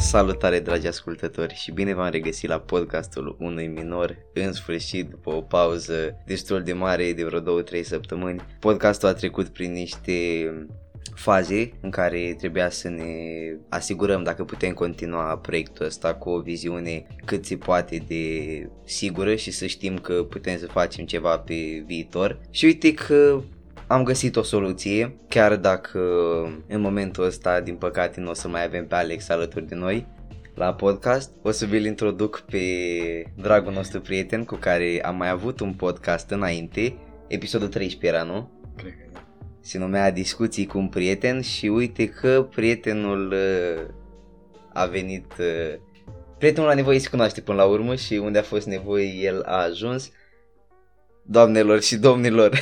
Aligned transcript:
Salutare 0.00 0.60
dragi 0.60 0.86
ascultători 0.86 1.54
și 1.54 1.72
bine 1.72 1.94
v-am 1.94 2.10
regăsit 2.10 2.48
la 2.48 2.60
podcastul 2.60 3.36
unui 3.38 3.66
minor 3.66 4.16
în 4.32 4.52
sfârșit 4.52 5.10
după 5.10 5.30
o 5.30 5.40
pauză 5.40 6.22
destul 6.26 6.62
de 6.62 6.72
mare 6.72 7.12
de 7.12 7.24
vreo 7.24 7.62
2-3 7.62 7.82
săptămâni. 7.82 8.44
Podcastul 8.60 9.08
a 9.08 9.12
trecut 9.12 9.48
prin 9.48 9.72
niște 9.72 10.12
faze 11.14 11.72
în 11.80 11.90
care 11.90 12.34
trebuia 12.38 12.70
să 12.70 12.88
ne 12.88 13.12
asigurăm 13.68 14.22
dacă 14.22 14.44
putem 14.44 14.72
continua 14.72 15.38
proiectul 15.38 15.86
ăsta 15.86 16.14
cu 16.14 16.30
o 16.30 16.40
viziune 16.40 17.06
cât 17.24 17.44
se 17.44 17.56
poate 17.56 18.04
de 18.06 18.68
sigură 18.84 19.34
și 19.34 19.50
să 19.50 19.66
știm 19.66 19.98
că 19.98 20.12
putem 20.12 20.58
să 20.58 20.66
facem 20.66 21.04
ceva 21.04 21.38
pe 21.38 21.84
viitor. 21.86 22.40
Și 22.50 22.64
uite 22.64 22.94
că 22.94 23.40
am 23.86 24.02
găsit 24.02 24.36
o 24.36 24.42
soluție, 24.42 25.16
chiar 25.28 25.56
dacă 25.56 26.00
în 26.68 26.80
momentul 26.80 27.24
ăsta, 27.24 27.60
din 27.60 27.76
păcate, 27.76 28.20
nu 28.20 28.30
o 28.30 28.34
să 28.34 28.48
mai 28.48 28.64
avem 28.64 28.86
pe 28.86 28.94
Alex 28.94 29.28
alături 29.28 29.66
de 29.66 29.74
noi 29.74 30.06
la 30.54 30.74
podcast. 30.74 31.30
O 31.42 31.50
să 31.50 31.66
vi-l 31.66 31.84
introduc 31.84 32.40
pe 32.40 32.60
dragul 33.36 33.72
nostru 33.72 34.00
prieten 34.00 34.44
cu 34.44 34.54
care 34.54 35.00
am 35.04 35.16
mai 35.16 35.28
avut 35.28 35.60
un 35.60 35.72
podcast 35.72 36.30
înainte, 36.30 36.96
episodul 37.26 37.68
13 37.68 38.16
era, 38.16 38.22
nu? 38.22 38.50
Cred 38.76 38.92
că 38.92 39.08
da. 39.12 39.24
Se 39.60 39.78
numea 39.78 40.10
Discuții 40.10 40.66
cu 40.66 40.78
un 40.78 40.88
prieten 40.88 41.40
și 41.40 41.66
uite 41.66 42.08
că 42.08 42.48
prietenul 42.54 43.32
uh, 43.32 43.94
a 44.72 44.84
venit... 44.86 45.32
Uh, 45.38 45.78
prietenul 46.38 46.68
a 46.68 46.74
nevoie 46.74 46.98
să 46.98 47.08
cunoaște 47.10 47.40
până 47.40 47.58
la 47.58 47.64
urmă 47.64 47.94
și 47.94 48.14
unde 48.14 48.38
a 48.38 48.42
fost 48.42 48.66
nevoie 48.66 49.06
el 49.06 49.42
a 49.42 49.62
ajuns. 49.62 50.10
Doamnelor 51.22 51.80
și 51.80 51.96
domnilor, 51.96 52.58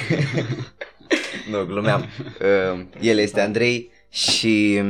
nu, 1.50 1.64
glumeam. 1.64 2.00
Uh, 2.00 2.86
el 3.00 3.18
este 3.18 3.40
Andrei 3.40 3.90
și 4.10 4.82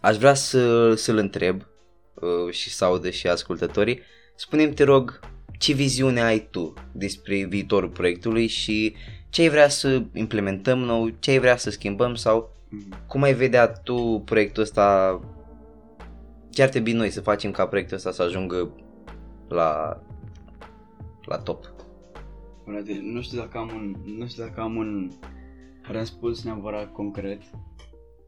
aș 0.00 0.16
vrea 0.16 0.34
să, 0.34 0.94
să-l 0.94 1.16
întreb 1.16 1.66
uh, 2.14 2.52
și 2.52 2.70
să 2.70 2.84
audă 2.84 3.10
și 3.10 3.28
ascultătorii. 3.28 4.00
Spune-mi, 4.34 4.74
te 4.74 4.84
rog, 4.84 5.20
ce 5.58 5.72
viziune 5.72 6.22
ai 6.22 6.48
tu 6.50 6.74
despre 6.92 7.44
viitorul 7.44 7.88
proiectului 7.88 8.46
și 8.46 8.94
ce 9.30 9.42
ai 9.42 9.48
vrea 9.48 9.68
să 9.68 10.02
implementăm 10.12 10.78
nou, 10.78 11.08
ce 11.18 11.30
ai 11.30 11.38
vrea 11.38 11.56
să 11.56 11.70
schimbăm 11.70 12.14
sau 12.14 12.56
cum 13.06 13.22
ai 13.22 13.34
vedea 13.34 13.66
tu 13.68 14.22
proiectul 14.24 14.62
ăsta 14.62 15.20
ce 16.50 16.62
ar 16.62 16.68
trebui 16.68 16.92
noi 16.92 17.10
să 17.10 17.20
facem 17.20 17.50
ca 17.50 17.66
proiectul 17.66 17.96
ăsta 17.96 18.10
să 18.10 18.22
ajungă 18.22 18.74
la, 19.48 20.00
la 21.24 21.38
top? 21.38 21.72
Frate, 22.64 23.00
nu 23.02 23.20
știu 23.20 23.38
dacă 23.38 23.58
am 23.58 23.70
un, 23.74 23.94
nu 24.18 24.26
știu 24.26 24.44
dacă 24.44 24.60
am 24.60 24.76
un 24.76 25.10
răspuns 25.92 26.44
neapărat 26.44 26.92
concret. 26.92 27.42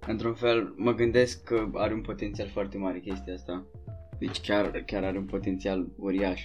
Într-un 0.07 0.35
fel, 0.35 0.75
mă 0.77 0.95
gândesc 0.95 1.45
că 1.45 1.71
are 1.75 1.95
un 1.95 2.01
potențial 2.01 2.49
foarte 2.49 2.79
mare 2.79 2.99
chestia 2.99 3.35
asta. 3.35 3.67
Deci 4.19 4.41
chiar, 4.41 4.71
chiar 4.87 5.05
are 5.05 5.19
un 5.19 5.25
potențial 5.25 5.89
uriaș. 5.97 6.43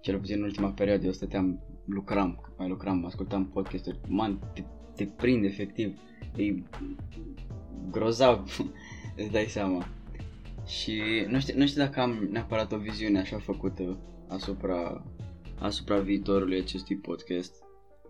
Cel 0.00 0.18
puțin 0.18 0.36
în 0.36 0.42
ultima 0.42 0.70
perioadă 0.70 1.06
eu 1.06 1.12
stăteam, 1.12 1.62
lucram, 1.84 2.40
cât 2.42 2.58
mai 2.58 2.68
lucram, 2.68 3.04
ascultam 3.04 3.46
podcasturi. 3.46 3.98
Man, 4.08 4.38
te, 4.54 4.62
te 4.96 5.04
prind 5.04 5.44
efectiv. 5.44 5.98
E 6.36 6.54
grozav, 7.90 8.58
îți 9.16 9.30
dai 9.30 9.44
seama. 9.44 9.86
Și 10.66 11.02
nu 11.28 11.40
știu, 11.40 11.58
nu 11.58 11.66
știu 11.66 11.82
dacă 11.82 12.00
am 12.00 12.28
neapărat 12.30 12.72
o 12.72 12.76
viziune 12.76 13.18
așa 13.18 13.38
făcută 13.38 13.98
asupra, 14.28 15.04
asupra 15.58 15.98
viitorului 15.98 16.60
acestui 16.60 16.96
podcast. 16.96 17.54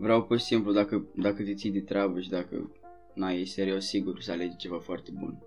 Vreau 0.00 0.22
pur 0.22 0.38
și 0.38 0.44
simplu, 0.44 0.72
dacă, 0.72 1.04
dacă 1.14 1.42
te 1.42 1.54
ții 1.54 1.70
de 1.70 1.80
treabă 1.80 2.20
și 2.20 2.28
dacă 2.28 2.70
n-ai 3.14 3.44
serios 3.44 3.86
sigur 3.86 4.20
să 4.20 4.32
alegi 4.32 4.56
ceva 4.56 4.78
foarte 4.78 5.10
bun. 5.14 5.42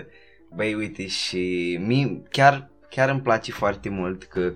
100%. 0.00 0.06
Băi, 0.54 0.74
uite, 0.74 1.06
și 1.06 1.76
mi 1.80 2.22
chiar, 2.30 2.70
chiar 2.90 3.08
îmi 3.08 3.20
place 3.20 3.52
foarte 3.52 3.88
mult 3.88 4.24
că 4.24 4.54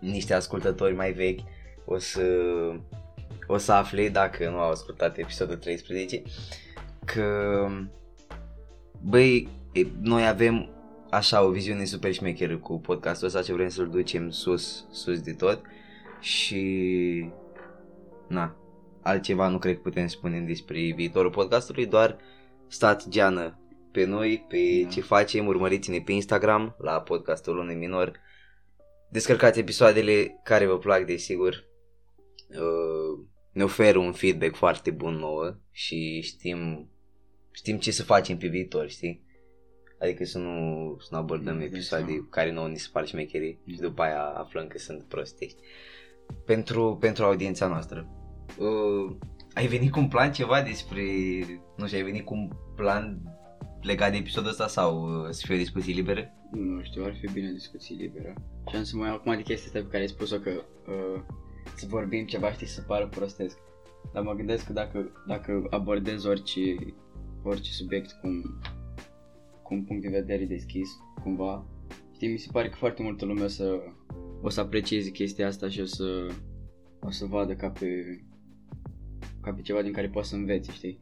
niște 0.00 0.34
ascultători 0.34 0.94
mai 0.94 1.12
vechi 1.12 1.40
o 1.84 1.98
să, 1.98 2.22
o 3.46 3.56
să 3.56 3.72
afle, 3.72 4.08
dacă 4.08 4.50
nu 4.50 4.58
au 4.58 4.70
ascultat 4.70 5.18
episodul 5.18 5.56
13, 5.56 6.22
că, 7.04 7.66
băi, 9.02 9.48
e, 9.72 9.86
noi 10.00 10.26
avem 10.26 10.68
așa 11.10 11.44
o 11.44 11.50
viziune 11.50 11.84
super 11.84 12.12
șmecheră 12.12 12.56
cu 12.58 12.80
podcastul 12.80 13.26
ăsta 13.26 13.42
ce 13.42 13.52
vrem 13.52 13.68
să-l 13.68 13.88
ducem 13.88 14.30
sus, 14.30 14.86
sus 14.90 15.20
de 15.20 15.32
tot 15.32 15.62
și 16.20 17.30
na, 18.28 18.56
altceva 19.02 19.48
nu 19.48 19.58
cred 19.58 19.74
că 19.74 19.80
putem 19.80 20.06
spune 20.06 20.40
despre 20.40 20.92
viitorul 20.94 21.30
podcastului, 21.30 21.86
doar 21.86 22.18
stați 22.68 23.10
geană 23.10 23.58
pe 23.92 24.04
noi, 24.04 24.44
pe 24.48 24.80
Da. 24.82 24.88
ce 24.88 25.00
facem, 25.00 25.46
urmăriți-ne 25.46 26.00
pe 26.00 26.12
Instagram 26.12 26.74
la 26.78 27.00
podcastul 27.00 27.58
unui 27.58 27.74
minor, 27.74 28.20
descărcați 29.10 29.58
episoadele 29.58 30.40
care 30.44 30.66
vă 30.66 30.78
plac, 30.78 31.04
desigur, 31.06 31.68
Uh, 32.50 33.26
ne 33.52 33.62
oferă 33.62 33.98
un 33.98 34.12
feedback 34.12 34.54
foarte 34.54 34.90
bun 34.90 35.14
nouă 35.14 35.56
și 35.70 36.20
știm, 36.20 36.88
știm 37.52 37.78
ce 37.78 37.90
să 37.90 38.02
facem 38.02 38.36
pe 38.36 38.46
viitor, 38.46 38.88
știi? 38.88 39.24
Adică 40.00 40.24
să 40.24 40.38
nu, 40.38 40.96
să 41.00 41.08
nu 41.10 41.18
abordăm 41.18 41.58
Da, 41.58 41.64
episoade 41.64 42.10
seama. 42.10 42.26
care 42.30 42.52
nouă 42.52 42.68
ni 42.68 42.78
se 42.78 42.88
par 42.92 43.06
șmecherii 43.06 43.58
și 43.66 43.76
Da. 43.76 43.86
după 43.86 44.02
aia 44.02 44.22
aflăm 44.22 44.66
că 44.66 44.78
sunt 44.78 45.02
prostești. 45.08 45.58
Pentru, 46.46 46.96
pentru 47.00 47.24
audiența 47.24 47.66
noastră. 47.66 48.08
Uh, 48.58 49.16
ai 49.54 49.66
venit 49.66 49.90
cu 49.90 49.98
un 49.98 50.08
plan 50.08 50.32
ceva 50.32 50.62
despre, 50.62 51.02
nu 51.76 51.86
știu, 51.86 51.98
ai 51.98 52.04
venit 52.04 52.24
cu 52.24 52.34
un 52.34 52.50
plan 52.76 53.22
legat 53.80 54.10
de 54.10 54.16
episodul 54.16 54.50
ăsta 54.50 54.66
sau 54.66 55.02
uh, 55.02 55.28
să 55.30 55.42
fie 55.46 55.54
o 55.54 55.58
discuție 55.58 55.94
liberă? 55.94 56.34
Nu 56.50 56.82
știu, 56.82 57.04
ar 57.04 57.14
fi 57.20 57.32
bine 57.32 57.48
o 57.48 57.52
discuție 57.52 57.96
liberă. 57.96 58.34
Și 58.70 58.76
am 58.76 58.82
să 58.82 58.96
mă 58.96 59.06
iau 59.06 59.14
acum 59.14 59.36
de 59.36 59.42
chestia 59.42 59.66
asta 59.66 59.80
pe 59.80 59.90
care 59.90 60.02
ai 60.02 60.08
spus-o 60.08 60.38
că 60.38 60.50
uh, 60.50 61.22
să 61.76 61.86
vorbim 61.88 62.26
ceva, 62.26 62.52
știi, 62.52 62.66
să 62.66 62.80
pară 62.80 63.06
prostesc. 63.06 63.58
Dar 64.12 64.22
mă 64.22 64.32
gândesc 64.32 64.66
că 64.66 64.72
dacă, 64.72 65.12
dacă 65.26 65.66
abordez 65.70 66.24
orice, 66.24 66.60
orice 67.42 67.72
subiect 67.72 68.10
cu 68.10 68.26
un, 68.26 68.42
cu 69.62 69.74
un 69.74 69.84
punct 69.84 70.02
de 70.02 70.08
vedere 70.08 70.44
deschis, 70.44 70.88
cumva, 71.22 71.66
știi, 72.14 72.28
mi 72.28 72.38
se 72.38 72.48
pare 72.52 72.68
că 72.68 72.76
foarte 72.76 73.02
multă 73.02 73.24
lume 73.24 73.42
o 73.42 73.48
să, 73.48 73.80
o 74.42 74.48
să 74.48 74.60
aprecieze 74.60 75.10
chestia 75.10 75.46
asta 75.46 75.68
și 75.68 75.80
o 75.80 75.84
să, 75.84 76.26
o 77.00 77.10
să 77.10 77.24
vadă 77.26 77.54
ca 77.54 77.68
pe, 77.68 77.86
ca 79.42 79.52
pe 79.52 79.60
ceva 79.62 79.82
din 79.82 79.92
care 79.92 80.08
poți 80.08 80.28
să 80.28 80.34
înveți, 80.34 80.70
știi? 80.70 81.00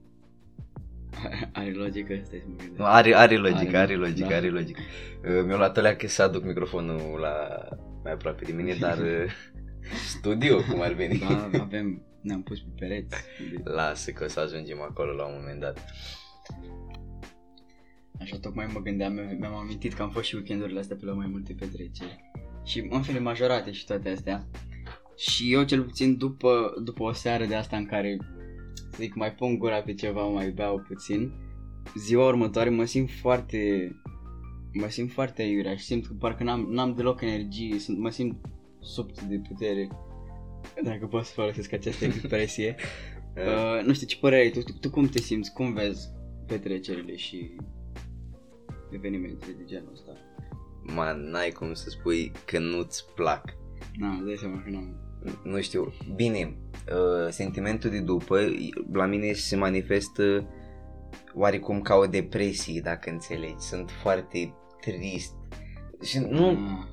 Are 1.52 1.72
logică? 1.72 2.20
Stai 2.24 2.38
să 2.38 2.48
mă 2.48 2.54
gândesc. 2.56 2.78
Nu, 2.78 2.84
are, 2.84 3.14
are 3.14 3.36
logică, 3.36 3.58
Are, 3.68 3.76
are 3.76 3.96
logică, 3.96 4.28
da. 4.28 4.36
are 4.36 4.48
logică. 4.50 4.80
Uh, 5.24 5.44
mi-a 5.46 5.56
luat 5.56 5.76
alea 5.78 5.96
că 5.96 6.06
să 6.06 6.22
aduc 6.22 6.44
microfonul 6.44 7.18
la 7.20 7.58
mai 8.02 8.12
aproape 8.12 8.44
de 8.44 8.52
mine, 8.52 8.74
dar 8.80 8.98
uh, 8.98 9.30
studio 10.18 10.56
cum 10.70 10.80
ar 10.80 10.92
veni. 10.92 11.18
Da, 11.18 11.50
avem, 11.60 12.02
ne-am 12.20 12.42
pus 12.42 12.60
pe 12.60 12.68
pereți. 12.78 13.16
Lasă 13.64 14.10
că 14.10 14.24
o 14.24 14.28
să 14.28 14.40
ajungem 14.40 14.80
acolo 14.80 15.12
la 15.12 15.24
un 15.26 15.34
moment 15.40 15.60
dat. 15.60 15.84
Așa 18.20 18.38
tocmai 18.38 18.70
mă 18.72 18.80
gândeam, 18.80 19.12
mi- 19.12 19.36
mi-am 19.38 19.54
amintit 19.54 19.92
că 19.92 20.02
am 20.02 20.10
fost 20.10 20.24
și 20.24 20.34
weekendurile 20.34 20.78
astea 20.80 20.96
pe 20.96 21.04
la 21.04 21.12
mai 21.12 21.26
multe 21.26 21.52
petreceri. 21.58 22.30
Și 22.68 22.86
în 22.90 23.02
fine 23.02 23.18
majorate 23.18 23.72
și 23.72 23.86
toate 23.86 24.08
astea. 24.08 24.46
Și 25.16 25.52
eu 25.52 25.62
cel 25.62 25.82
puțin 25.82 26.16
după, 26.16 26.74
după 26.84 27.02
o 27.02 27.12
seară 27.12 27.44
de 27.44 27.54
asta 27.54 27.76
în 27.76 27.86
care, 27.86 28.18
să 28.74 28.96
zic, 28.96 29.14
mai 29.14 29.34
pun 29.34 29.58
gura 29.58 29.82
pe 29.82 29.94
ceva, 29.94 30.22
mai 30.22 30.50
beau 30.50 30.84
puțin, 30.88 31.32
ziua 31.94 32.26
următoare 32.26 32.70
mă 32.70 32.84
simt 32.84 33.10
foarte, 33.10 33.92
mă 34.72 34.88
simt 34.88 35.12
foarte 35.12 35.42
iurea 35.42 35.76
și 35.76 35.84
simt 35.84 36.06
că 36.06 36.12
parcă 36.18 36.42
n-am, 36.42 36.66
n-am 36.70 36.94
deloc 36.94 37.20
energie, 37.20 37.78
sunt, 37.78 37.98
mă 37.98 38.10
simt 38.10 38.36
subt 38.80 39.22
de 39.22 39.40
putere, 39.48 39.88
dacă 40.84 41.06
pot 41.06 41.24
să 41.24 41.32
folosesc 41.32 41.72
această 41.72 42.04
expresie. 42.14 42.76
Uh, 43.36 43.84
nu 43.84 43.92
știu 43.92 44.06
ce 44.06 44.18
părere 44.18 44.42
ai 44.42 44.50
tu, 44.50 44.60
tu, 44.60 44.72
tu 44.80 44.90
cum 44.90 45.06
te 45.06 45.20
simți, 45.20 45.52
cum 45.52 45.72
vezi 45.72 46.08
petrecerile 46.46 47.16
și 47.16 47.56
evenimentele 48.90 49.52
de 49.58 49.64
genul 49.64 49.90
ăsta? 49.92 50.12
Man, 50.94 51.30
n-ai 51.30 51.50
cum 51.50 51.74
să 51.74 51.90
spui 51.90 52.32
că 52.44 52.58
nu-ți 52.58 53.04
plac. 53.14 53.44
Na, 53.98 54.08
îți 54.08 54.24
dai 54.24 54.36
seama 54.38 54.62
că 54.62 54.70
n-am... 54.70 54.96
Nu 55.44 55.60
știu, 55.60 55.92
bine, 56.14 56.56
uh, 56.92 57.30
sentimentul 57.30 57.90
de 57.90 58.00
după 58.00 58.40
la 58.92 59.06
mine 59.06 59.32
se 59.32 59.56
manifestă 59.56 60.46
oarecum 61.34 61.80
ca 61.80 61.94
o 61.94 62.06
depresie, 62.06 62.80
dacă 62.80 63.10
înțelegi. 63.10 63.58
Sunt 63.58 63.90
foarte 64.02 64.54
trist. 64.80 65.32
Și 66.02 66.18
nu, 66.18 66.48
Ah, 66.48 66.86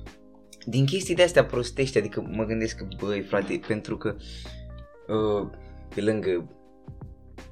din 0.66 0.86
chestii 0.86 1.14
de 1.14 1.22
astea 1.22 1.44
prostești, 1.44 1.98
adică 1.98 2.28
mă 2.30 2.44
gândesc 2.44 2.76
că, 2.76 2.86
băi, 3.00 3.20
frate, 3.20 3.60
pentru 3.66 3.96
că 3.96 4.16
uh, 5.06 5.48
pe 5.94 6.00
lângă 6.00 6.48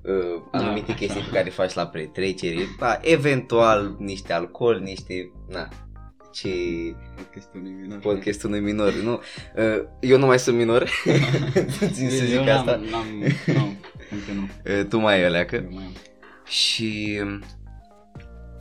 uh, 0.03 0.43
anumite 0.53 0.91
așa. 0.91 0.99
chestii 0.99 1.23
pe 1.23 1.31
care 1.31 1.45
le 1.45 1.51
faci 1.51 1.75
la 1.75 1.87
petrecere, 1.87 2.57
da, 2.79 2.99
eventual 3.03 3.97
niște 3.99 4.33
alcool, 4.33 4.81
niște, 4.81 5.33
na, 5.49 5.69
ce 6.35 6.49
podcastul 7.17 7.61
unui 7.61 7.73
minor. 7.73 7.99
podcastul 7.99 8.49
unui 8.51 8.61
minor, 8.61 8.93
nu? 8.95 9.13
Uh, 9.13 9.85
eu 10.01 10.19
nu 10.19 10.27
mai 10.27 10.39
sunt 10.39 10.57
minor, 10.57 10.91
țin 11.93 12.11
să 12.11 12.25
zic 12.25 12.35
Eu 12.35 12.45
n-am- 12.45 12.59
asta, 12.59 12.77
N-am, 12.91 13.07
nu, 13.47 13.77
încă 14.11 14.33
nu. 14.35 14.49
uh, 14.79 14.87
tu 14.89 14.99
mai 14.99 15.15
ai 15.15 15.25
alea, 15.25 15.45
că 15.45 15.55
Eu 15.57 15.69
mai 15.73 15.85
am. 15.85 15.93
și 16.47 17.21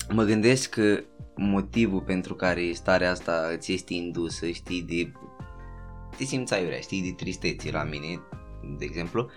mă 0.09 0.23
gândesc 0.23 0.69
că 0.69 0.99
motivul 1.35 2.01
pentru 2.01 2.35
care 2.35 2.71
starea 2.73 3.11
asta 3.11 3.49
îți 3.55 3.73
este 3.73 3.93
indusă, 3.93 4.47
știi, 4.49 4.81
de 4.81 5.11
te 6.17 6.23
simți 6.23 6.53
aiurea, 6.53 6.79
știi, 6.79 7.01
de 7.01 7.13
tristețe 7.23 7.71
la 7.71 7.83
mine, 7.83 8.19
de 8.77 8.85
exemplu, 8.85 9.29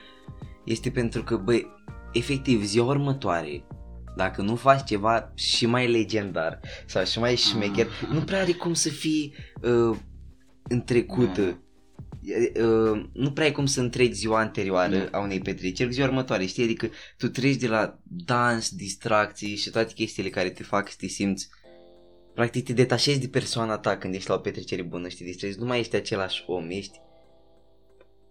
este 0.64 0.90
pentru 0.90 1.22
că, 1.22 1.36
băi, 1.36 1.66
efectiv, 2.12 2.64
ziua 2.64 2.86
următoare, 2.86 3.64
dacă 4.16 4.42
nu 4.42 4.56
faci 4.56 4.84
ceva 4.84 5.32
și 5.34 5.66
mai 5.66 5.90
legendar 5.90 6.60
sau 6.86 7.04
și 7.04 7.18
mai 7.18 7.36
șmecher, 7.36 7.86
Ah. 7.86 8.08
nu 8.12 8.20
prea 8.20 8.40
are 8.40 8.52
cum 8.52 8.74
să 8.74 8.88
fii 8.88 9.34
uh, 9.62 9.96
întrecută. 10.68 11.42
Da. 11.42 11.60
Uh, 12.64 13.04
nu 13.12 13.32
prea 13.32 13.44
ai 13.46 13.52
cum 13.52 13.66
să 13.66 13.80
întregi 13.80 14.12
ziua 14.12 14.38
anterioară 14.40 14.96
Da. 15.10 15.18
a 15.18 15.22
unei 15.22 15.40
petreceri, 15.40 15.92
ziua 15.92 16.06
următoare, 16.06 16.44
știi? 16.46 16.64
Adică 16.64 16.88
tu 17.16 17.28
treci 17.28 17.56
de 17.56 17.66
la 17.68 17.98
dans, 18.04 18.70
distracții 18.70 19.56
și 19.56 19.70
toate 19.70 19.92
chestiile 19.92 20.28
care 20.30 20.50
te 20.50 20.62
fac 20.62 20.90
să 20.90 20.96
te 20.98 21.06
simți 21.06 21.48
practic 22.34 22.64
te 22.64 22.72
detașezi 22.72 23.20
de 23.20 23.28
persoana 23.28 23.78
ta 23.78 23.96
când 23.96 24.14
ești 24.14 24.28
la 24.28 24.34
o 24.34 24.38
petrecere 24.38 24.82
bună 24.82 25.08
și 25.08 25.16
te 25.16 25.24
distrezi, 25.24 25.58
nu 25.58 25.64
mai 25.66 25.78
ești 25.78 25.96
același 25.96 26.42
om, 26.46 26.70
ești 26.70 27.00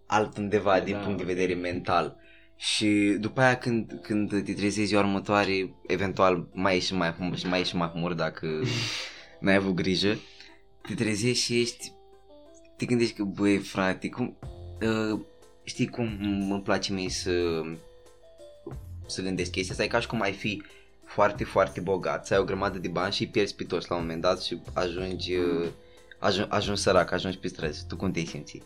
altundeva 0.06 0.78
Da, 0.78 0.84
din 0.84 0.96
punct 1.04 1.18
de 1.18 1.24
vedere 1.24 1.52
ok. 1.52 1.60
mental. 1.60 2.16
Și 2.56 3.16
după 3.20 3.40
aia 3.40 3.56
când, 3.58 3.98
când 4.02 4.28
te 4.28 4.52
trezești 4.52 4.84
ziua 4.84 5.00
următoare, 5.00 5.74
eventual 5.86 6.48
mai 6.52 6.76
ești 6.76 6.86
și 6.88 6.94
mai, 6.94 7.14
și 7.34 7.46
mai, 7.46 7.58
ești 7.60 7.72
și 7.72 7.76
mai 7.76 7.88
humor 7.88 8.12
dacă 8.12 8.46
n-ai 9.40 9.54
avut 9.54 9.74
grijă, 9.74 10.18
te 10.82 10.94
trezești 10.94 11.44
și 11.44 11.60
ești, 11.60 11.92
te 12.76 12.86
gândești 12.86 13.14
că, 13.14 13.22
băi 13.22 13.58
frate, 13.58 14.08
cum, 14.08 14.36
uh, 14.80 15.20
știi 15.64 15.86
cum 15.86 16.18
îmi 16.50 16.62
place 16.62 16.92
mie 16.92 17.08
să, 17.08 17.62
să 19.06 19.22
gândesc 19.22 19.50
chestia 19.50 19.72
asta, 19.72 19.84
e 19.84 19.88
ca 19.88 20.00
și 20.00 20.06
cum 20.06 20.20
ai 20.20 20.32
fi 20.32 20.62
foarte, 21.04 21.44
foarte 21.44 21.80
bogat, 21.80 22.26
să 22.26 22.34
ai 22.34 22.40
o 22.40 22.44
grămadă 22.44 22.78
de 22.78 22.88
bani 22.88 23.12
și 23.12 23.22
îi 23.22 23.28
pierzi 23.28 23.54
pe 23.54 23.64
toți 23.64 23.86
la 23.90 23.96
un 23.96 24.02
moment 24.02 24.20
dat 24.20 24.42
și 24.42 24.60
ajungi, 24.72 25.34
uh, 25.34 25.68
ajungi, 26.18 26.50
ajungi 26.50 26.80
sărac, 26.80 27.12
ajungi 27.12 27.38
pe 27.38 27.48
străzi. 27.48 27.86
Tu 27.86 27.96
cum 27.96 28.10
te-ai 28.10 28.24
simți? 28.24 28.62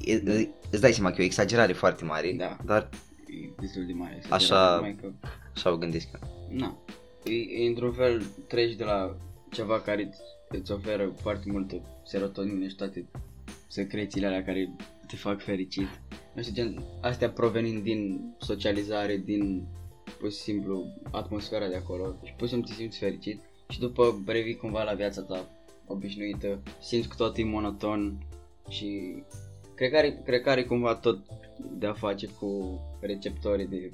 E, 0.00 0.12
e, 0.12 0.48
îți 0.70 0.80
dai 0.80 0.92
seama 0.92 1.10
că 1.10 1.20
e 1.20 1.22
o 1.22 1.26
exagerare 1.26 1.72
foarte 1.72 2.04
mare, 2.04 2.32
Da. 2.32 2.56
dar 2.64 2.88
E 3.28 3.50
destul 3.60 3.86
de 3.86 3.92
mare. 3.92 4.22
să 4.26 4.34
Așa- 4.34 4.66
zic, 4.66 4.76
numai 4.76 4.96
că, 5.00 5.28
așa 5.54 5.72
o 5.72 5.76
gândesc 5.76 6.08
eu. 6.12 6.56
na, 6.58 6.76
e, 7.24 7.62
e, 7.62 7.68
într-un 7.68 7.92
fel 7.92 8.22
treci 8.48 8.74
de 8.74 8.84
la 8.84 9.16
ceva 9.50 9.80
care 9.80 10.02
îți, 10.04 10.20
îți 10.48 10.72
oferă 10.72 11.12
foarte 11.20 11.50
multă 11.50 11.80
serotonină 12.04 12.66
și 12.68 12.74
toate 12.76 13.06
secrețiile 13.68 14.26
alea 14.26 14.44
care 14.44 14.70
te 15.06 15.16
fac 15.16 15.42
fericit. 15.42 15.88
Nu 16.34 16.42
știu, 16.42 16.54
gen, 16.54 16.82
astea 17.00 17.30
provenind 17.30 17.82
din 17.82 18.20
socializare, 18.38 19.16
din 19.16 19.66
pur 20.18 20.30
și 20.30 20.36
simplu 20.36 20.86
atmosfera 21.10 21.68
de 21.68 21.76
acolo 21.76 22.14
și 22.24 22.32
pur 22.36 22.46
și 22.46 22.52
simplu 22.52 22.68
te 22.70 22.74
simți 22.74 22.98
fericit 22.98 23.40
și 23.68 23.78
după 23.78 24.22
revii 24.26 24.56
cumva 24.56 24.82
la 24.82 24.92
viața 24.94 25.22
ta 25.22 25.50
obișnuită, 25.86 26.62
simți 26.82 27.08
că 27.08 27.14
tot 27.16 27.36
e 27.36 27.44
monoton 27.44 28.18
și 28.68 29.22
cred 29.76 29.90
că 29.90 29.96
are, 29.96 30.20
cred 30.24 30.42
că 30.42 30.50
are 30.50 30.64
cumva 30.64 30.94
tot 30.94 31.18
de 31.78 31.86
a 31.86 31.92
face 31.92 32.26
cu 32.26 32.80
receptorii 33.00 33.66
de 33.66 33.90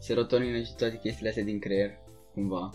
serotonină 0.00 0.62
și 0.62 0.74
toate 0.76 0.98
chestiile 1.02 1.28
astea 1.28 1.44
din 1.44 1.58
creier, 1.58 1.90
cumva. 2.34 2.70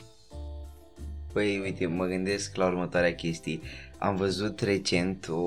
Păi, 1.33 1.60
uite, 1.60 1.86
mă 1.86 2.06
gândesc 2.06 2.56
la 2.56 2.66
următoarea 2.66 3.16
chestie. 3.16 3.60
Am 3.98 4.16
văzut 4.16 4.60
recent 4.60 5.27
o, 5.30 5.42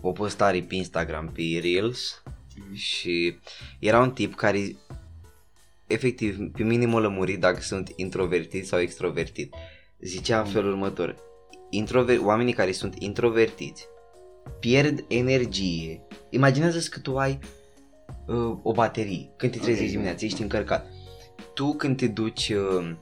o 0.00 0.12
postare 0.12 0.60
pe 0.60 0.74
Instagram, 0.74 1.32
pe 1.34 1.42
Reels, 1.62 2.22
și 2.72 3.36
era 3.78 4.00
un 4.00 4.10
tip 4.10 4.34
care, 4.34 4.76
efectiv, 5.86 6.50
pe 6.52 6.62
mine 6.62 6.86
m-a 6.86 6.98
lămurit 6.98 7.40
dacă 7.40 7.60
sunt 7.60 7.92
introvertit 7.96 8.66
sau 8.66 8.80
extrovertit. 8.80 9.54
Zicea 10.00 10.40
în 10.40 10.46
felul 10.46 10.70
următor, 10.70 11.16
Introver- 11.70 12.20
oamenii 12.24 12.52
care 12.52 12.72
sunt 12.72 12.94
introvertiți 12.98 13.86
pierd 14.60 15.04
energie. 15.08 16.02
Imaginează-ți 16.34 16.90
că 16.90 16.98
tu 16.98 17.16
ai 17.16 17.38
uh, 18.26 18.56
o 18.62 18.72
baterie, 18.72 19.30
când 19.36 19.52
te 19.52 19.58
trezești 19.58 19.84
Ok. 19.84 19.90
dimineața, 19.90 20.24
ești 20.24 20.42
încărcat. 20.42 20.86
Tu 21.54 21.72
când 21.74 21.96
te 21.96 22.06
duci 22.06 22.48
uh, 22.48 22.94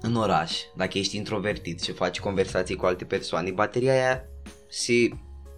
în 0.00 0.14
oraș, 0.14 0.56
dacă 0.76 0.98
ești 0.98 1.16
introvertit 1.16 1.82
și 1.82 1.92
faci 1.92 2.20
conversații 2.20 2.76
cu 2.76 2.86
alte 2.86 3.04
persoane, 3.04 3.50
bateria 3.50 3.92
aia 3.92 4.24
se 4.68 5.08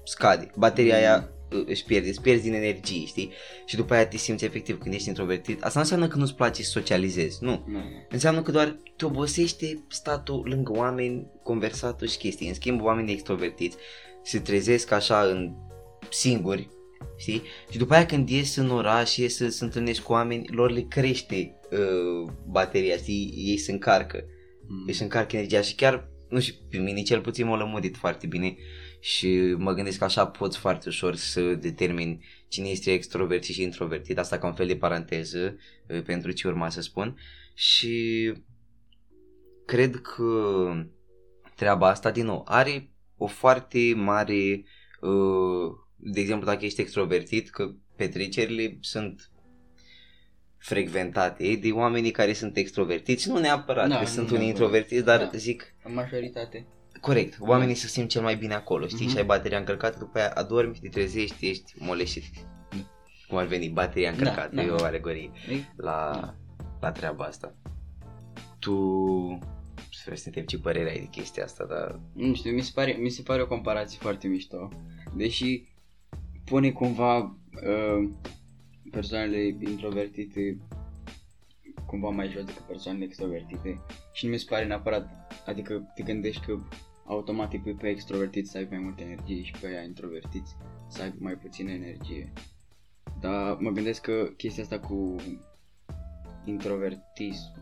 scade. 0.04 0.50
Bateria 0.56 0.96
aia 0.96 1.30
uh, 1.52 1.62
își 1.66 1.84
pierde, 1.84 2.08
îți 2.08 2.20
pierzi 2.20 2.42
din 2.42 2.54
energie, 2.54 3.06
știi? 3.06 3.32
Și 3.66 3.76
după 3.76 3.94
aia 3.94 4.06
te 4.06 4.16
simți 4.16 4.44
efectiv 4.44 4.78
când 4.78 4.94
ești 4.94 5.08
introvertit. 5.08 5.56
Asta 5.62 5.72
nu 5.74 5.80
înseamnă 5.80 6.08
că 6.08 6.16
nu-ți 6.16 6.34
place 6.34 6.62
să 6.62 6.70
socializezi, 6.70 7.38
nu. 7.40 7.64
Nu, 7.66 7.78
Înseamnă 8.10 8.42
că 8.42 8.50
doar 8.50 8.76
te 8.96 9.04
obosește 9.04 9.84
statul 9.88 10.42
lângă 10.48 10.72
oameni, 10.72 11.26
conversatul 11.42 12.06
și 12.08 12.18
chestii. 12.18 12.48
În 12.48 12.54
schimb, 12.54 12.82
oamenii 12.82 13.12
extrovertiți 13.12 13.76
se 14.22 14.38
trezesc 14.38 14.90
așa 14.90 15.20
în 15.20 15.54
singuri, 16.10 16.68
știi? 17.16 17.42
Și 17.70 17.78
după 17.78 17.94
aia 17.94 18.06
când 18.06 18.28
ies 18.28 18.56
în 18.56 18.70
oraș, 18.70 19.16
ies 19.16 19.36
să 19.36 19.48
se 19.48 19.64
întâlnești 19.64 20.02
cu 20.02 20.12
oameni, 20.12 20.48
lor 20.50 20.70
le 20.70 20.80
crește 20.80 21.60
uh, 21.70 22.32
bateria, 22.46 22.96
știi? 22.96 23.32
Ei 23.36 23.56
se 23.56 23.72
încarcă, 23.72 24.24
Mm. 24.68 24.84
își 24.86 25.02
încarcă 25.02 25.36
energia 25.36 25.60
și 25.60 25.74
chiar, 25.74 26.08
nu 26.28 26.40
știu, 26.40 26.54
pe 26.70 26.78
mine 26.78 27.02
cel 27.02 27.20
puțin 27.20 27.46
m-a 27.46 27.56
lămurit 27.56 27.96
foarte 27.96 28.26
bine 28.26 28.56
și 29.00 29.54
mă 29.58 29.72
gândesc 29.72 29.98
că 29.98 30.04
așa 30.04 30.26
poți 30.26 30.58
foarte 30.58 30.88
ușor 30.88 31.14
să 31.14 31.54
determini 31.54 32.24
cine 32.48 32.68
este 32.68 32.92
extrovertit 32.92 33.54
și 33.54 33.62
introvertit, 33.62 34.18
asta 34.18 34.38
ca 34.38 34.46
un 34.46 34.54
fel 34.54 34.66
de 34.66 34.76
paranteză 34.76 35.56
uh, 35.88 36.02
pentru 36.02 36.30
ce 36.30 36.48
urma 36.48 36.68
să 36.70 36.80
spun 36.80 37.18
și 37.54 38.32
cred 39.66 39.96
că 39.96 40.62
treaba 41.54 41.88
asta 41.88 42.10
din 42.10 42.24
nou 42.24 42.44
are 42.48 42.90
o 43.16 43.26
foarte 43.26 43.92
mare 43.96 44.64
uh, 45.00 45.72
de 46.04 46.20
exemplu 46.20 46.46
dacă 46.46 46.64
ești 46.64 46.80
extrovertit 46.80 47.50
că 47.50 47.70
petrecerile 47.96 48.78
sunt 48.80 49.30
frecventate 50.58 51.54
de 51.62 51.70
oamenii 51.70 52.10
care 52.10 52.32
sunt 52.32 52.56
extrovertiți, 52.56 53.28
nu 53.28 53.38
neapărat 53.38 53.88
Da, 53.88 53.94
că 53.94 54.00
nu 54.00 54.06
sunt 54.06 54.16
unii 54.30 54.30
neapărat. 54.30 54.48
introvertiți, 54.60 55.04
dar 55.04 55.18
Da. 55.18 55.30
zic 55.38 55.74
În 55.84 55.94
majoritate. 55.94 56.66
corect, 57.00 57.36
oamenii 57.40 57.74
se 57.74 57.86
simt 57.86 58.08
cel 58.08 58.22
mai 58.22 58.36
bine 58.36 58.54
acolo, 58.54 58.86
știi, 58.86 59.04
Mhm. 59.04 59.10
și 59.14 59.18
ai 59.18 59.24
bateria 59.24 59.58
încărcată, 59.58 59.98
după 59.98 60.18
aia 60.18 60.30
adormi, 60.30 60.78
te 60.80 60.88
trezești, 60.88 61.48
ești 61.48 61.72
moleșit. 61.78 62.24
Cum 63.28 63.38
ar 63.38 63.46
veni, 63.46 63.68
bateria 63.68 64.10
încărcată, 64.10 64.54
da. 64.54 64.62
e 64.62 64.70
o 64.70 64.84
alegorie 64.84 65.30
E, 65.50 65.54
la, 65.76 66.10
Da. 66.20 66.34
la 66.80 66.92
treaba 66.92 67.24
asta. 67.24 67.54
Tu 68.58 68.72
vreau 70.02 70.16
să 70.16 70.22
te 70.22 70.28
întreb 70.28 70.46
ce 70.46 70.58
părere 70.58 70.90
ai 70.90 70.98
de 70.98 71.08
chestia 71.10 71.44
asta, 71.44 71.64
dar 71.64 72.00
nu 72.12 72.34
știu, 72.34 72.52
mi 72.52 72.60
se, 72.62 72.70
pare, 72.74 72.92
mi 72.92 73.08
se 73.10 73.22
pare 73.22 73.42
o 73.42 73.46
comparație 73.46 73.98
foarte 74.00 74.26
mișto. 74.28 74.68
Deși 75.16 75.64
pune 76.44 76.70
cumva 76.70 77.18
uh, 77.18 78.10
persoanele 78.90 79.56
introvertite 79.60 80.58
cumva 81.86 82.08
mai 82.08 82.30
jos 82.30 82.44
decât 82.44 82.62
persoanele 82.62 83.04
extrovertite 83.04 83.80
și 84.12 84.24
nu 84.24 84.30
mi 84.30 84.38
se 84.38 84.46
pare 84.48 84.64
neapărat, 84.66 85.32
adică 85.46 85.92
te 85.94 86.02
gândești 86.02 86.46
că 86.46 86.58
automat 87.04 87.52
îi 87.52 87.58
pui 87.60 87.74
pe 87.74 87.88
extrovertiți 87.88 88.50
să 88.50 88.58
aibă 88.58 88.74
mai 88.74 88.84
multă 88.84 89.02
energie 89.02 89.42
și 89.42 89.52
pe 89.60 89.66
aia 89.66 89.82
introvertiți 89.82 90.56
să 90.88 91.02
aibă 91.02 91.16
mai 91.18 91.34
puțină 91.34 91.70
energie. 91.70 92.32
Dar 93.20 93.56
mă 93.60 93.70
gândesc 93.70 94.00
că 94.00 94.30
chestia 94.36 94.62
asta 94.62 94.78
cu 94.78 95.16
introvertism, 96.44 97.52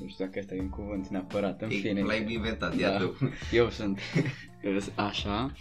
nu 0.00 0.08
știu 0.08 0.24
dacă 0.24 0.38
asta 0.38 0.54
e 0.54 0.60
un 0.60 0.68
cuvânt 0.68 1.08
neapărat, 1.08 1.62
în 1.62 1.68
fine. 1.68 2.00
inventat, 2.32 2.76
Da. 2.76 2.98
Eu 4.62 4.78
sunt 4.78 4.98
așa. 5.08 5.52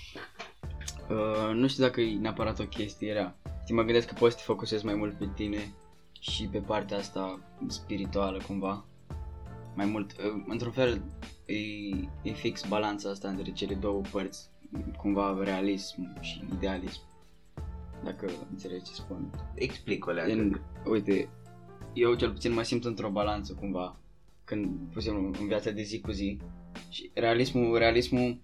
Uh, 1.10 1.54
nu 1.54 1.68
știu 1.68 1.84
dacă 1.84 2.02
e 2.02 2.18
neapărat 2.18 2.60
o 2.60 2.64
chestie 2.64 3.14
rea. 3.14 3.36
Știi, 3.62 3.76
mă 3.76 3.84
gândesc 3.84 4.08
că 4.08 4.14
poți 4.14 4.32
să 4.32 4.38
te 4.38 4.46
focusezi 4.46 4.86
mai 4.86 4.96
mult 4.96 5.18
pe 5.18 5.30
tine 5.36 5.74
și 6.20 6.48
pe 6.48 6.58
partea 6.58 6.98
asta 6.98 7.40
spirituală 7.68 8.42
cumva. 8.48 8.86
Mai 9.76 9.86
mult, 9.86 10.12
uh, 10.12 10.44
într-un 10.48 10.72
fel, 10.72 11.02
e, 11.46 11.56
e 12.22 12.34
fix 12.34 12.68
balanța 12.68 13.10
asta 13.10 13.28
între 13.28 13.52
cele 13.52 13.74
două 13.74 14.02
părți. 14.12 14.50
Cumva 14.98 15.40
realism 15.44 16.22
și 16.22 16.44
idealism. 16.54 17.02
Dacă 18.04 18.30
înțelegi 18.50 18.84
ce 18.84 18.94
spun. 18.94 19.30
Explic-o, 19.54 20.12
leagă. 20.12 20.32
În, 20.32 20.62
uite, 20.86 21.30
eu 21.94 22.14
cel 22.14 22.32
puțin 22.32 22.54
mă 22.54 22.62
simt 22.62 22.86
într-o 22.86 23.10
balanță 23.10 23.54
cumva 23.54 23.96
când, 24.44 24.78
pur 24.92 25.02
și 25.02 25.08
simplu, 25.08 25.40
în 25.40 25.48
viața 25.48 25.72
de 25.72 25.82
zi 25.82 26.00
cu 26.00 26.12
zi 26.12 26.38
și 26.90 27.12
realismul, 27.14 27.78
realismul 27.78 28.38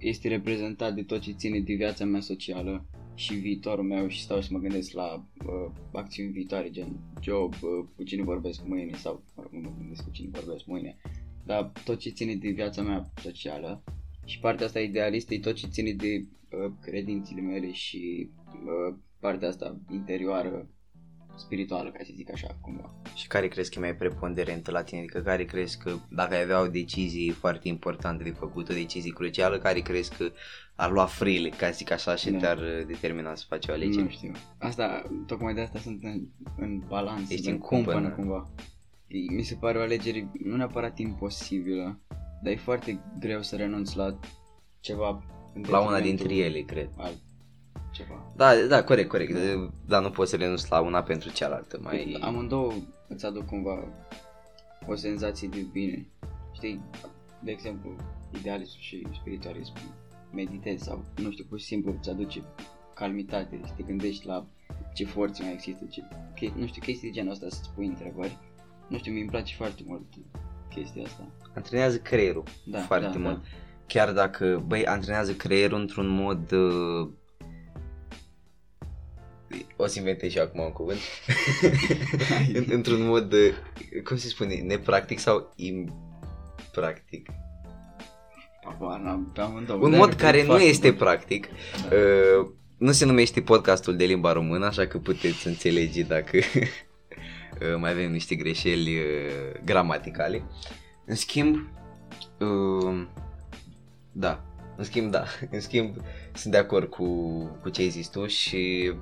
este 0.00 0.28
reprezentat 0.28 0.94
de 0.94 1.02
tot 1.02 1.20
ce 1.20 1.32
ține 1.32 1.60
de 1.60 1.74
viața 1.74 2.04
mea 2.04 2.20
socială 2.20 2.84
și 3.14 3.34
viitorul 3.34 3.84
meu 3.84 4.08
și 4.08 4.22
stau 4.22 4.40
să 4.40 4.48
mă 4.50 4.58
gândesc 4.58 4.92
la 4.92 5.26
uh, 5.46 5.70
acțiuni 5.92 6.32
viitoare, 6.32 6.70
gen 6.70 7.00
job, 7.20 7.52
uh, 7.52 7.84
cu 7.96 8.02
cine 8.02 8.22
vorbesc 8.22 8.66
mâine 8.66 8.96
sau 8.96 9.22
mă 9.36 9.42
rog, 9.42 9.52
nu 9.52 9.60
mă 9.60 9.74
gândesc 9.78 10.04
cu 10.04 10.10
cine 10.10 10.28
vorbesc 10.32 10.66
mâine, 10.66 10.96
dar 11.44 11.72
tot 11.84 11.98
ce 11.98 12.10
ține 12.10 12.34
de 12.34 12.48
viața 12.48 12.82
mea 12.82 13.10
socială 13.22 13.82
și 14.24 14.38
partea 14.38 14.66
asta 14.66 14.80
idealistă 14.80 15.34
e 15.34 15.38
tot 15.38 15.54
ce 15.54 15.66
ține 15.66 15.92
de 15.92 16.24
uh, 16.50 16.72
credințele 16.80 17.40
mele 17.40 17.72
și 17.72 18.30
uh, 18.44 18.94
partea 19.18 19.48
asta 19.48 19.80
interioară 19.92 20.68
spirituală, 21.40 21.90
ca 21.90 21.98
să 22.04 22.10
zic 22.14 22.32
așa, 22.32 22.56
cumva. 22.60 22.94
Și 23.14 23.26
care 23.26 23.48
crezi 23.48 23.70
că 23.70 23.78
e 23.78 23.82
mai 23.82 23.96
preponderentă 23.96 24.70
la 24.70 24.82
tine? 24.82 25.00
Adică 25.00 25.20
care 25.20 25.44
crezi 25.44 25.78
că 25.78 25.92
dacă 26.10 26.34
ai 26.34 26.42
avea 26.42 26.60
o 26.60 26.66
decizie 26.66 27.32
foarte 27.32 27.68
importantă 27.68 28.22
de 28.22 28.30
făcut, 28.30 28.68
o 28.68 28.72
decizie 28.72 29.12
crucială, 29.12 29.58
care 29.58 29.80
crezi 29.80 30.16
că 30.16 30.30
ar 30.74 30.90
lua 30.90 31.04
freely, 31.06 31.50
ca 31.50 31.66
să 31.66 31.72
zic 31.72 31.90
așa, 31.90 32.14
și 32.14 32.30
Da. 32.30 32.38
te-ar 32.38 32.58
uh, 32.58 32.86
determina 32.86 33.34
să 33.34 33.44
faci 33.48 33.66
o 33.68 33.72
alegere? 33.72 34.02
Nu 34.02 34.08
știu. 34.08 34.32
Asta, 34.58 35.02
tocmai 35.26 35.54
de 35.54 35.60
asta 35.60 35.78
sunt 35.78 36.02
în, 36.02 36.26
în 36.56 36.82
balans, 36.88 37.30
Ești 37.30 37.46
în 37.46 37.52
în 37.52 37.58
cumpănă 37.58 37.94
cumpănă. 38.00 38.14
cumva. 38.14 38.50
E- 39.06 39.34
Mi 39.34 39.42
se 39.42 39.54
pare 39.54 39.78
o 39.78 39.82
alegere 39.82 40.30
nu 40.44 40.56
neapărat 40.56 40.98
imposibilă, 40.98 42.00
dar 42.42 42.52
e 42.52 42.56
foarte 42.56 43.00
greu 43.18 43.42
să 43.42 43.56
renunți 43.56 43.96
la 43.96 44.18
ceva 44.80 45.24
în 45.54 45.64
La 45.68 45.80
una 45.80 45.94
detrimentul 45.96 46.26
dintre 46.26 46.34
ele, 46.46 46.60
cred. 46.60 46.90
Altceva. 47.90 48.32
Da, 48.36 48.54
da, 48.68 48.84
corect, 48.84 49.08
corect. 49.08 49.36
Dar 49.86 50.02
nu 50.02 50.10
poți 50.10 50.30
să 50.30 50.36
renunți 50.36 50.70
la 50.70 50.80
una 50.80 51.02
pentru 51.02 51.30
cealaltă. 51.30 51.78
Mai... 51.82 52.18
Amândouă 52.20 52.72
îți 53.08 53.26
aduc 53.26 53.46
cumva 53.46 53.84
o 54.86 54.94
senzație 54.94 55.48
de 55.48 55.66
bine. 55.72 56.08
Știi, 56.52 56.82
de 57.42 57.50
exemplu, 57.50 57.96
idealism 58.38 58.78
și 58.78 59.06
spiritualism, 59.20 59.72
meditezi 60.32 60.84
sau, 60.84 61.04
nu 61.16 61.30
știu, 61.30 61.44
pur 61.48 61.58
și 61.58 61.64
simplu 61.64 61.94
îți 61.98 62.10
aduce 62.10 62.42
calmitate 62.94 63.60
și 63.66 63.72
te 63.76 63.82
gândești 63.82 64.26
la 64.26 64.46
ce 64.94 65.04
forțe 65.04 65.42
mai 65.42 65.52
există, 65.52 65.84
ce, 65.90 66.02
che- 66.34 66.54
nu 66.56 66.66
știu, 66.66 66.82
chestii 66.82 67.08
de 67.08 67.14
genul 67.14 67.32
ăsta 67.32 67.46
să-ți 67.48 67.70
pui 67.74 67.86
întrebări. 67.86 68.38
Nu 68.88 68.98
știu, 68.98 69.12
mi-mi 69.12 69.28
place 69.28 69.54
foarte 69.54 69.82
mult 69.86 70.02
chestia 70.68 71.02
asta. 71.04 71.26
Antrenează 71.54 71.98
creierul 71.98 72.42
Da, 72.66 72.78
foarte 72.78 73.18
da, 73.18 73.18
mult. 73.18 73.36
Da. 73.36 73.48
Chiar 73.86 74.12
dacă, 74.12 74.64
băi, 74.66 74.86
antrenează 74.86 75.32
creierul 75.32 75.80
într-un 75.80 76.08
mod... 76.08 76.52
Uh... 76.52 77.08
O 79.76 79.86
să 79.86 79.98
inventez 79.98 80.30
și 80.30 80.36
eu 80.38 80.44
acum 80.44 80.60
un 80.60 80.72
cuvânt. 80.72 80.98
În- 82.58 82.66
într-un 82.68 83.06
mod, 83.06 83.32
uh, 83.32 83.54
cum 84.04 84.16
se 84.16 84.28
spune, 84.28 84.54
nepractic 84.54 85.18
sau 85.18 85.52
impractic. 85.56 87.28
Apar, 88.64 89.00
n-am- 89.00 89.30
pe 89.34 89.40
amândouă. 89.40 89.78
Un 89.84 89.90
Dar 89.90 89.98
mod 90.00 90.12
e 90.12 90.14
care 90.14 90.40
nu 90.40 90.46
foarte 90.46 90.64
este 90.64 90.88
bun. 90.90 90.98
practic. 90.98 91.46
Da. 91.88 91.96
Uh, 91.96 92.46
nu 92.78 92.92
se 92.92 93.04
numește 93.04 93.40
podcastul 93.42 93.96
de 93.96 94.04
limba 94.04 94.32
română, 94.32 94.66
așa 94.66 94.86
că 94.86 94.98
puteți 94.98 95.46
înțelege 95.46 96.02
dacă 96.02 96.36
uh, 97.60 97.76
mai 97.78 97.90
avem 97.90 98.12
niște 98.12 98.34
greșeli 98.34 98.96
uh, 98.98 99.04
gramaticale. 99.64 100.42
În 101.06 101.14
schimb, 101.14 101.56
uh, 102.38 103.06
da, 104.12 104.44
în 104.76 104.84
schimb, 104.84 105.10
da, 105.10 105.24
în 105.50 105.60
schimb, 105.60 105.96
sunt 106.34 106.52
de 106.52 106.58
acord 106.58 106.88
cu, 106.90 107.04
cu 107.62 107.68
ce 107.68 107.80
ai 107.80 107.88
zis 107.88 108.08
tu 108.08 108.26
și 108.26 108.92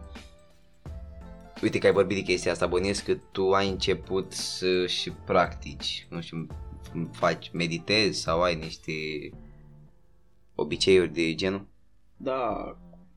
uite 1.62 1.78
că 1.78 1.86
ai 1.86 1.92
vorbit 1.92 2.16
de 2.16 2.22
chestia 2.22 2.52
asta, 2.52 2.66
bănuiesc 2.66 3.04
că 3.04 3.14
tu 3.32 3.52
ai 3.52 3.68
început 3.68 4.32
să 4.32 4.86
și 4.86 5.10
practici, 5.10 6.06
nu 6.10 6.20
știu, 6.20 6.46
faci, 7.12 7.50
meditezi 7.52 8.20
sau 8.20 8.42
ai 8.42 8.54
niște 8.54 8.92
obiceiuri 10.54 11.12
de 11.12 11.34
genul? 11.34 11.66
Da, 12.16 12.76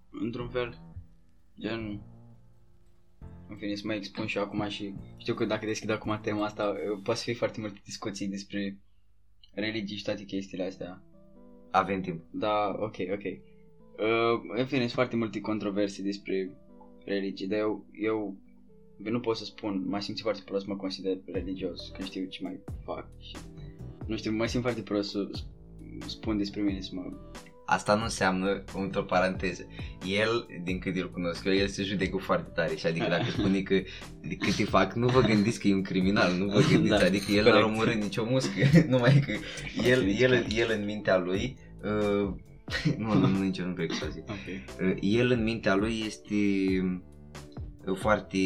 într-un 0.09 0.49
fel, 0.49 0.81
gen, 1.59 2.01
în 3.49 3.57
fine, 3.57 3.75
să 3.75 3.81
mă 3.85 3.93
expun 3.93 4.25
și 4.25 4.37
eu 4.37 4.43
acum 4.43 4.69
și 4.69 4.93
știu 5.17 5.33
că 5.33 5.45
dacă 5.45 5.65
deschid 5.65 5.89
acum 5.89 6.19
tema 6.21 6.45
asta, 6.45 6.73
poate 7.03 7.19
să 7.19 7.25
fie 7.25 7.33
foarte 7.33 7.59
multe 7.59 7.81
discuții 7.83 8.27
despre 8.27 8.77
religii 9.53 9.97
și 9.97 10.03
toate 10.03 10.23
chestiile 10.23 10.65
astea. 10.65 11.01
Avem 11.71 12.01
timp. 12.01 12.23
Da, 12.31 12.75
ok, 12.79 12.95
ok. 13.13 13.23
Uh, 13.23 14.41
în 14.57 14.65
fine, 14.65 14.79
sunt 14.79 14.91
foarte 14.91 15.15
multe 15.15 15.41
controverse 15.41 16.01
despre 16.01 16.57
religii, 17.05 17.47
dar 17.47 17.59
eu, 17.59 17.85
eu 18.01 18.35
nu 18.97 19.19
pot 19.19 19.37
să 19.37 19.45
spun, 19.45 19.83
mă 19.87 19.99
simt 19.99 20.19
foarte 20.19 20.41
prost, 20.45 20.65
mă 20.65 20.75
consider 20.75 21.17
religios 21.25 21.91
când 21.93 22.07
știu 22.07 22.25
ce 22.25 22.43
mai 22.43 22.59
fac 22.83 23.07
și 23.19 23.35
nu 24.05 24.17
știu, 24.17 24.31
mă 24.31 24.45
simt 24.45 24.61
foarte 24.63 24.81
prost 24.81 25.09
să 25.09 25.29
sp- 25.37 26.05
spun 26.05 26.37
despre 26.37 26.61
mine, 26.61 26.81
să 26.81 26.89
mă 26.93 27.11
Asta 27.65 27.95
nu 27.95 28.03
înseamnă, 28.03 28.63
într-o 28.75 29.03
paranteză, 29.03 29.67
el, 30.05 30.47
din 30.63 30.79
cât 30.79 30.95
îl 30.95 31.11
cunosc 31.11 31.45
eu, 31.45 31.53
el 31.53 31.67
se 31.67 31.83
judecă 31.83 32.17
foarte 32.17 32.51
tare 32.55 32.75
și 32.75 32.85
adică 32.85 33.05
dacă 33.09 33.25
spune 33.29 33.61
că 33.61 33.81
de 34.21 34.35
cât 34.35 34.57
îi 34.57 34.65
fac, 34.65 34.93
nu 34.93 35.07
vă 35.07 35.21
gândiți 35.21 35.59
că 35.59 35.67
e 35.67 35.73
un 35.73 35.81
criminal, 35.81 36.33
nu 36.37 36.45
vă 36.45 36.59
gândiți, 36.71 36.99
Da, 36.99 37.05
adică 37.05 37.31
el 37.31 37.43
n-a 37.43 37.49
corect. 37.49 37.67
omorât 37.67 37.93
nicio 37.93 38.25
muscă, 38.29 38.59
numai 38.89 39.23
că 39.25 39.31
el, 39.87 40.07
el, 40.19 40.45
el 40.55 40.77
în 40.79 40.85
mintea 40.85 41.17
lui, 41.17 41.57
uh, 41.83 42.33
nu, 42.97 43.13
nu, 43.13 43.27
nu, 43.27 43.39
nici 43.41 43.57
eu 43.57 43.65
nu 43.67 43.73
cred 43.73 43.87
că 43.87 43.93
s-a 43.93 44.07
zis, 44.09 44.21
Ok. 44.21 44.87
uh, 44.89 44.97
el 44.99 45.31
în 45.31 45.43
mintea 45.43 45.75
lui 45.75 46.03
este 46.05 46.35
uh, 47.85 47.97
foarte 47.97 48.37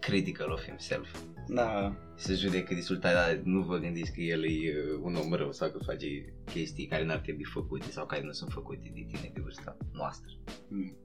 critical 0.00 0.50
of 0.50 0.62
himself. 0.64 1.18
Da, 1.48 1.96
Se 2.14 2.34
judecă 2.34 2.74
destul 2.74 2.96
tare, 2.96 3.14
dar 3.14 3.40
nu 3.44 3.60
vă 3.62 3.76
gândiți 3.78 4.12
că 4.12 4.20
el 4.20 4.44
e 4.44 4.48
uh, 4.48 5.00
un 5.02 5.14
om 5.14 5.32
rău 5.32 5.52
sau 5.52 5.70
că 5.70 5.78
face 5.84 6.06
chestii 6.44 6.86
care 6.86 7.04
n-ar 7.04 7.18
trebui 7.18 7.44
făcute 7.44 7.90
sau 7.90 8.06
care 8.06 8.22
nu 8.22 8.32
sunt 8.32 8.50
făcute 8.52 8.90
de 8.94 9.04
tine 9.08 9.30
de 9.34 9.40
vârsta 9.42 9.76
noastră. 9.92 10.30
Mm. 10.68 10.96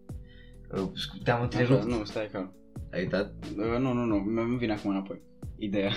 Uh, 0.71 0.89
Te-am 1.23 1.35
Așa, 1.35 1.43
întrerupt. 1.43 1.83
nu, 1.83 2.03
stai 2.03 2.29
calm. 2.31 2.53
Ai 2.91 3.01
uitat? 3.01 3.33
Uh, 3.57 3.77
nu, 3.79 3.93
nu, 3.93 4.03
nu, 4.05 4.15
mi 4.41 4.57
vine 4.57 4.73
acum 4.73 4.89
înapoi. 4.89 5.21
Ideea. 5.57 5.91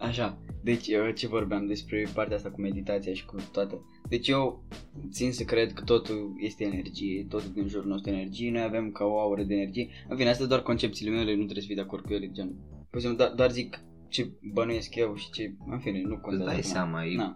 Așa, 0.00 0.38
deci 0.62 0.86
uh, 0.88 1.14
ce 1.14 1.26
vorbeam 1.26 1.66
despre 1.66 2.06
partea 2.14 2.36
asta 2.36 2.50
cu 2.50 2.60
meditația 2.60 3.12
și 3.12 3.24
cu 3.26 3.36
toată. 3.52 3.84
Deci 4.08 4.28
eu 4.28 4.64
țin 5.10 5.32
să 5.32 5.44
cred 5.44 5.72
că 5.72 5.82
totul 5.84 6.34
este 6.40 6.64
energie, 6.64 7.26
totul 7.28 7.50
din 7.54 7.68
jurul 7.68 7.88
nostru 7.88 8.10
este 8.10 8.20
energie, 8.20 8.50
noi 8.50 8.62
avem 8.62 8.90
ca 8.90 9.04
o 9.04 9.18
aură 9.20 9.42
de 9.42 9.54
energie. 9.54 9.88
În 10.08 10.16
fine, 10.16 10.28
astea 10.28 10.46
doar 10.46 10.62
concepțiile 10.62 11.10
mele, 11.10 11.30
nu 11.30 11.42
trebuie 11.42 11.60
să 11.60 11.66
fii 11.66 11.74
de 11.74 11.80
acord 11.80 12.04
cu 12.04 12.12
ele, 12.12 12.30
gen. 12.32 12.54
Pur 12.90 13.00
și 13.00 13.06
simplu, 13.06 13.24
doar, 13.24 13.34
doar 13.36 13.50
zic 13.50 13.80
ce 14.08 14.30
bănuiesc 14.52 14.94
eu 14.94 15.14
și 15.14 15.30
ce, 15.30 15.54
în 15.70 15.78
fine, 15.78 16.00
nu 16.00 16.12
Îți 16.14 16.22
contează. 16.22 16.44
dai 16.50 16.58
acum. 16.58 16.70
seama, 16.70 17.04
e... 17.04 17.14
Na. 17.16 17.34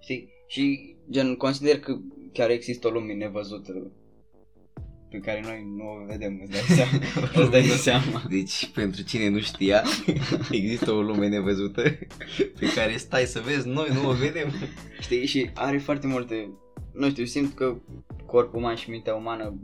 Știi? 0.00 0.28
Și 0.46 0.96
gen 1.10 1.34
consider 1.34 1.80
că 1.80 1.98
chiar 2.32 2.50
există 2.50 2.88
o 2.88 2.90
lume 2.90 3.12
nevăzută 3.14 3.92
pe 5.10 5.18
care 5.18 5.40
noi 5.40 5.66
nu 5.76 5.84
o 5.84 6.04
vedem, 6.06 6.40
îți 6.42 6.50
dai 6.50 6.60
seama. 6.60 6.92
îți 7.42 7.50
dai 7.50 7.62
seama. 7.62 8.22
Deci, 8.28 8.70
pentru 8.74 9.02
cine 9.02 9.28
nu 9.28 9.40
știa, 9.40 9.82
există 10.50 10.92
o 10.92 11.02
lume 11.02 11.28
nevăzută 11.28 11.82
pe 12.58 12.72
care 12.74 12.96
stai 12.96 13.24
să 13.24 13.40
vezi, 13.40 13.68
noi 13.68 13.88
nu 13.92 14.08
o 14.08 14.12
vedem. 14.12 14.52
Știi? 15.00 15.26
Și 15.26 15.50
are 15.54 15.78
foarte 15.78 16.06
multe, 16.06 16.50
nu 16.92 17.08
știu, 17.08 17.24
simt 17.24 17.54
că 17.54 17.76
corpul 18.26 18.58
uman 18.58 18.74
și 18.74 18.90
mintea 18.90 19.14
umană 19.14 19.60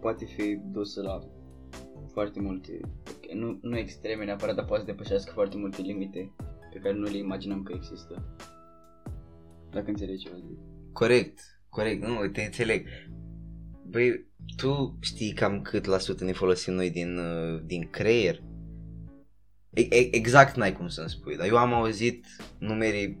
poate 0.00 0.24
fi 0.24 0.58
dusă 0.72 1.02
la 1.02 1.18
foarte 2.12 2.40
multe, 2.40 2.80
nu, 3.34 3.58
nu 3.62 3.76
extreme 3.78 4.24
neapărat, 4.24 4.54
dar 4.54 4.64
poate 4.64 4.84
să 4.84 4.90
depășească 4.90 5.32
foarte 5.32 5.56
multe 5.56 5.82
limite 5.82 6.32
pe 6.72 6.78
care 6.78 6.94
nu 6.94 7.04
le 7.04 7.16
imaginăm 7.16 7.62
că 7.62 7.72
există. 7.76 8.36
Dacă 9.70 9.88
înțelegi 9.88 10.22
ce 10.22 10.28
vreau 10.28 10.44
să 10.44 10.48
zic. 10.48 10.58
Corect, 10.92 11.40
corect, 11.68 12.06
nu, 12.06 12.26
te 12.26 12.42
înțeleg. 12.42 12.86
Băi, 13.96 14.26
tu 14.56 14.98
știi 15.00 15.32
cam 15.32 15.62
cât 15.62 15.84
la 15.84 15.98
sută 15.98 16.24
ne 16.24 16.32
folosim 16.32 16.74
noi 16.74 16.90
din, 16.90 17.18
uh, 17.18 17.60
din 17.64 17.88
creier? 17.90 18.42
E, 19.70 19.80
e, 19.80 20.16
exact 20.16 20.56
n-ai 20.56 20.72
cum 20.72 20.88
să-mi 20.88 21.08
spui, 21.08 21.36
dar 21.36 21.46
eu 21.46 21.56
am 21.56 21.72
auzit 21.72 22.26
numere 22.58 23.18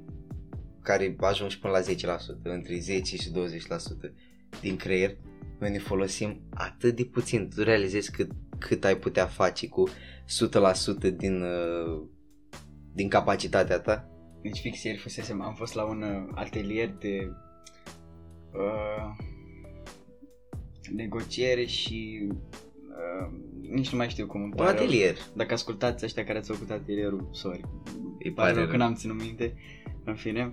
care 0.82 1.16
ajung 1.20 1.50
și 1.50 1.58
până 1.58 1.72
la 1.72 2.16
10%, 2.16 2.42
între 2.42 2.78
10 2.78 3.16
și 3.16 3.30
20% 3.30 4.12
din 4.60 4.76
creier. 4.76 5.16
Noi 5.58 5.70
ne 5.70 5.78
folosim 5.78 6.40
atât 6.54 6.96
de 6.96 7.04
puțin, 7.04 7.48
tu 7.54 7.62
realizezi 7.62 8.10
cât, 8.10 8.30
cât 8.58 8.84
ai 8.84 8.96
putea 8.96 9.26
face 9.26 9.68
cu 9.68 9.88
100% 9.88 11.16
din, 11.16 11.42
uh, 11.42 12.02
din 12.94 13.08
capacitatea 13.08 13.78
ta? 13.78 14.08
Deci 14.42 14.58
fix 14.58 14.82
ieri 14.82 14.98
fusesem, 14.98 15.42
am 15.42 15.54
fost 15.54 15.74
la 15.74 15.84
un 15.84 16.02
uh, 16.02 16.32
atelier 16.34 16.94
de 16.98 17.30
uh, 18.52 19.34
negociere 20.94 21.64
și 21.64 22.28
uh, 22.30 23.30
nici 23.70 23.90
nu 23.90 23.96
mai 23.98 24.08
știu 24.08 24.26
cum 24.26 24.40
îmi 24.42 24.50
Un 24.50 24.56
pare 24.56 24.70
rău. 24.70 24.82
atelier. 24.82 25.16
Dacă 25.34 25.52
ascultați 25.52 26.04
ăștia 26.04 26.24
care 26.24 26.38
ați 26.38 26.50
făcut 26.52 26.70
atelierul, 26.70 27.28
sorry. 27.32 27.60
Îi 28.18 28.32
Pare 28.32 28.32
pare 28.34 28.52
rău 28.52 28.62
rău. 28.62 28.70
că 28.70 28.76
n-am 28.76 28.94
ținut 28.94 29.22
minte. 29.22 29.54
În 30.04 30.14
fine. 30.14 30.48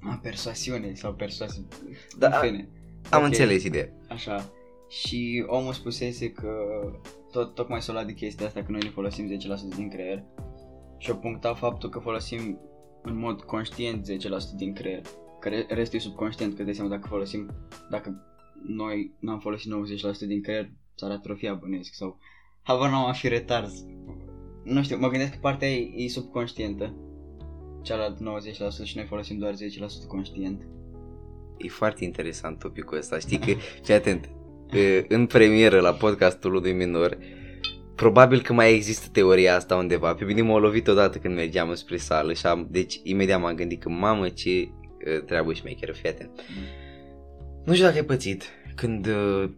A, 0.00 0.18
persoasiune 0.22 0.94
sau 0.94 1.12
persoasiune. 1.14 1.66
Da, 2.18 2.26
în 2.26 2.46
fine. 2.48 2.68
Am 3.10 3.20
Ok. 3.20 3.26
înțeles 3.26 3.64
ideea. 3.64 3.88
Așa. 4.08 4.50
Și 4.88 5.44
omul 5.46 5.72
spusese 5.72 6.30
că 6.30 6.50
tot, 7.32 7.54
tocmai 7.54 7.82
s-a 7.82 7.92
luat 7.92 8.06
de 8.06 8.12
chestia 8.12 8.46
asta 8.46 8.62
că 8.62 8.70
noi 8.70 8.80
ne 8.82 8.88
folosim 8.90 9.26
10% 9.72 9.74
din 9.76 9.88
creier 9.88 10.24
și 10.98 11.10
a 11.10 11.14
punctat 11.14 11.58
faptul 11.58 11.88
că 11.88 11.98
folosim 11.98 12.58
în 13.02 13.18
mod 13.18 13.42
conștient 13.42 14.06
10% 14.06 14.56
din 14.56 14.72
creier. 14.74 15.02
Că 15.40 15.48
re- 15.48 15.66
restul 15.68 15.98
e 15.98 16.02
subconștient, 16.02 16.56
că 16.56 16.62
de 16.62 16.72
seama 16.72 16.90
dacă 16.90 17.06
folosim, 17.08 17.50
dacă 17.90 18.24
noi 18.66 19.12
n-am 19.18 19.38
folosit 19.38 19.72
90% 20.24 20.26
din 20.26 20.42
creier, 20.42 20.70
s-ar 20.94 21.10
atrofia 21.10 21.54
bănuiesc 21.54 21.94
sau 21.94 22.18
habar 22.62 22.90
n-am 22.90 23.04
am 23.04 23.12
fi 23.12 23.28
retars. 23.28 23.84
Nu 24.64 24.82
știu, 24.82 24.98
mă 24.98 25.08
gândesc 25.08 25.30
că 25.30 25.38
partea 25.40 25.68
e, 25.68 26.04
e 26.04 26.08
subconștientă, 26.08 26.94
cealaltă 27.82 28.40
90% 28.82 28.84
și 28.84 28.96
noi 28.96 29.06
folosim 29.06 29.38
doar 29.38 29.54
10% 29.54 29.56
conștient. 30.08 30.62
E 31.56 31.68
foarte 31.68 32.04
interesant 32.04 32.58
topicul 32.58 32.96
ăsta. 32.96 33.18
Știi 33.18 33.38
că, 33.38 33.52
fii 33.84 33.94
atent, 33.94 34.30
e, 34.70 35.04
în 35.08 35.26
premieră 35.26 35.80
la 35.80 35.92
podcastul 35.92 36.52
lui 36.52 36.72
Minor, 36.72 37.18
probabil 37.94 38.42
că 38.42 38.52
mai 38.52 38.74
există 38.74 39.08
teoria 39.12 39.56
asta 39.56 39.76
undeva. 39.76 40.14
Pe 40.14 40.24
mine 40.24 40.42
m-a 40.42 40.58
lovit 40.58 40.88
odată 40.88 41.18
când 41.18 41.34
mergeam 41.34 41.74
spre 41.74 41.96
sală 41.96 42.32
și 42.32 42.46
am, 42.46 42.66
deci 42.70 43.00
imediat 43.02 43.40
m-am 43.40 43.54
gândit 43.54 43.80
că 43.80 43.88
mamă 43.88 44.28
ce 44.28 44.50
uh, 44.50 45.24
treabă 45.26 45.52
șmecheră, 45.52 45.92
fii 45.92 46.08
atent. 46.08 46.30
Nu 47.68 47.74
știu 47.74 47.86
dacă 47.86 47.98
ai 47.98 48.04
pățit 48.04 48.44
când 48.74 49.06
uh, 49.06 49.50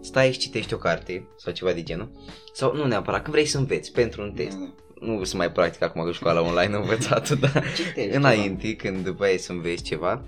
stai 0.00 0.32
și 0.32 0.38
citești 0.38 0.74
o 0.74 0.76
carte 0.76 1.28
sau 1.36 1.52
ceva 1.52 1.72
de 1.72 1.82
genul 1.82 2.10
sau 2.52 2.74
nu 2.74 2.86
neapărat, 2.86 3.22
când 3.22 3.34
vrei 3.34 3.46
să 3.46 3.58
înveți 3.58 3.92
pentru 3.92 4.22
un 4.22 4.32
test. 4.32 4.56
Da, 4.56 4.74
Nu 5.00 5.24
să 5.24 5.36
mai 5.36 5.52
practic 5.52 5.82
acum 5.82 6.04
că 6.04 6.12
școala 6.12 6.40
online 6.40 6.74
am 6.74 6.82
învățat 6.82 7.30
dar 7.40 7.64
Citești 7.76 8.16
înainte 8.16 8.76
când 8.76 9.04
după 9.04 9.24
aia 9.24 9.38
să 9.38 9.52
înveți 9.52 9.82
ceva 9.82 10.24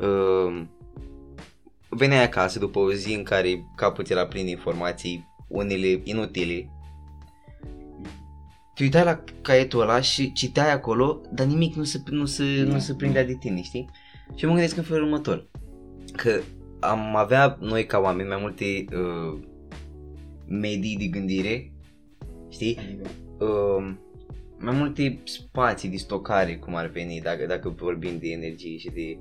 uh, 0.00 0.62
veneai 1.88 2.24
acasă 2.24 2.58
după 2.58 2.78
o 2.78 2.92
zi 2.92 3.14
în 3.14 3.22
care 3.22 3.64
capul 3.76 4.04
ți 4.04 4.12
era 4.12 4.26
plin 4.26 4.44
de 4.44 4.50
informații 4.50 5.28
unele 5.48 6.00
inutile 6.04 6.70
te 8.74 8.82
uitai 8.82 9.04
la 9.04 9.24
caietul 9.40 9.80
ăla 9.80 10.00
și 10.00 10.32
citeai 10.32 10.72
acolo, 10.72 11.20
dar 11.32 11.46
nimic 11.46 11.74
nu 11.74 11.84
se, 11.84 12.02
nu 12.10 12.24
se, 12.24 12.62
Da. 12.64 12.72
nu 12.72 12.78
se 12.78 12.94
prindea 12.94 13.24
de 13.24 13.36
tine, 13.40 13.62
știi? 13.62 13.90
Și 14.34 14.44
mă 14.44 14.52
gândesc 14.52 14.76
în 14.76 14.82
felul 14.82 15.04
următor, 15.04 15.46
că 16.16 16.40
am 16.80 17.16
avea 17.16 17.56
noi 17.60 17.86
ca 17.86 17.98
oameni 17.98 18.28
mai 18.28 18.38
multe 18.40 18.84
uh, 18.92 19.38
medii 20.46 20.96
de 20.96 21.06
gândire, 21.06 21.72
știi? 22.48 22.78
Adică, 22.78 23.08
uh, 23.44 23.94
mai 24.58 24.76
multe 24.76 25.20
spații 25.24 25.88
de 25.88 25.96
stocare, 25.96 26.56
cum 26.56 26.74
ar 26.74 26.86
veni, 26.86 27.20
dacă, 27.20 27.46
dacă 27.46 27.68
vorbim 27.68 28.18
de 28.18 28.28
energie 28.28 28.76
și 28.76 28.90
de 28.90 29.18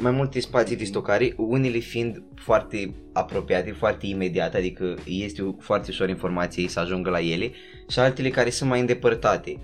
mai 0.00 0.10
multe 0.12 0.40
spații 0.40 0.76
de 0.76 0.84
stocare, 0.84 1.34
unele 1.36 1.78
fiind 1.78 2.22
foarte 2.34 2.94
apropiate, 3.12 3.70
foarte 3.70 4.06
imediate, 4.06 4.56
adică 4.56 4.94
este 5.06 5.42
o- 5.42 5.54
foarte 5.58 5.86
ușor 5.90 6.08
informației 6.08 6.68
să 6.68 6.80
ajungă 6.80 7.10
la 7.10 7.20
ele 7.20 7.50
și 7.88 7.98
altele 7.98 8.28
care 8.28 8.50
sunt 8.50 8.70
mai 8.70 8.80
îndepărtate. 8.80 9.56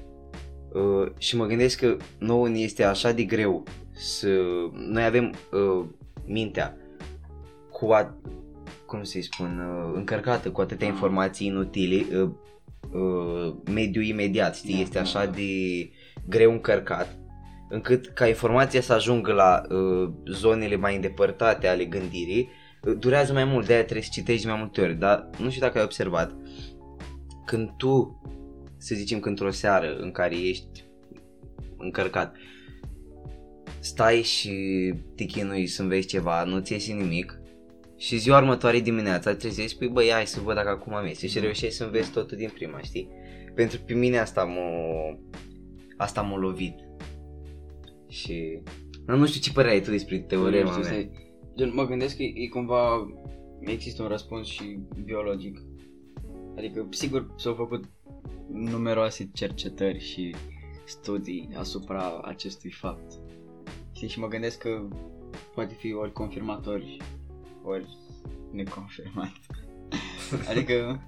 Uh, 0.73 1.13
și 1.19 1.37
mă 1.37 1.47
gândesc 1.47 1.79
că 1.79 1.97
nouă 2.19 2.49
ne 2.49 2.59
este 2.59 2.85
așa 2.85 3.13
de 3.13 3.23
greu 3.23 3.65
să... 3.93 4.29
Noi 4.73 5.05
avem 5.05 5.35
uh, 5.53 5.87
mintea 6.27 6.77
cu 7.81 7.91
a, 7.91 8.17
cum 8.87 9.03
să-i 9.03 9.23
spun, 9.23 9.59
uh, 9.59 9.93
încărcată 9.95 10.51
cu 10.51 10.61
atâtea 10.61 10.87
informații 10.87 11.47
inutile, 11.47 12.05
uh, 12.17 12.31
uh, 12.93 13.55
mediul 13.73 14.05
imediat, 14.05 14.57
știi, 14.57 14.75
Da, 14.75 14.81
este 14.81 14.95
da, 14.95 15.01
așa 15.01 15.25
da. 15.25 15.31
de 15.31 15.91
greu 16.29 16.51
încărcat 16.51 17.19
încât 17.69 18.07
ca 18.07 18.27
informația 18.27 18.81
să 18.81 18.93
ajungă 18.93 19.33
la 19.33 19.63
uh, 19.71 20.11
zonele 20.25 20.77
mai 20.77 20.95
îndepărtate 20.95 21.67
ale 21.67 21.85
gândirii 21.85 22.49
uh, 22.83 22.97
durează 22.99 23.33
mai 23.33 23.45
mult, 23.45 23.67
de-aia 23.67 23.83
trebuie 23.83 24.05
să 24.05 24.11
citești 24.13 24.45
de 24.45 24.51
mai 24.51 24.61
multe 24.61 24.81
ori, 24.81 24.95
dar 24.95 25.31
nu 25.39 25.51
știu 25.51 25.61
dacă 25.61 25.79
ai 25.79 25.85
observat 25.85 26.37
când 27.45 27.71
tu, 27.77 28.21
să 28.77 28.95
zicem 28.95 29.21
că 29.21 29.29
într-o 29.29 29.51
seară 29.51 29.97
în 29.97 30.11
care 30.11 30.37
ești 30.37 30.85
încărcat 31.77 32.37
stai 33.79 34.23
și 34.23 34.55
te 35.17 35.25
chinui 35.25 35.67
să 35.67 35.83
înveți 35.83 36.07
ceva, 36.07 36.45
nu-ți 36.45 36.73
iese 36.73 36.93
nimic 36.93 37.40
și 38.01 38.17
ziua 38.17 38.39
următoare 38.39 38.81
dimineața 38.81 39.35
trezești 39.35 39.71
și 39.71 39.75
spui, 39.75 39.89
băi, 39.89 40.11
hai 40.11 40.27
să 40.27 40.41
văd 40.41 40.55
dacă 40.55 40.69
acum 40.69 40.95
am 40.95 41.07
iese 41.07 41.27
și 41.27 41.39
reușești 41.39 41.75
să 41.77 41.85
înveți 41.85 42.11
totul 42.11 42.37
din 42.37 42.51
prima, 42.55 42.81
știi? 42.81 43.09
Pentru 43.55 43.81
pe 43.81 43.95
mine 43.95 44.19
asta 44.19 44.45
m-a, 44.45 45.19
asta 45.97 46.23
m-a 46.23 46.37
lovit. 46.37 46.75
Și 48.09 48.63
nu, 49.07 49.17
nu 49.17 49.27
știu 49.27 49.41
ce 49.41 49.53
părere 49.53 49.73
ai 49.73 49.81
tu 49.81 49.91
despre 49.91 50.19
teorema 50.19 50.77
Nu 50.77 50.83
știu, 50.83 50.83
mea. 50.83 50.93
stai. 50.93 51.11
Gen, 51.57 51.73
mă 51.75 51.87
gândesc 51.87 52.17
că 52.17 52.23
e, 52.23 52.33
e 52.35 52.49
cumva, 52.49 53.07
există 53.61 54.03
un 54.03 54.09
răspuns 54.09 54.47
și 54.47 54.79
biologic. 55.05 55.59
Adică, 56.57 56.89
sigur, 56.91 57.35
s-au 57.37 57.55
făcut 57.55 57.85
numeroase 58.53 59.31
cercetări 59.33 59.99
și 59.99 60.35
studii 60.87 61.49
asupra 61.55 62.21
acestui 62.25 62.71
fapt. 62.71 63.13
Știi, 63.95 64.09
și 64.09 64.19
mă 64.19 64.27
gândesc 64.27 64.59
că 64.59 64.89
poate 65.55 65.75
fi 65.79 65.93
ori 65.93 66.13
confirmator 66.13 66.83
ori 67.71 67.89
neconfirmat. 68.53 69.33
adică, 70.51 71.03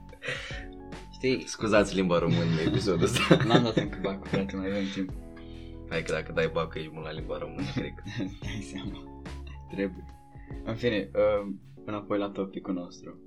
știi, 1.13 1.43
Scuzați 1.47 1.95
limba 1.95 2.19
română 2.19 2.41
în 2.61 2.67
episodul 2.69 3.03
ăsta. 3.03 3.37
n-am 3.47 3.63
dat 3.63 3.77
încă 3.77 3.99
bacul, 4.03 4.27
frate, 4.29 4.57
mai 4.57 4.67
avem 4.67 4.85
timp. 4.95 5.11
Hai 5.89 6.03
că 6.03 6.13
dacă 6.13 6.33
dai 6.33 6.51
bacă 6.53 6.79
ești 6.79 6.91
bun 6.91 7.03
la 7.03 7.13
limba 7.13 7.39
română, 7.39 7.67
cred 7.75 7.95
că. 7.97 8.03
Dai 8.41 8.67
seama. 8.73 9.23
Trebuie. 9.75 10.05
În 10.65 10.75
fine, 10.75 11.11
uh, 11.15 11.53
înapoi 11.85 12.19
la 12.19 12.29
topicul 12.29 12.75
nostru. 12.75 13.19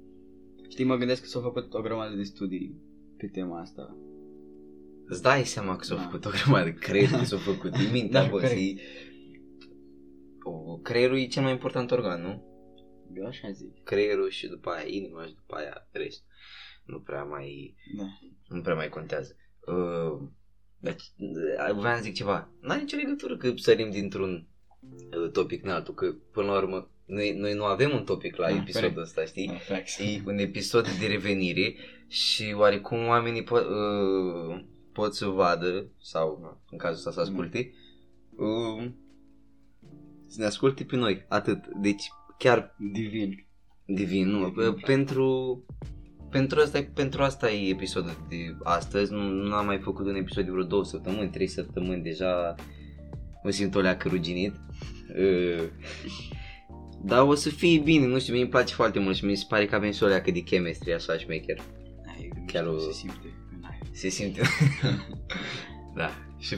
Știi, 0.70 0.86
mă 0.86 0.96
gândesc 0.96 1.22
că 1.22 1.28
s-au 1.28 1.42
făcut 1.42 1.74
o 1.74 1.82
grămadă 1.82 2.16
de 2.16 2.24
studii 2.24 2.76
pe 3.18 3.28
tema 3.28 3.60
asta. 3.60 3.98
Îți 5.08 5.22
dai 5.22 5.44
seama 5.46 5.76
că 5.76 5.84
s-au 5.84 5.98
Da. 5.98 6.04
făcut 6.04 6.26
o 6.26 6.30
grămadă, 6.30 6.72
cred 6.72 7.10
că 7.10 7.24
s-au 7.24 7.38
făcut 7.38 7.78
din 7.78 7.92
mintea, 7.92 8.22
Da, 8.22 8.26
bă, 8.30 8.32
corect. 8.32 8.52
și... 8.58 8.80
O, 10.44 10.78
creierul 10.78 11.18
e 11.18 11.26
cel 11.28 11.44
mai 11.44 11.52
important 11.52 11.92
organ, 11.92 12.22
nu? 12.22 12.44
Eu 13.16 13.26
așa 13.26 13.52
zic. 13.52 13.84
Creierul 13.84 14.30
și 14.30 14.48
după 14.48 14.70
aia 14.70 14.88
inima 14.88 15.26
și 15.26 15.34
după 15.34 15.56
aia 15.56 15.88
rest. 15.92 16.24
Nu 16.86 17.00
prea 17.00 17.24
mai, 17.24 17.76
Da. 17.98 18.04
nu 18.48 18.62
prea 18.62 18.76
mai 18.76 18.90
contează. 18.90 19.36
Uh, 19.68 20.28
deci, 20.80 21.02
uh, 21.18 21.74
voiam 21.74 21.96
să 21.96 22.02
zic 22.04 22.14
ceva. 22.14 22.50
N-are 22.62 22.80
nicio 22.82 22.96
legătură 22.96 23.38
că 23.38 23.54
sărim 23.56 23.92
dintr-un 23.92 24.48
uh, 25.22 25.32
topic 25.32 25.64
în 25.64 25.70
altul, 25.70 25.94
că 25.94 26.14
până 26.32 26.48
la 26.48 26.58
urmă 26.58 26.90
noi, 27.06 27.32
noi 27.38 27.54
nu 27.54 27.64
avem 27.64 27.92
un 27.92 28.04
topic 28.04 28.36
la 28.36 28.50
Da, 28.50 28.56
episodul 28.56 28.90
corect. 28.90 28.98
ăsta, 29.08 29.26
știi? 29.26 29.48
Da, 29.48 29.54
facts. 29.58 30.00
E 30.00 30.22
un 30.26 30.38
episod 30.38 30.88
de 31.00 31.08
revenire 31.08 31.76
și 32.08 32.54
oarecum 32.58 33.06
oamenii 33.08 33.44
po- 33.44 33.66
uh, 33.70 34.64
pot 34.94 35.16
să 35.16 35.26
vadă, 35.26 35.88
sau 36.02 36.60
în 36.72 36.78
cazul 36.78 36.98
ăsta 36.98 37.12
să 37.12 37.20
asculte, 37.20 37.74
uh, 38.36 38.90
să 40.28 40.36
ne 40.40 40.46
asculte 40.46 40.84
pe 40.84 40.96
noi, 40.96 41.26
atât. 41.28 41.68
Deci 41.68 42.04
chiar 42.38 42.76
Divin. 42.94 43.46
divin, 43.86 44.28
nu, 44.30 44.48
Divin, 44.50 44.68
uh, 44.68 44.76
pentru, 44.86 45.64
pentru, 46.30 46.60
asta, 46.60 46.88
pentru 46.94 47.22
asta 47.24 47.52
e 47.52 47.70
episodul 47.70 48.26
de 48.30 48.56
astăzi, 48.64 49.12
nu, 49.12 49.22
nu 49.30 49.54
am 49.56 49.66
mai 49.66 49.80
făcut 49.80 50.06
un 50.06 50.16
episod 50.16 50.46
de 50.46 50.52
vreo 50.52 50.64
două 50.64 50.84
săptămâni, 50.84 51.30
trei 51.30 51.48
săptămâni, 51.48 52.04
deja 52.04 52.56
mă 53.44 53.50
simt 53.50 53.76
o 53.76 53.80
leacă 53.80 54.08
ruginit. 54.08 54.54
Uh, 55.18 55.64
dar 57.10 57.22
o 57.22 57.36
să 57.36 57.50
fie 57.50 57.80
bine, 57.80 58.06
nu 58.06 58.20
știu, 58.20 58.34
mie 58.34 58.42
îmi 58.42 58.52
place 58.52 58.74
foarte 58.74 59.00
mult 59.00 59.16
și 59.16 59.26
mi 59.26 59.36
se 59.36 59.46
pare 59.50 59.66
că 59.66 59.76
avem 59.76 59.92
și 59.92 60.04
o 60.04 60.08
leacă 60.08 60.32
de 60.32 60.40
chemistry 60.40 60.94
așa 60.94 61.18
șmecher. 61.18 61.58
Ai, 62.08 62.30
Chiar 62.48 62.64
Chiar 62.64 62.74
o- 62.74 62.78
se 62.80 62.92
simte 62.92 63.34
în 63.58 63.64
aer. 63.64 63.80
Se 63.92 64.10
simte. 64.10 64.42
da. 65.96 66.10
Și 66.46 66.56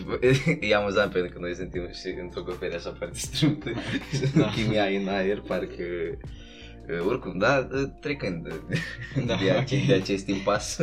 e 0.70 0.76
amuzant 0.76 1.12
pentru 1.12 1.34
că 1.34 1.40
noi 1.40 1.56
suntem 1.56 1.90
și 1.92 2.20
într-o 2.22 2.44
copere 2.44 2.76
așa 2.76 2.94
foarte 2.98 3.18
strâmtă. 3.18 3.72
Da. 4.34 4.40
Da. 4.40 4.50
Chimia 4.56 4.92
e 4.92 4.98
în 4.98 5.08
aer, 5.08 5.40
parcă... 5.42 5.84
uh, 6.90 7.06
Oricum, 7.08 7.38
da, 7.38 7.68
uh, 7.72 7.84
trecând 8.02 8.44
de, 8.44 8.62
Da, 9.26 9.36
de, 9.36 9.50
ok. 9.52 9.58
acest, 9.58 9.86
de 9.86 9.94
acest 9.94 10.28
impas. 10.28 10.78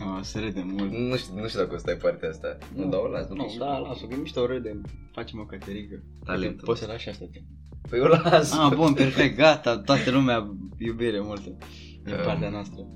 Oh, 0.00 0.18
să 0.22 0.38
râdem 0.38 0.66
mult. 0.76 0.92
nu, 0.92 1.16
știu, 1.16 1.40
nu 1.40 1.48
știu 1.48 1.60
dacă 1.60 1.74
o 1.74 1.78
stai 1.78 1.94
partea 1.94 2.28
asta. 2.28 2.58
Nu, 2.74 2.88
dar 2.88 3.00
o 3.00 3.08
las. 3.08 3.28
Nu, 3.28 3.54
da, 3.58 3.78
las-o, 3.78 4.06
că 4.06 4.14
e 4.14 4.16
mișto 4.16 4.46
râdem. 4.46 4.84
Facem 5.12 5.38
o 5.40 5.44
căterică. 5.44 6.02
Talentul. 6.24 6.66
Poți 6.66 6.80
să 6.80 6.86
lași 6.86 7.08
asta 7.08 7.24
timp. 7.32 7.44
Păi 7.88 8.00
o 8.00 8.06
las. 8.06 8.52
Ah, 8.58 8.72
bun, 8.74 8.92
perfect, 8.92 9.36
gata, 9.36 9.78
toată 9.78 10.10
lumea 10.10 10.56
iubire 10.78 11.20
multă 11.20 11.56
din 12.04 12.14
Um. 12.14 12.22
partea 12.24 12.48
noastră. 12.48 12.86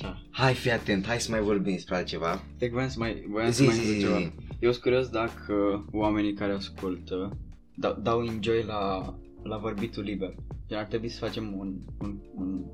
Așa. 0.00 0.22
Hai, 0.30 0.54
fii 0.54 0.70
atent, 0.70 1.06
hai 1.06 1.20
să 1.20 1.30
mai 1.30 1.40
vorbim 1.40 1.72
despre 1.72 1.94
altceva. 1.96 2.42
Deci 2.58 2.70
voiam 2.70 2.88
să 2.88 2.98
mai, 2.98 3.24
voiam 3.28 3.50
să 3.50 3.62
Zi, 3.62 3.66
mai 3.68 3.74
zi, 3.74 3.80
zic 3.84 3.94
zi, 3.94 4.00
ceva. 4.00 4.18
zi. 4.18 4.30
Eu 4.60 4.70
sunt 4.70 4.82
curios 4.82 5.08
dacă 5.08 5.84
oamenii 5.92 6.32
care 6.34 6.52
ascultă 6.52 7.36
dau, 7.76 7.98
dau 8.02 8.24
enjoy 8.24 8.62
la, 8.62 9.14
la 9.42 9.56
vorbitul 9.56 10.02
liber. 10.02 10.34
Gen, 10.68 10.78
ar 10.78 10.84
trebui 10.84 11.08
să 11.08 11.24
facem 11.24 11.58
un, 11.58 11.74
un, 12.00 12.18
un 12.34 12.64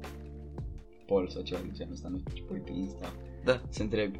poll 1.07 1.29
sau 1.29 1.43
ceva 1.43 1.61
de 1.65 1.71
genul 1.73 1.93
ăsta, 1.93 2.09
nu 2.09 2.19
știu 2.19 2.33
ce 2.35 2.43
pui 2.43 2.59
pe 2.65 2.73
Insta. 2.73 3.13
Da. 3.45 3.61
Să 3.69 3.83
întreb. 3.83 4.15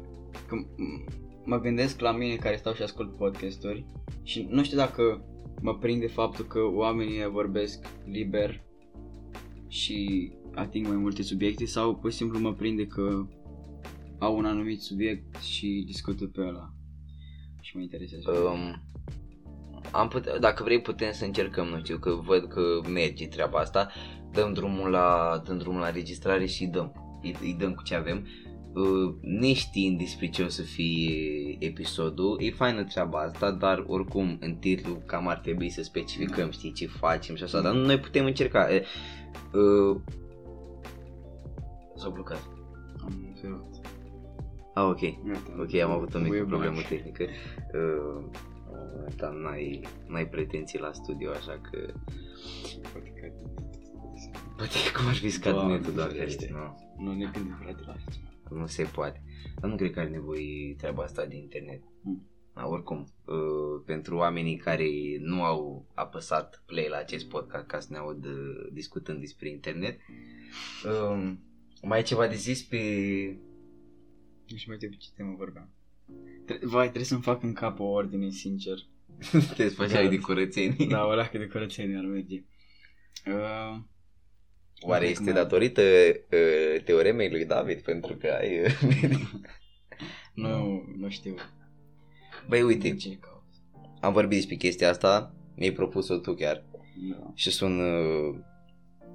Că 0.47 0.55
m- 0.55 1.13
mă 1.45 1.59
gândesc 1.59 1.99
la 1.99 2.11
mine 2.11 2.35
care 2.35 2.55
stau 2.55 2.73
și 2.73 2.81
ascult 2.81 3.15
podcasturi 3.17 3.85
și 4.23 4.47
nu 4.49 4.63
știu 4.63 4.77
dacă 4.77 5.25
mă 5.61 5.77
prinde 5.77 6.07
faptul 6.07 6.45
că 6.45 6.59
oamenii 6.73 7.29
vorbesc 7.29 7.85
liber 8.05 8.61
și 9.67 10.31
ating 10.55 10.87
mai 10.87 10.95
multe 10.95 11.21
subiecte 11.23 11.65
sau 11.65 11.95
pur 11.95 12.11
și 12.11 12.17
simplu 12.17 12.39
mă 12.39 12.53
prinde 12.53 12.87
că 12.87 13.25
au 14.19 14.37
un 14.37 14.45
anumit 14.45 14.81
subiect 14.81 15.41
și 15.41 15.83
discută 15.85 16.25
pe 16.25 16.41
ăla 16.41 16.73
și 17.61 17.75
mă 17.75 17.81
interesează. 17.81 18.31
Um, 18.31 18.81
am 19.91 20.07
put- 20.07 20.37
dacă 20.39 20.63
vrei 20.63 20.81
putem 20.81 21.11
să 21.11 21.25
încercăm, 21.25 21.67
nu 21.67 21.79
știu, 21.79 21.97
că 21.97 22.19
văd 22.25 22.47
că 22.47 22.61
merge 22.89 23.27
treaba 23.27 23.59
asta, 23.59 23.89
dăm 24.31 24.53
drumul 24.53 24.89
la, 24.89 25.41
dăm 25.45 25.57
drumul 25.57 25.79
la 25.79 25.89
registrare 25.91 26.45
și 26.45 26.63
îi 26.63 26.69
dăm, 26.69 27.19
îi, 27.21 27.35
îi 27.41 27.55
dăm 27.59 27.73
cu 27.73 27.83
ce 27.83 27.95
avem. 27.95 28.27
Uh, 28.73 29.15
neștiind 29.21 29.97
despre 29.97 30.29
ce 30.29 30.43
o 30.43 30.47
să 30.47 30.61
fie 30.61 31.55
episodul, 31.59 32.39
e 32.41 32.51
faină 32.51 32.83
treaba 32.83 33.19
asta, 33.19 33.51
dar 33.51 33.83
oricum 33.87 34.37
în 34.39 34.55
titlu 34.55 35.01
cam 35.05 35.27
ar 35.27 35.37
trebui 35.37 35.69
să 35.69 35.83
specificăm, 35.83 36.51
știi, 36.51 36.71
ce 36.71 36.87
facem 36.87 37.35
și 37.35 37.43
așa, 37.43 37.61
dar 37.61 37.73
noi 37.73 37.99
putem 37.99 38.25
încerca. 38.25 38.73
E, 38.73 38.85
Uh, 39.53 40.01
S-a 42.01 42.09
blocat. 42.09 42.49
observat. 43.29 43.79
Ah, 44.73 44.83
ok. 44.83 45.01
Iată, 45.01 45.55
Ok, 45.59 45.73
am 45.73 45.91
avut 45.91 46.13
o 46.13 46.19
mică 46.19 46.35
e 46.35 46.43
problemă 46.43 46.73
bun. 46.73 46.83
tehnică. 46.89 47.25
Uh, 47.73 48.23
dar 49.15 49.31
n-ai, 49.33 49.87
n-ai 50.07 50.27
pretenții 50.27 50.79
la 50.79 50.91
studio, 50.93 51.29
așa 51.31 51.59
că 51.71 51.93
Poate 52.91 53.09
că... 53.19 53.31
Poate 54.57 54.77
cum 54.97 55.07
ar 55.07 55.13
fi 55.15 55.29
scad 55.29 55.53
Doamne, 55.53 55.77
netul, 55.77 55.93
doar 55.93 56.09
ferește. 56.11 56.45
ferește, 56.45 56.75
nu, 56.97 57.03
Nu 57.05 57.17
ne 57.17 57.29
gândim 57.33 57.55
frate 57.61 57.83
la 57.85 57.91
așa. 57.91 58.07
nu 58.49 58.65
se 58.65 58.83
poate. 58.83 59.21
Dar 59.59 59.69
nu 59.69 59.75
cred 59.75 59.91
că 59.91 59.99
are 59.99 60.09
nevoie 60.09 60.75
treaba 60.77 61.03
asta 61.03 61.25
de 61.25 61.35
internet. 61.35 61.81
Mm. 62.01 62.25
Da, 62.53 62.67
oricum, 62.67 63.05
uh, 63.25 63.81
pentru 63.85 64.15
oamenii 64.17 64.55
care 64.57 64.85
nu 65.19 65.43
au 65.43 65.85
apăsat 65.93 66.63
play 66.65 66.87
la 66.89 66.97
acest 66.97 67.29
podcast 67.29 67.65
ca 67.65 67.79
să 67.79 67.87
ne 67.91 67.97
aud 67.97 68.25
uh, 68.25 68.67
discutând 68.71 69.19
despre 69.19 69.49
internet, 69.49 69.99
uh, 70.85 71.31
mai 71.81 71.97
ai 71.97 72.03
ceva 72.03 72.27
de 72.27 72.35
zis 72.35 72.63
pe... 72.63 72.77
Nu 74.47 74.57
știu 74.57 74.71
mai 74.71 74.77
de 74.77 74.89
ce 74.97 75.07
temă 75.15 75.33
vorbeam. 75.37 75.69
Tre- 76.45 76.59
Vai, 76.61 76.83
trebuie 76.83 77.05
să-mi 77.05 77.21
fac 77.21 77.43
în 77.43 77.53
cap 77.53 77.79
o 77.79 77.83
ordine, 77.83 78.29
sincer. 78.29 78.77
te 79.55 79.67
făceai 79.67 80.09
de 80.09 80.17
curățenii? 80.17 80.87
Da, 80.87 81.05
o 81.05 81.13
leacă 81.13 81.37
de 81.37 81.45
curățenie 81.47 81.97
ar 81.97 82.03
merge. 82.05 82.43
Uh, 83.27 83.79
Oare 84.83 84.99
Cred 85.05 85.11
este 85.17 85.23
că- 85.31 85.31
datorită 85.31 85.81
uh, 85.81 86.83
teoremei 86.83 87.29
lui 87.31 87.45
David 87.45 87.79
pentru 87.81 88.15
că 88.15 88.27
ai... 88.39 88.59
Uh, 88.59 89.21
nu, 90.33 90.83
nu 90.97 91.09
știu. 91.09 91.35
Băi, 92.47 92.61
uite, 92.61 92.89
De 92.89 92.95
ce 92.95 93.17
caut? 93.19 93.43
am 94.01 94.13
vorbit 94.13 94.37
despre 94.37 94.55
chestia 94.55 94.89
asta, 94.89 95.35
mi-ai 95.55 95.71
propus-o 95.71 96.17
tu 96.17 96.33
chiar 96.33 96.63
Da. 97.11 97.31
și 97.35 97.51
sună, 97.51 97.85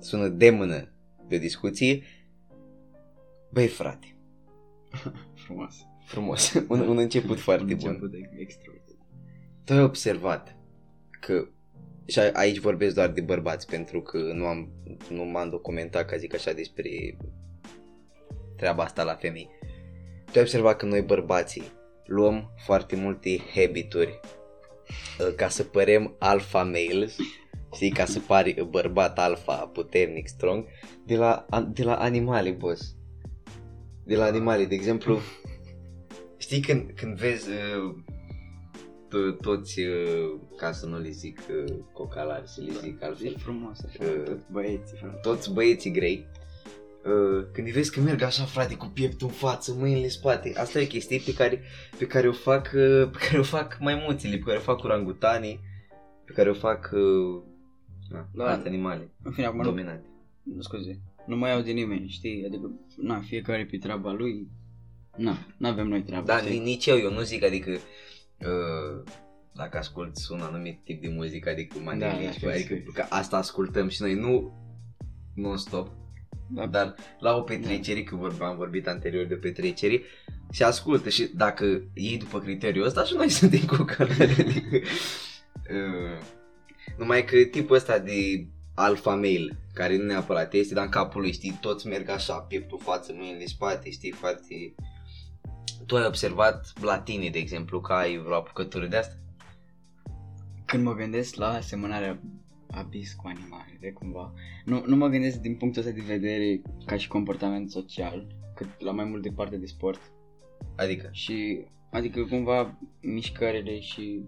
sună 0.01 0.29
de 0.29 0.51
mână 0.51 0.93
de 1.29 1.39
discuție. 1.39 2.03
Băi, 3.53 3.67
frate, 3.67 4.17
Frumos. 5.45 5.75
frumos, 6.05 6.53
un, 6.69 6.81
un 6.81 6.99
început 6.99 7.39
foarte 7.39 7.73
Un 7.73 7.79
bun. 7.79 7.89
început 7.89 8.11
de 8.11 8.19
extraordinar. 8.39 9.07
Tu 9.65 9.73
ai 9.73 9.83
observat 9.83 10.57
că 11.21 11.49
și 12.07 12.19
a- 12.19 12.31
aici 12.33 12.59
vorbesc 12.59 12.95
doar 12.95 13.09
de 13.11 13.21
bărbați 13.21 13.67
pentru 13.67 14.03
că 14.03 14.19
nu 14.19 14.47
am 14.47 14.69
nu 15.11 15.25
m-am 15.25 15.51
documentat 15.51 16.07
ca 16.07 16.17
zic 16.17 16.35
așa 16.35 16.53
despre 16.53 17.17
treaba 18.57 18.83
asta 18.83 19.03
la 19.03 19.15
femei. 19.15 19.49
Tu 20.25 20.33
ai 20.35 20.41
observat 20.41 20.77
că 20.77 20.87
noi 20.87 21.03
bărbații 21.03 21.63
luăm 22.07 22.51
foarte 22.65 22.97
multe 22.97 23.39
habituri 23.55 24.21
uh, 25.21 25.35
ca 25.37 25.49
să 25.49 25.65
părem 25.65 26.17
alpha 26.19 26.63
males, 26.65 27.17
știi, 27.75 27.91
ca 27.91 28.05
să 28.05 28.21
pari 28.21 28.67
bărbat 28.71 29.19
alfa, 29.19 29.57
puternic, 29.67 30.27
strong, 30.29 30.65
de 31.07 31.17
la, 31.17 31.47
de 31.73 31.83
la 31.83 31.95
animale, 31.97 32.51
boss. 32.51 32.96
De 34.07 34.17
la 34.17 34.25
animale, 34.25 34.65
de 34.65 34.75
exemplu, 34.75 35.19
știi 36.37 36.61
când, 36.61 36.91
când 36.95 37.17
vezi 37.19 37.49
uh, 37.51 37.95
to- 39.09 39.37
toți, 39.41 39.81
uh, 39.81 40.41
ca 40.57 40.73
să 40.73 40.87
nu 40.87 40.99
le 40.99 41.11
zic 41.11 41.41
uh, 41.51 41.75
cocalari, 41.93 42.49
să 42.49 42.61
le 42.61 42.73
zic 42.83 43.01
E 43.01 43.05
altfel, 43.05 43.37
frumos 43.39 43.79
așa, 43.85 43.99
Uh, 44.05 44.23
tot 44.25 44.49
băieții, 44.51 44.97
frate. 44.99 45.19
toți 45.23 45.53
băieții 45.53 45.91
grei, 45.91 46.27
uh, 47.05 47.47
când 47.53 47.67
îi 47.67 47.73
vezi 47.73 47.93
că 47.93 48.01
merg 48.01 48.23
așa, 48.23 48.45
frate, 48.45 48.75
cu 48.77 48.87
pieptul 48.87 49.27
în 49.27 49.33
față, 49.33 49.75
mâinile 49.79 50.05
în 50.05 50.11
spate, 50.11 50.53
asta 50.57 50.79
e 50.81 50.85
o 50.85 50.87
chestie 50.87 51.21
pe 51.25 51.35
care, 51.35 51.63
pe 51.99 52.07
care 52.07 52.29
o 52.29 52.33
fac, 52.33 52.65
uh, 52.75 53.09
pe 53.13 53.19
care 53.29 53.39
o 53.39 53.43
fac 53.43 53.79
maimuțele, 53.81 54.37
pe 54.37 54.43
care 54.45 54.57
o 54.57 54.61
fac 54.61 54.83
orangutanii, 54.83 55.61
pe 56.25 56.33
care 56.33 56.51
o 56.51 56.55
fac 56.55 56.91
uh, 56.93 57.43
na, 58.11 58.29
Da. 58.35 58.45
da. 58.45 58.51
alte 58.51 58.69
animale 58.69 59.11
În 59.23 59.33
fine, 59.33 59.47
acum 59.47 59.59
nu, 59.59 59.65
dominante. 59.65 60.07
nu, 60.43 60.61
scuze, 60.61 61.01
nu 61.27 61.37
mai 61.37 61.51
iau 61.51 61.61
de 61.61 61.71
nimeni, 61.73 62.09
știi? 62.09 62.45
Adică, 62.47 62.71
na, 62.97 63.21
fiecare 63.21 63.65
pe 63.71 63.77
treaba 63.79 64.13
lui, 64.13 64.49
na, 65.17 65.47
nu 65.59 65.69
avem 65.69 65.87
noi 65.89 66.03
treaba, 66.03 66.27
Da, 66.27 66.39
știi? 66.39 66.59
ni- 66.59 66.65
nici 66.65 66.87
eu, 66.87 66.97
eu 66.99 67.13
nu 67.13 67.21
zic, 67.21 67.45
adică 67.45 67.71
uh, 67.71 69.03
dacă 69.55 69.79
asculti 69.79 70.21
un 70.31 70.41
anumit 70.41 70.79
tip 70.85 71.01
de 71.03 71.09
muzică, 71.09 71.49
adică 71.51 71.79
manelici, 71.85 72.39
da, 72.41 72.51
adică 72.51 72.75
știu. 72.75 72.93
că 72.95 73.05
asta 73.09 73.37
ascultăm 73.37 73.89
și 73.89 74.03
noi, 74.03 74.15
nu 74.15 74.53
non-stop, 75.35 75.89
Da. 76.51 76.67
dar 76.67 76.95
la 77.21 77.37
o 77.37 77.41
petrecere, 77.41 78.03
că 78.03 78.17
vorbeam, 78.17 78.51
am 78.51 78.57
vorbit 78.57 78.87
anterior 78.89 79.27
de 79.27 79.35
o 79.35 79.39
petrecere, 79.39 80.01
se 80.51 80.65
ascultă 80.65 81.09
și 81.09 81.31
dacă 81.35 81.65
iei 81.95 82.19
după 82.19 82.39
criteriul 82.41 82.87
ăsta 82.87 83.05
și 83.05 83.15
noi 83.15 83.29
suntem 83.41 83.61
cu 83.67 83.83
calare, 83.83 84.35
adică, 84.39 84.77
uh, 85.71 86.21
numai 86.99 87.25
că 87.25 87.37
tipul 87.51 87.77
ăsta 87.77 87.99
de 87.99 88.47
alpha 88.77 89.15
male, 89.15 89.59
care 89.75 89.97
nu 89.97 90.05
neapărat 90.05 90.53
este, 90.53 90.75
dar 90.75 90.85
în 90.85 90.91
capul 90.91 91.21
lui, 91.21 91.33
știi, 91.33 91.59
toți 91.61 91.87
merg 91.87 92.09
așa, 92.09 92.35
pieptul 92.39 92.79
față, 92.79 93.13
mâinile 93.13 93.41
în 93.41 93.47
spate, 93.47 93.91
știi, 93.91 94.11
foarte... 94.11 94.75
Tu 95.87 95.97
ai 95.97 96.07
observat 96.07 96.73
la 96.81 96.99
tine, 96.99 97.29
de 97.29 97.39
exemplu, 97.39 97.81
că 97.81 97.93
ai 97.93 98.17
vreo 98.17 98.35
apucătură 98.35 98.87
de 98.87 98.97
asta? 98.97 99.17
Când 100.65 100.85
mă 100.85 100.95
gândesc 100.95 101.35
la 101.35 101.49
asemănarea 101.49 102.21
abis 102.71 103.13
cu 103.13 103.27
animale, 103.27 103.77
de 103.81 103.93
cumva, 103.93 104.33
nu, 104.65 104.83
nu 104.87 104.97
mă 104.97 105.09
gândesc 105.09 105.41
din 105.41 105.57
punctul 105.57 105.83
ăsta 105.83 105.95
de 105.95 106.03
vedere 106.07 106.63
ca 106.87 106.97
și 106.97 107.09
comportament 107.09 107.71
social, 107.71 108.27
cât 108.55 108.69
la 108.81 108.91
mai 108.91 109.05
mult 109.05 109.23
de 109.23 109.31
parte 109.31 109.57
de 109.57 109.67
sport. 109.67 110.01
Adică, 110.77 111.09
Și, 111.13 111.65
adică 111.91 112.25
cumva, 112.25 112.79
mișcările 113.01 113.81
și 113.81 114.23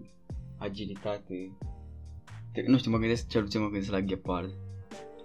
agilitate. 0.57 1.51
Te- 2.53 2.63
Nu 2.67 2.77
știu, 2.77 2.91
mă 2.91 2.97
gândesc, 2.97 3.27
cel 3.27 3.41
puțin 3.43 3.61
mă 3.61 3.69
gândesc 3.69 3.91
la 3.91 4.01
ghepard. 4.01 4.49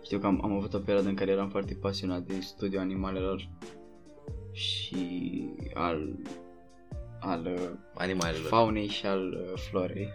Știu 0.04 0.18
că 0.18 0.26
am, 0.26 0.40
am 0.44 0.52
avut 0.52 0.74
o 0.74 0.78
perioadă 0.78 1.08
în 1.08 1.14
care 1.14 1.30
eram 1.30 1.48
foarte 1.48 1.74
pasionat 1.74 2.22
de 2.22 2.34
studiul 2.40 2.80
animalelor 2.80 3.48
și 4.52 5.44
al, 5.74 6.16
al 7.20 7.46
uh, 7.46 7.70
animalelor. 7.94 8.46
faunei 8.46 8.86
și 8.86 9.06
al 9.06 9.32
uh, 9.52 9.58
florei. 9.70 10.08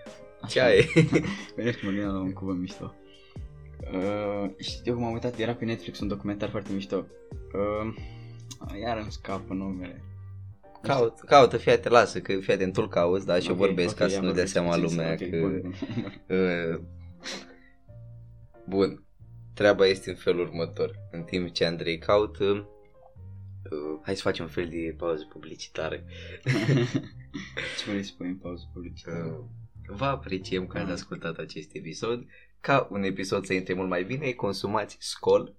Ce 0.48 0.62
ai? 0.62 0.86
Mereu 1.56 1.72
mă 1.82 1.89
gândeam 1.89 2.13
la 2.13 2.19
un 2.19 2.34
cuvânt 2.34 2.60
mișto. 2.60 2.93
Uh, 3.93 4.50
știu 4.58 4.93
că 4.93 5.00
m-am 5.00 5.13
uitat, 5.13 5.38
era 5.39 5.54
pe 5.54 5.65
Netflix 5.65 6.00
un 6.00 6.08
documentar 6.08 6.50
foarte 6.50 6.74
mișto. 6.74 7.06
Uh, 7.54 7.93
iar 8.82 8.98
îmi 8.98 9.12
scapă 9.12 9.54
numele. 9.54 10.04
Caut, 10.82 11.19
caută, 11.19 11.58
fii 11.58 11.72
atent, 11.72 11.93
lasă, 11.93 12.19
că 12.19 12.39
fii 12.39 12.54
atent, 12.54 12.74
tu 12.74 12.88
cauți, 12.88 13.26
da, 13.26 13.39
și 13.39 13.48
eu 13.48 13.54
Ok, 13.54 13.60
vorbesc 13.60 13.91
ok, 13.91 13.98
ca 13.98 14.08
să 14.08 14.13
ia 14.13 14.19
nu 14.19 14.26
dea 14.26 14.34
vorbesc 14.34 14.54
seama 14.54 14.69
puțin, 14.69 14.84
lumea 14.84 15.12
ok, 15.12 15.30
că... 15.30 15.39
bun, 15.39 15.62
bun. 15.62 15.74
Uh, 16.38 16.80
Bun. 18.67 19.03
Treaba 19.53 19.86
este 19.86 20.10
în 20.10 20.15
felul 20.15 20.47
următor. 20.47 20.95
În 21.12 21.23
timp 21.23 21.51
ce 21.53 21.65
Andrei 21.65 21.97
caută, 21.97 22.43
uh, 22.43 23.99
hai 24.03 24.15
să 24.15 24.21
facem 24.21 24.45
un 24.45 24.51
fel 24.51 24.69
de 24.69 24.95
pauză 24.97 25.25
publicitară. 25.29 26.03
Ce 27.77 27.89
vrei 27.89 28.03
să 28.03 28.12
pui 28.17 28.27
în 28.27 28.38
pauză 28.38 28.69
publicitară? 28.73 29.23
Uh, 29.25 29.45
Vă 29.88 30.05
apreciem 30.05 30.67
că 30.67 30.77
ați 30.77 30.88
Ah. 30.88 30.93
ascultat 30.93 31.38
acest 31.38 31.69
episod. 31.75 32.25
Ca 32.60 32.88
un 32.91 33.03
episod 33.03 33.45
să 33.45 33.53
intre 33.53 33.73
mult 33.73 33.89
mai 33.89 34.03
bine, 34.03 34.32
consumați 34.32 34.97
scol 34.99 35.55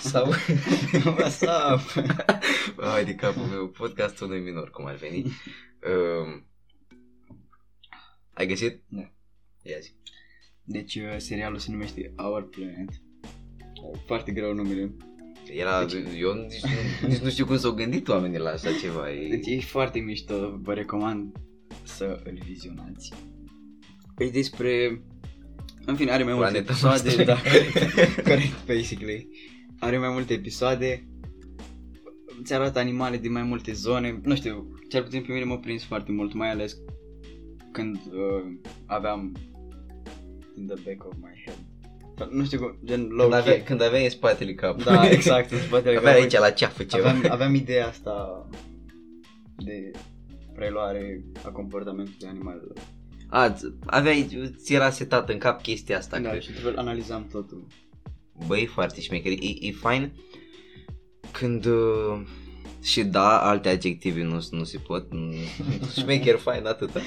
sau... 0.00 0.32
What's 1.16 1.40
up? 1.40 2.04
Hai 2.90 3.04
de 3.04 3.14
capul 3.14 3.42
meu, 3.42 3.68
podcastul 3.68 4.26
unui 4.26 4.40
minor, 4.40 4.70
cum 4.70 4.86
ar 4.86 4.94
veni. 4.94 5.24
Uh, 5.24 6.42
ai 8.32 8.46
găsit? 8.46 8.82
Da. 8.88 9.10
Ia 9.62 9.78
zi. 9.78 9.90
Deci 10.64 10.94
uh, 10.94 11.02
serialul 11.16 11.58
se 11.58 11.70
numește 11.70 12.12
Our 12.16 12.48
Planet. 12.48 12.88
Foarte 14.06 14.32
greu 14.32 14.54
numele. 14.54 14.94
Era, 15.52 15.84
Deci- 15.84 16.18
eu 16.18 16.32
nici, 16.34 16.62
nu- 17.02 17.08
nici 17.08 17.18
nu 17.18 17.28
știu 17.30 17.46
cum 17.46 17.56
s-au 17.56 17.72
gândit 17.72 18.08
oamenii 18.08 18.38
la 18.38 18.50
așa 18.50 18.70
ceva. 18.80 19.10
E... 19.12 19.28
Deci 19.28 19.46
e 19.46 19.60
foarte 19.60 19.98
mișto, 19.98 20.58
vă 20.62 20.72
recomand 20.74 21.36
să 21.82 22.20
îl 22.24 22.38
vizionați. 22.46 23.12
E 24.18 24.28
despre... 24.30 25.02
În 25.86 25.96
fine, 25.96 26.10
are 26.10 26.24
mai 26.24 26.34
multe 26.34 26.50
Planeta 26.50 26.70
episoade, 26.72 27.02
noastră. 27.02 27.24
da, 27.24 27.36
corect, 27.50 28.20
corect, 28.30 28.66
basically. 28.66 29.28
Are 29.78 29.98
mai 29.98 30.08
multe 30.12 30.32
episoade, 30.32 31.08
îți 32.40 32.54
arată 32.54 32.78
animale 32.78 33.16
din 33.18 33.32
mai 33.32 33.42
multe 33.42 33.72
zone, 33.72 34.20
nu 34.22 34.34
știu, 34.34 34.68
cel 34.88 35.02
puțin 35.02 35.22
pe 35.22 35.32
mine 35.32 35.44
m-a 35.44 35.58
prins 35.58 35.84
foarte 35.84 36.12
mult, 36.12 36.32
mai 36.34 36.50
ales 36.50 36.76
când 37.72 37.96
uh, 37.96 38.70
aveam 38.86 39.32
in 40.56 40.66
the 40.66 40.74
back 40.84 41.04
of 41.06 41.12
my 41.20 41.42
head. 41.44 41.58
Sau, 42.18 42.28
Nu 42.30 42.44
știu 42.44 42.58
cum, 42.58 42.78
gen 42.84 43.06
low 43.08 43.28
Când, 43.28 43.40
avea, 43.40 43.62
când 43.62 43.82
aveai 43.82 44.04
în 44.04 44.10
spatele 44.10 44.54
capului. 44.54 44.84
Da, 44.84 45.10
exact, 45.18 45.50
în 45.50 45.58
spatele 45.58 45.96
Avea 45.96 46.10
capului. 46.12 46.20
aici 46.22 46.32
la 46.38 46.50
ceafă 46.50 46.82
ceva. 46.82 47.08
aveam, 47.08 47.32
aveam 47.36 47.54
ideea 47.54 47.86
asta 47.88 48.46
de 49.56 49.90
preluare 50.54 51.24
a 51.44 51.48
comportamentului 51.48 52.28
animalelor. 52.28 52.72
A, 53.28 53.50
ți- 53.50 53.74
aveai, 53.86 54.50
ți 54.56 54.74
era 54.74 54.90
setat 54.90 55.28
în 55.28 55.38
cap 55.38 55.62
chestia 55.62 55.98
asta. 55.98 56.18
Da, 56.18 56.30
că, 56.30 56.38
și 56.38 56.48
într-un 56.48 56.64
fel 56.70 56.78
analizam 56.78 57.26
totul. 57.32 57.66
băi, 58.46 58.66
foarte 58.66 59.00
șmecher. 59.00 59.32
E, 59.32 59.36
e 59.60 59.72
fain 59.72 60.12
când 61.30 61.64
uh, 61.64 62.20
Și 62.82 63.04
da, 63.04 63.48
alte 63.48 63.68
adjective 63.68 64.22
nu, 64.22 64.46
nu 64.50 64.64
se 64.64 64.78
pot. 64.78 65.12
nu- 65.12 65.32
Șmecher, 66.00 66.36
fain, 66.38 66.66
atâta. 66.66 67.00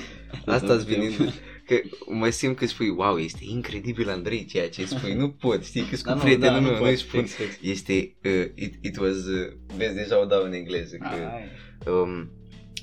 Asta 0.46 0.74
îți 0.74 0.86
venind. 0.86 1.14
Că 1.68 1.76
mă 2.06 2.30
simt 2.30 2.58
că 2.58 2.66
spui, 2.66 2.90
wow, 2.90 3.18
este 3.18 3.40
incredibil, 3.50 4.10
Andrei, 4.10 4.46
ceea 4.46 4.70
ce 4.70 4.86
spui. 4.86 5.14
Nu 5.14 5.30
pot, 5.30 5.66
știi, 5.66 5.82
că 5.82 5.96
Da, 6.04 6.12
cu 6.12 6.18
nu, 6.18 6.24
prietenul 6.24 6.54
da, 6.54 6.60
nu 6.60 6.68
meu, 6.68 6.78
pot, 6.78 6.90
nu 6.90 6.96
spun. 6.96 7.20
fix, 7.20 7.34
fix. 7.34 7.58
Este, 7.62 8.16
uh, 8.24 8.52
it, 8.56 8.74
it 8.82 8.98
was, 8.98 9.16
uh, 9.16 9.54
vezi, 9.76 9.96
deja 9.96 10.22
o 10.22 10.26
dau 10.26 10.44
în 10.44 10.54
engleză. 10.54 10.96
Că, 10.96 11.08
Ai. 11.08 11.94
um, 11.94 12.30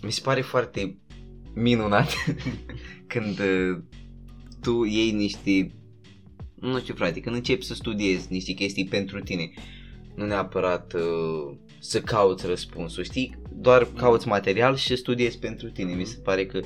mi 0.03 0.12
se 0.12 0.20
pare 0.25 0.40
foarte 0.40 0.99
minunat 1.55 2.12
când 3.12 3.38
uh, 3.38 3.79
tu 4.61 4.85
iei 4.85 5.11
niște, 5.11 5.70
nu 6.55 6.79
știu 6.79 6.94
frate, 6.94 7.20
când 7.20 7.35
începi 7.35 7.64
să 7.64 7.75
studiezi 7.75 8.27
niște 8.33 8.53
chestii 8.53 8.85
pentru 8.87 9.20
tine, 9.20 9.51
nu 10.14 10.27
neapărat 10.27 10.92
uh, 10.94 11.57
să 11.79 12.01
cauți 12.01 12.47
răspunsul, 12.47 13.03
știi? 13.05 13.38
Doar 13.53 13.88
cauți 13.97 14.29
material 14.29 14.77
și 14.77 14.97
studiezi 14.97 15.38
pentru 15.38 15.70
tine. 15.70 15.94
Mi 15.94 16.05
se 16.05 16.18
pare 16.23 16.47
că 16.47 16.61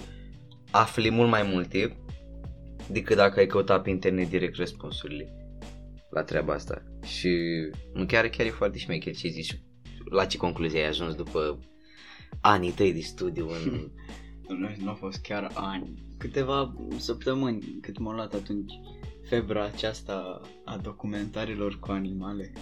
afli 0.70 1.10
mult 1.10 1.30
mai 1.30 1.42
multe 1.42 1.96
decât 2.90 3.16
dacă 3.16 3.38
ai 3.38 3.46
căutat 3.46 3.82
pe 3.82 3.90
internet 3.90 4.28
direct 4.28 4.56
răspunsurile 4.56 5.32
la 6.10 6.22
treaba 6.22 6.52
asta. 6.52 6.82
Și 7.04 7.30
nu 7.92 8.06
chiar, 8.06 8.28
chiar 8.28 8.46
e 8.46 8.50
foarte 8.50 8.78
șmecher 8.78 9.14
ce 9.14 9.28
zici. 9.28 9.60
La 10.10 10.24
ce 10.24 10.36
concluzie 10.36 10.80
ai 10.80 10.88
ajuns 10.88 11.14
după 11.14 11.58
anii 12.40 12.72
tăi 12.72 12.92
de 12.92 13.00
studiu 13.00 13.48
în... 13.48 13.72
Nu, 14.48 14.68
nu 14.78 14.88
au 14.88 14.94
fost 14.94 15.20
chiar 15.22 15.50
ani. 15.54 16.04
Câteva 16.18 16.74
săptămâni 16.96 17.78
cât 17.80 17.98
m-a 17.98 18.14
luat 18.14 18.34
atunci 18.34 18.72
febra 19.28 19.64
aceasta 19.64 20.40
a 20.64 20.76
documentarilor 20.76 21.78
cu 21.78 21.90
animale. 21.90 22.52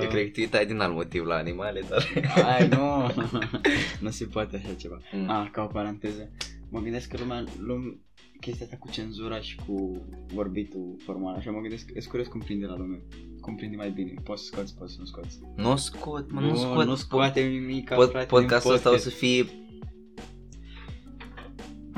Eu 0.00 0.08
cred 0.08 0.24
că 0.24 0.30
tu 0.30 0.40
uitai 0.40 0.66
din 0.66 0.78
alt 0.78 0.94
motiv 0.94 1.24
la 1.24 1.34
animale, 1.34 1.82
dar... 1.88 2.02
Ai, 2.54 2.68
nu, 2.68 3.10
nu 4.04 4.10
se 4.10 4.24
poate 4.24 4.56
așa 4.56 4.74
ceva. 4.74 5.00
Mm. 5.12 5.28
Ah, 5.30 5.48
ca 5.52 5.62
o 5.62 5.66
paranteză. 5.66 6.30
Mă 6.70 6.80
gândesc 6.80 7.08
că 7.08 7.16
lumea, 7.18 7.44
lume, 7.58 7.98
chestia 8.42 8.64
asta 8.64 8.76
cu 8.78 8.90
cenzura 8.90 9.40
și 9.40 9.56
cu 9.66 10.04
vorbitul 10.34 10.96
formal, 11.04 11.34
așa 11.34 11.50
mă 11.50 11.60
gândesc, 11.60 11.92
că 11.92 12.00
curios 12.08 12.26
cum 12.26 12.40
prinde 12.40 12.66
la 12.66 12.76
lume. 12.76 13.02
Cum 13.40 13.56
prinde 13.56 13.76
mai 13.76 13.90
bine. 13.90 14.14
Poți 14.24 14.42
să 14.42 14.50
scoți, 14.52 14.76
poți 14.76 14.92
să 14.92 14.98
nu 15.00 15.06
scoți. 15.06 15.38
Nu 15.56 15.76
scot, 15.76 16.30
mă, 16.32 16.40
nu, 16.40 16.56
scot. 16.56 16.86
nu 16.86 16.94
scoate 16.94 17.40
nimic, 17.40 17.88
Pod, 17.94 18.10
frate, 18.10 18.26
podcastul 18.26 18.70
din 18.70 18.76
ăsta 18.76 18.88
o 18.88 18.92
podcast. 18.92 19.10
să 19.10 19.18
fie... 19.18 19.44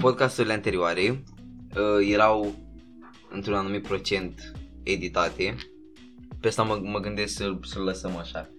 Podcasturile 0.00 0.52
anterioare 0.52 1.02
uh, 1.76 2.08
erau 2.10 2.54
într-un 3.30 3.54
anumit 3.54 3.82
procent 3.82 4.52
editate. 4.82 5.54
Pe 6.40 6.48
asta 6.48 6.62
mă, 6.62 6.80
mă 6.82 7.00
gândesc 7.00 7.34
să, 7.34 7.58
să-l 7.62 7.82
lăsăm 7.82 8.16
așa. 8.16 8.50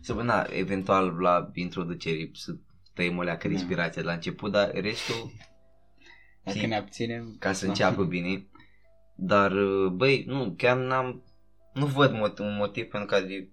Să, 0.00 0.12
na, 0.12 0.46
eventual 0.50 1.16
la 1.20 1.50
introducere 1.54 2.30
să 2.34 2.56
tăiem 2.94 3.16
o 3.16 3.22
leacă 3.22 3.48
de 3.48 3.54
Da. 3.54 3.60
inspirație 3.60 4.02
de 4.02 4.08
la 4.08 4.14
început, 4.14 4.50
dar 4.50 4.70
restul 4.74 5.30
Dacă 6.44 6.56
știi? 6.56 6.68
ne 6.68 6.76
abținem... 6.76 7.36
ca 7.38 7.52
să 7.52 7.64
da. 7.64 7.70
înceapă 7.70 8.04
bine. 8.04 8.46
Dar, 9.16 9.52
uh, 9.52 9.90
băi, 9.92 10.24
nu, 10.26 10.54
chiar 10.56 10.76
n-am, 10.76 11.22
nu 11.74 11.86
văd 11.86 12.10
mot- 12.12 12.38
un 12.38 12.56
motiv 12.56 12.84
pentru 12.84 13.08
care 13.08 13.48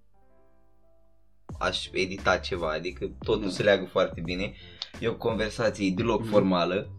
aș 1.60 1.88
edita 1.92 2.38
ceva, 2.38 2.72
adică 2.72 3.06
totul 3.24 3.44
Da. 3.44 3.50
se 3.50 3.64
leagă 3.64 3.86
foarte 3.86 4.22
bine. 4.22 4.54
E 5.00 5.08
o 5.08 5.16
conversație 5.16 5.92
deloc 5.96 6.22
Mhm. 6.22 6.30
formală, 6.30 6.98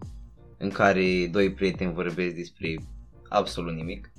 în 0.58 0.70
care 0.70 1.26
doi 1.26 1.52
prieteni 1.52 1.92
vorbesc 1.92 2.34
despre 2.34 2.76
absolut 3.28 3.74
nimic. 3.74 4.12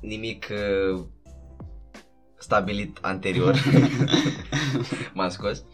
Nimic 0.00 0.46
uh, 0.50 1.04
stabilit 2.38 2.98
anterior. 3.00 3.56
M-am 5.14 5.28
scos. 5.28 5.64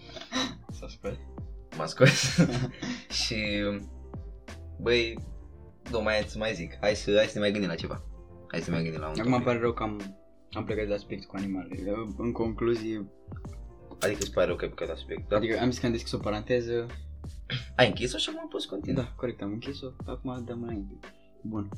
S-a 0.70 0.86
spus. 0.88 1.12
M-am 1.76 1.86
scos. 1.86 2.38
și, 3.24 3.36
băi, 4.80 5.18
nu 5.90 6.02
mai 6.02 6.24
să 6.26 6.38
mai 6.38 6.52
zic. 6.54 6.76
Hai 6.80 6.94
să, 6.94 7.12
hai 7.16 7.24
să 7.26 7.32
ne 7.34 7.40
mai 7.40 7.50
gândim 7.50 7.68
la 7.70 7.74
ceva. 7.74 8.02
Hai 8.48 8.60
să 8.60 8.70
ne 8.70 8.74
mai 8.76 8.84
gândim 8.84 9.00
la 9.00 9.06
un 9.08 9.12
Acum 9.18 9.22
topic. 9.30 9.36
îmi 9.36 9.44
pare 9.44 9.58
rău 9.58 9.72
că 9.72 9.82
am, 9.82 10.16
am 10.52 10.64
plecat 10.64 10.84
de 10.84 10.90
la 10.92 10.96
subiect 10.96 11.24
cu 11.26 11.36
animale. 11.36 11.68
În 12.16 12.32
concluzie, 12.32 13.06
Adică 14.00 14.18
îți 14.20 14.32
pare 14.32 14.46
rău 14.46 14.56
că 14.56 14.64
ai 14.64 14.70
plecat 14.70 14.94
la 14.94 15.00
subiect, 15.00 15.28
da? 15.28 15.36
adică 15.36 15.58
am 15.60 15.70
zis 15.70 15.78
că 15.80 15.86
am 15.86 15.92
deschis 15.92 16.12
o 16.12 16.18
paranteză. 16.18 16.86
Ai 17.76 17.86
închis-o 17.86 18.18
și 18.18 18.30
acum 18.34 18.48
poți 18.48 18.68
continua. 18.68 19.02
Da, 19.02 19.12
corect, 19.16 19.42
am 19.42 19.50
închis-o. 19.52 19.86
Acum 20.06 20.42
dăm 20.46 20.62
înainte. 20.62 20.94
Bun. 21.42 21.68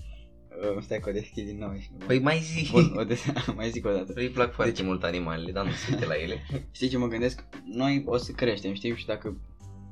Uh, 0.75 0.83
stai 0.83 0.99
că 0.99 1.09
o 1.09 1.13
deschid 1.13 1.47
din 1.47 1.59
nou 1.59 1.77
și... 1.79 1.91
Păi 2.07 2.19
mai 2.19 2.39
zi. 2.39 2.71
Bun, 2.71 2.93
o 2.97 3.05
des- 3.05 3.33
mai 3.57 3.71
zic 3.71 3.87
o 3.87 3.91
dată. 3.93 4.13
Îi 4.15 4.29
plac 4.29 4.53
foarte 4.53 4.73
Deci- 4.73 4.85
mult 4.85 5.03
animalele, 5.03 5.53
dar 5.53 5.65
nu 5.65 5.71
se 5.71 5.93
uite 5.93 6.07
la 6.07 6.15
ele. 6.15 6.35
Știi 6.77 6.89
ce 6.89 6.99
mă 6.99 7.07
gândesc? 7.07 7.45
Noi 7.65 8.03
o 8.07 8.17
să 8.17 8.33
creștem, 8.33 8.75
știi? 8.75 8.97
Și 8.97 9.07
dacă, 9.07 9.41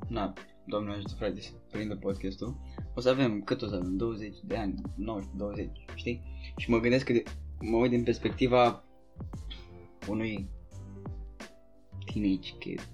na, 0.08 0.32
Doamne 0.68 0.90
ajută 0.92 1.14
frate 1.18 1.40
să 1.40 1.50
prindă 1.70 1.94
podcastul, 1.96 2.56
o 2.94 3.00
să 3.00 3.08
avem, 3.08 3.40
cât 3.42 3.62
o 3.62 3.66
să 3.66 3.74
avem? 3.74 3.96
20 3.96 4.34
de 4.44 4.56
ani, 4.56 4.74
19, 4.94 5.36
20, 5.36 5.68
știi? 5.94 6.22
Și 6.56 6.70
mă 6.70 6.78
gândesc 6.80 7.04
că 7.04 7.12
de, 7.12 7.22
mă 7.60 7.76
uit 7.76 7.90
din 7.90 8.02
perspectiva 8.02 8.84
unui 10.08 10.48
teenage 12.12 12.50
kid, 12.58 12.86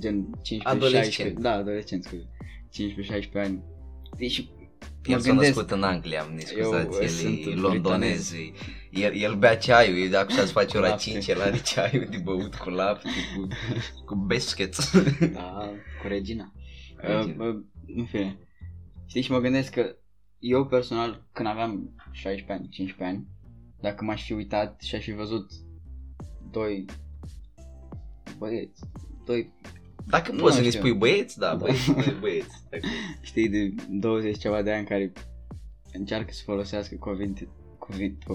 gen 0.00 0.26
15-16, 0.38 0.62
Adolescent. 0.62 1.38
da, 1.38 1.52
adolescent, 1.52 2.04
scuze, 2.04 2.26
15-16 3.28 3.32
ani. 3.34 3.62
Deci, 4.16 4.40
mă 5.06 5.12
El 5.14 5.20
s-a 5.20 5.28
gândesc, 5.28 5.54
născut 5.54 5.70
în 5.70 5.82
Anglia, 5.82 6.28
ne 6.34 6.42
Eu, 6.56 6.62
scuzați, 6.62 6.96
uh, 6.96 7.02
el 7.02 7.08
sunt 7.08 7.32
e 7.32 7.34
britanez. 7.42 7.60
londonez, 7.62 8.32
e- 8.32 8.52
el, 9.00 9.14
el 9.16 9.34
bea 9.34 9.56
ceaiul, 9.56 9.98
e 9.98 10.08
dacă 10.08 10.32
să-ți 10.32 10.52
face 10.52 10.76
ora 10.78 10.88
Lapte. 10.88 11.02
5, 11.10 11.26
el 11.26 11.40
are 11.40 11.60
ceaiul 11.62 12.06
de 12.10 12.16
băut 12.16 12.54
cu 12.54 12.68
lapte, 12.70 13.08
cu, 13.36 13.46
cu 14.04 14.14
biscuits. 14.28 14.92
Da, 15.32 15.70
cu 16.02 16.06
Regina. 16.08 16.52
Regina. 17.00 17.44
Uh, 17.44 17.54
uh, 17.54 17.62
în 17.96 18.04
fine. 18.04 18.38
Știi, 19.06 19.22
și 19.22 19.30
mă 19.30 19.38
gândesc 19.38 19.72
că 19.72 19.96
eu 20.38 20.66
personal, 20.66 21.26
când 21.32 21.48
aveam 21.48 21.94
16 22.10 22.52
ani, 22.52 22.68
15 22.68 23.16
ani, 23.16 23.26
dacă 23.80 24.04
m-aș 24.04 24.24
fi 24.24 24.32
uitat 24.32 24.80
și 24.80 24.94
aș 24.94 25.04
fi 25.04 25.12
văzut 25.12 25.50
doi 26.50 26.84
băieți, 28.38 28.82
doi, 29.24 29.52
Dacă 30.06 30.32
Nu 30.32 30.38
poți 30.38 30.54
să 30.56 30.60
ne 30.60 30.66
știu. 30.68 30.78
spui 30.78 30.94
băieți, 30.94 31.38
da, 31.38 31.48
Da. 31.48 31.54
băieți, 31.56 31.92
băi- 31.94 32.20
băieți. 32.20 32.62
Dacă- 32.70 32.86
știi, 33.20 33.48
de 33.48 33.74
20 33.90 34.38
ceva 34.38 34.62
de 34.62 34.72
ani 34.72 34.86
care 34.86 35.12
încearcă 35.92 36.32
să 36.32 36.42
folosească 36.44 36.96
cuvinte, 36.96 37.48
cuvinte, 37.78 38.26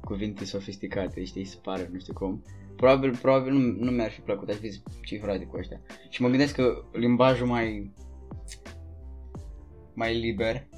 cuvinte 0.00 0.44
sofisticate, 0.44 1.24
știi, 1.24 1.44
să 1.44 1.56
pară, 1.56 1.88
nu 1.92 1.98
știu 1.98 2.12
cum. 2.12 2.44
Probabil, 2.78 3.16
probabil 3.16 3.52
nu, 3.52 3.84
nu 3.84 3.90
mi-ar 3.90 4.10
fi 4.10 4.20
plăcut, 4.20 4.48
aș 4.48 4.56
fi 4.56 4.82
cifrat 5.04 5.44
cu 5.44 5.56
ăștia. 5.56 5.80
Și 6.08 6.22
mă 6.22 6.28
gândesc 6.28 6.54
că 6.54 6.84
limbajul 6.92 7.46
mai 7.46 7.92
mai 9.94 10.18
liber 10.18 10.68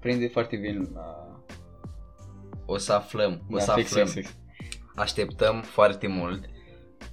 prinde 0.00 0.28
foarte 0.28 0.56
bine 0.56 0.88
la... 0.92 1.42
O 2.66 2.76
să 2.76 2.92
aflăm, 2.92 3.46
o 3.50 3.56
Da, 3.56 3.62
să 3.62 3.72
fix, 3.76 3.90
aflăm. 3.90 4.06
fix, 4.06 4.26
fix. 4.26 4.38
Așteptăm 4.94 5.62
foarte 5.62 6.06
mult 6.06 6.44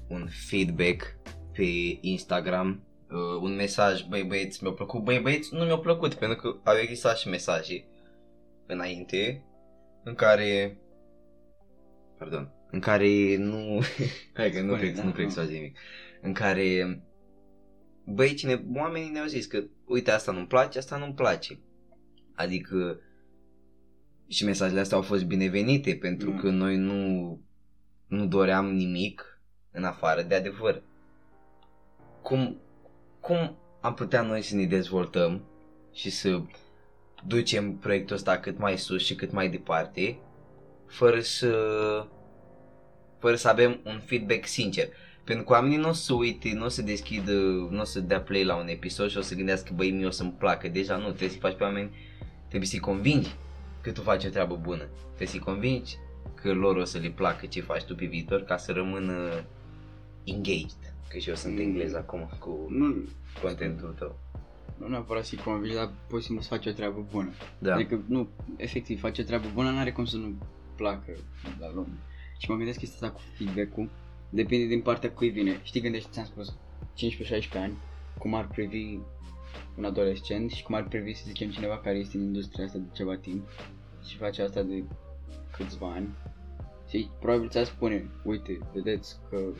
un 0.07 0.27
feedback 0.49 1.17
pe 1.51 1.63
Instagram, 2.01 2.83
uh, 3.09 3.41
un 3.41 3.55
mesaj, 3.55 4.01
băi 4.03 4.23
băieți, 4.23 4.63
mi-a 4.63 4.71
plăcut, 4.71 5.03
băi 5.03 5.19
băieți, 5.19 5.53
nu 5.53 5.63
mi-a 5.65 5.77
plăcut, 5.77 6.13
pentru 6.13 6.37
că 6.37 6.69
au 6.69 6.77
existat 6.77 7.17
și 7.17 7.29
mesaje 7.29 7.85
înainte 8.67 9.45
în 10.03 10.13
care, 10.13 10.79
pardon, 12.17 12.54
în 12.71 12.79
care 12.79 13.35
nu, 13.37 13.79
hai 14.33 14.51
că 14.51 14.61
nu 14.61 14.73
Spune, 14.73 14.79
cred, 14.81 14.95
da, 14.95 15.03
nu 15.03 15.11
cred 15.11 15.25
nu. 15.25 15.31
să 15.31 15.39
faci 15.39 15.49
nimic, 15.49 15.77
în 16.21 16.33
care, 16.33 17.01
băi, 18.05 18.33
cine, 18.33 18.65
oamenii 18.75 19.09
ne-au 19.09 19.25
zis 19.27 19.45
că, 19.45 19.63
uite, 19.85 20.11
asta 20.11 20.31
nu-mi 20.31 20.47
place, 20.47 20.77
asta 20.77 20.97
nu-mi 20.97 21.13
place, 21.13 21.59
adică, 22.35 22.99
și 24.27 24.45
mesajele 24.45 24.79
astea 24.79 24.97
au 24.97 25.03
fost 25.03 25.25
binevenite 25.25 25.95
pentru 25.95 26.31
Mm. 26.31 26.37
că 26.39 26.49
noi 26.49 26.75
nu, 26.77 27.39
nu 28.07 28.25
doream 28.25 28.73
nimic 28.73 29.39
în 29.71 29.83
afară 29.83 30.21
de 30.21 30.35
adevăr. 30.35 30.83
Cum, 32.21 32.57
cum 33.19 33.57
am 33.81 33.93
putea 33.93 34.21
noi 34.21 34.41
să 34.41 34.55
ne 34.55 34.65
dezvoltăm 34.65 35.45
și 35.93 36.09
să 36.09 36.41
ducem 37.27 37.77
proiectul 37.77 38.15
ăsta 38.15 38.37
cât 38.39 38.57
mai 38.57 38.77
sus 38.77 39.03
și 39.05 39.15
cât 39.15 39.31
mai 39.31 39.49
departe 39.49 40.19
fără 40.87 41.19
să 41.19 41.51
fără 43.25 43.37
să 43.37 43.47
avem 43.49 43.79
un 43.83 43.99
feedback 44.05 44.45
sincer. 44.47 44.87
Pentru 45.23 45.43
că 45.45 45.51
oamenii 45.53 45.77
nu 45.77 45.89
o 45.89 45.91
să 45.91 46.13
uite, 46.13 46.53
nu 46.53 46.65
o 46.65 46.67
să 46.67 46.81
deschidă, 46.81 47.31
nu 47.69 47.79
o 47.79 47.83
să 47.83 47.99
dea 47.99 48.21
play 48.21 48.43
la 48.43 48.55
un 48.55 48.67
episod 48.67 49.09
și 49.09 49.17
o 49.17 49.21
să 49.21 49.35
gândească, 49.35 49.71
băi, 49.75 49.91
mie 49.91 50.05
o 50.05 50.09
să-mi 50.09 50.31
placă. 50.37 50.67
Deja 50.67 50.95
nu, 50.97 51.07
trebuie 51.07 51.29
să 51.29 51.37
faci 51.39 51.55
pe 51.55 51.63
oameni, 51.63 51.89
trebuie 52.47 52.69
să-i 52.69 52.79
convingi 52.79 53.29
că 53.81 53.91
tu 53.91 54.01
faci 54.01 54.25
o 54.25 54.29
treabă 54.29 54.55
bună. 54.55 54.85
Trebuie 55.05 55.27
să-i 55.27 55.39
convingi 55.39 55.95
că 56.41 56.53
lor 56.53 56.75
o 56.75 56.83
să 56.83 56.97
le 56.97 57.09
placă 57.09 57.45
ce 57.45 57.61
faci 57.61 57.83
tu 57.83 57.95
pe 57.95 58.05
viitor 58.05 58.41
ca 58.43 58.57
să 58.57 58.71
rămână 58.71 59.43
engaged. 60.23 60.93
Că 61.09 61.17
și 61.17 61.29
eu 61.29 61.35
sunt 61.35 61.53
Mm. 61.53 61.59
englez 61.61 61.93
acum 61.93 62.29
cu 62.39 62.65
Nu, 62.69 62.95
contentul 63.41 63.95
tău. 63.99 64.19
nu 64.77 64.87
neapărat 64.87 65.25
să-i 65.25 65.37
convingi, 65.37 65.75
dar 65.75 65.91
pur 66.07 66.19
și 66.19 66.25
simplu 66.25 66.43
să 66.43 66.49
faci 66.49 66.65
o 66.65 66.71
treabă 66.71 67.05
bună. 67.11 67.29
Da. 67.57 67.73
Adică, 67.73 68.01
nu, 68.07 68.29
efectiv, 68.57 68.99
faci 68.99 69.19
o 69.19 69.23
treabă 69.23 69.47
bună, 69.53 69.69
n-are 69.71 69.91
cum 69.91 70.05
să 70.05 70.15
nu 70.17 70.35
placă 70.75 71.11
la 71.59 71.71
lume. 71.73 71.97
Și 72.37 72.49
mă 72.49 72.55
gândesc 72.55 72.79
chestia 72.79 73.07
asta 73.07 73.19
cu 73.19 73.21
feedback-ul, 73.37 73.89
depinde 74.29 74.65
din 74.65 74.81
partea 74.81 75.11
cui 75.11 75.29
vine. 75.29 75.59
Știi, 75.63 75.81
gândește, 75.81 76.09
ți-am 76.11 76.25
spus, 76.25 76.55
15-16 77.53 77.53
ani, 77.53 77.77
cum 78.17 78.33
ar 78.33 78.47
privi 78.47 78.99
un 79.77 79.85
adolescent 79.85 80.51
și 80.51 80.63
cum 80.63 80.75
ar 80.75 80.87
privi, 80.87 81.13
să 81.13 81.23
zicem, 81.27 81.49
cineva 81.49 81.77
care 81.77 81.97
este 81.97 82.17
în 82.17 82.23
industria 82.23 82.65
asta 82.65 82.77
de 82.77 82.87
ceva 82.93 83.17
timp 83.17 83.47
și 84.07 84.17
face 84.17 84.41
asta 84.41 84.61
de 84.61 84.83
câțiva 85.51 85.91
ani. 85.91 86.15
Și 86.89 87.09
probabil 87.19 87.49
ți-ar 87.49 87.65
spune, 87.65 88.09
uite, 88.23 88.59
vedeți 88.73 89.15
că 89.29 89.53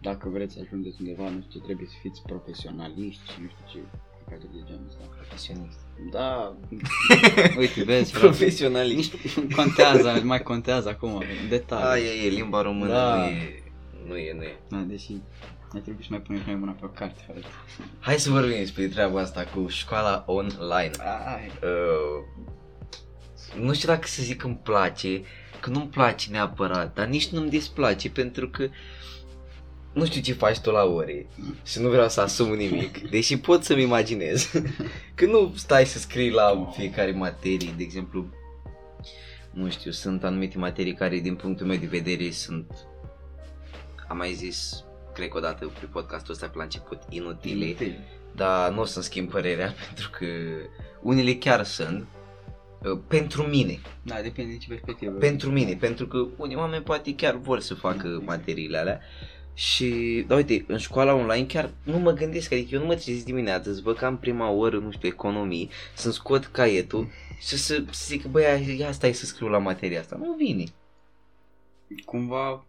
dacă 0.00 0.28
vreți 0.28 0.54
să 0.54 0.60
ajungeți 0.60 0.96
undeva, 1.00 1.28
nu 1.30 1.40
știu 1.40 1.60
ce, 1.60 1.64
trebuie 1.64 1.86
să 1.86 1.94
fiți 2.00 2.22
profesionaliști 2.22 3.32
și 3.32 3.40
nu 3.40 3.48
știu 3.48 3.64
ce 3.72 3.78
căcaturi 4.24 4.52
de 4.52 4.62
genul 4.66 4.86
ăsta. 4.86 5.04
Profesionist. 5.04 5.83
Da, 6.12 6.56
uite, 7.58 7.82
vezi, 7.84 8.10
frate. 8.10 8.26
Profesionalist. 8.26 9.12
Nici 9.22 9.54
contează, 9.54 10.20
mai 10.24 10.42
contează 10.42 10.88
acum, 10.88 11.22
detalii. 11.48 12.04
Aia 12.04 12.24
e, 12.24 12.28
limba 12.28 12.62
română 12.62 12.92
Da. 12.92 13.16
nu 13.16 13.24
e, 13.24 13.62
nu 14.06 14.16
e, 14.16 14.32
nu 14.36 14.42
e. 14.42 14.56
Da, 14.68 14.76
deși 14.76 15.12
mai 15.72 15.82
trebuie 15.82 16.04
să 16.04 16.08
mai 16.10 16.20
punem 16.20 16.40
și 16.40 16.46
noi 16.48 16.56
mâna 16.56 16.72
pe 16.72 16.84
o 16.84 16.88
carte, 16.88 17.22
frate. 17.24 17.40
Hai 18.00 18.18
să 18.18 18.30
vorbim 18.30 18.56
despre 18.56 18.86
treaba 18.86 19.20
asta 19.20 19.44
cu 19.54 19.66
școala 19.68 20.24
online. 20.26 20.90
Ai. 21.34 21.50
Uh, 21.62 22.24
nu 23.60 23.72
știu 23.74 23.88
dacă 23.88 24.06
să 24.06 24.22
zic 24.22 24.44
îmi 24.44 24.60
place, 24.62 25.22
că 25.60 25.70
nu-mi 25.70 25.86
place 25.88 26.30
neapărat, 26.30 26.94
dar 26.94 27.06
nici 27.06 27.28
nu-mi 27.28 27.48
displace 27.50 28.10
pentru 28.10 28.48
că 28.48 28.68
nu 29.94 30.04
știu 30.04 30.20
ce 30.20 30.32
faci 30.32 30.58
tu 30.58 30.70
la 30.70 30.84
ore 30.84 31.26
și 31.64 31.80
nu 31.80 31.88
vreau 31.88 32.08
să 32.08 32.20
asum 32.20 32.54
nimic, 32.54 33.10
deși 33.10 33.38
pot 33.38 33.64
să-mi 33.64 33.82
imaginez. 33.82 34.50
Că 35.14 35.26
nu 35.26 35.52
stai 35.56 35.86
să 35.86 35.98
scrii 35.98 36.30
la 36.30 36.70
fiecare 36.76 37.10
materie, 37.12 37.74
de 37.76 37.82
exemplu, 37.82 38.26
nu 39.50 39.70
știu, 39.70 39.90
sunt 39.90 40.24
anumite 40.24 40.58
materii 40.58 40.94
care 40.94 41.18
din 41.18 41.34
punctul 41.34 41.66
meu 41.66 41.76
de 41.76 41.86
vedere 41.86 42.30
sunt, 42.30 42.86
am 44.08 44.16
mai 44.16 44.32
zis, 44.32 44.84
cred 45.14 45.28
că 45.28 45.36
odată 45.36 45.72
pe 45.80 45.86
podcastul 45.86 46.32
ăsta 46.32 46.46
pe 46.46 46.56
la 46.56 46.62
început, 46.62 46.98
inutile, 47.08 47.98
dar 48.34 48.72
nu 48.72 48.80
o 48.80 48.84
să-mi 48.84 49.04
schimb 49.04 49.30
părerea 49.30 49.74
pentru 49.86 50.10
că 50.10 50.26
unele 51.02 51.34
chiar 51.34 51.64
sunt 51.64 52.06
uh, 52.82 52.98
pentru 53.08 53.42
mine, 53.42 53.80
Da, 54.02 54.20
depinde 54.22 54.52
de 54.52 54.58
ce 54.58 54.68
perspectivă. 54.68 55.12
pentru 55.12 55.50
mine, 55.50 55.74
pentru 55.80 56.06
că 56.06 56.26
unii 56.36 56.56
oameni 56.56 56.82
poate 56.82 57.14
chiar 57.14 57.36
vor 57.36 57.60
să 57.60 57.74
facă 57.74 58.22
materiile 58.24 58.78
alea 58.78 59.00
și, 59.54 60.24
da 60.26 60.34
uite, 60.34 60.64
în 60.68 60.78
școala 60.78 61.14
online 61.14 61.46
chiar 61.46 61.74
nu 61.84 61.98
mă 61.98 62.12
gândesc, 62.12 62.52
adică 62.52 62.74
eu 62.74 62.80
nu 62.80 62.86
mă 62.86 62.94
trezesc 62.94 63.24
dimineața, 63.24 63.72
să 63.72 63.80
văd 63.82 63.96
că 63.96 64.04
am 64.04 64.18
prima 64.18 64.50
oră, 64.50 64.78
nu 64.78 64.90
știu, 64.90 65.08
economii, 65.08 65.68
să-mi 65.96 66.14
scot 66.14 66.44
caietul 66.44 67.08
și 67.40 67.56
să, 67.56 67.84
să 67.90 68.04
zic, 68.06 68.24
băi, 68.26 68.76
ia 68.78 68.92
stai 68.92 69.12
să 69.12 69.24
scriu 69.26 69.48
la 69.48 69.58
materia 69.58 70.00
asta, 70.00 70.16
nu 70.16 70.32
vine. 70.34 70.64
Cumva 72.04 72.66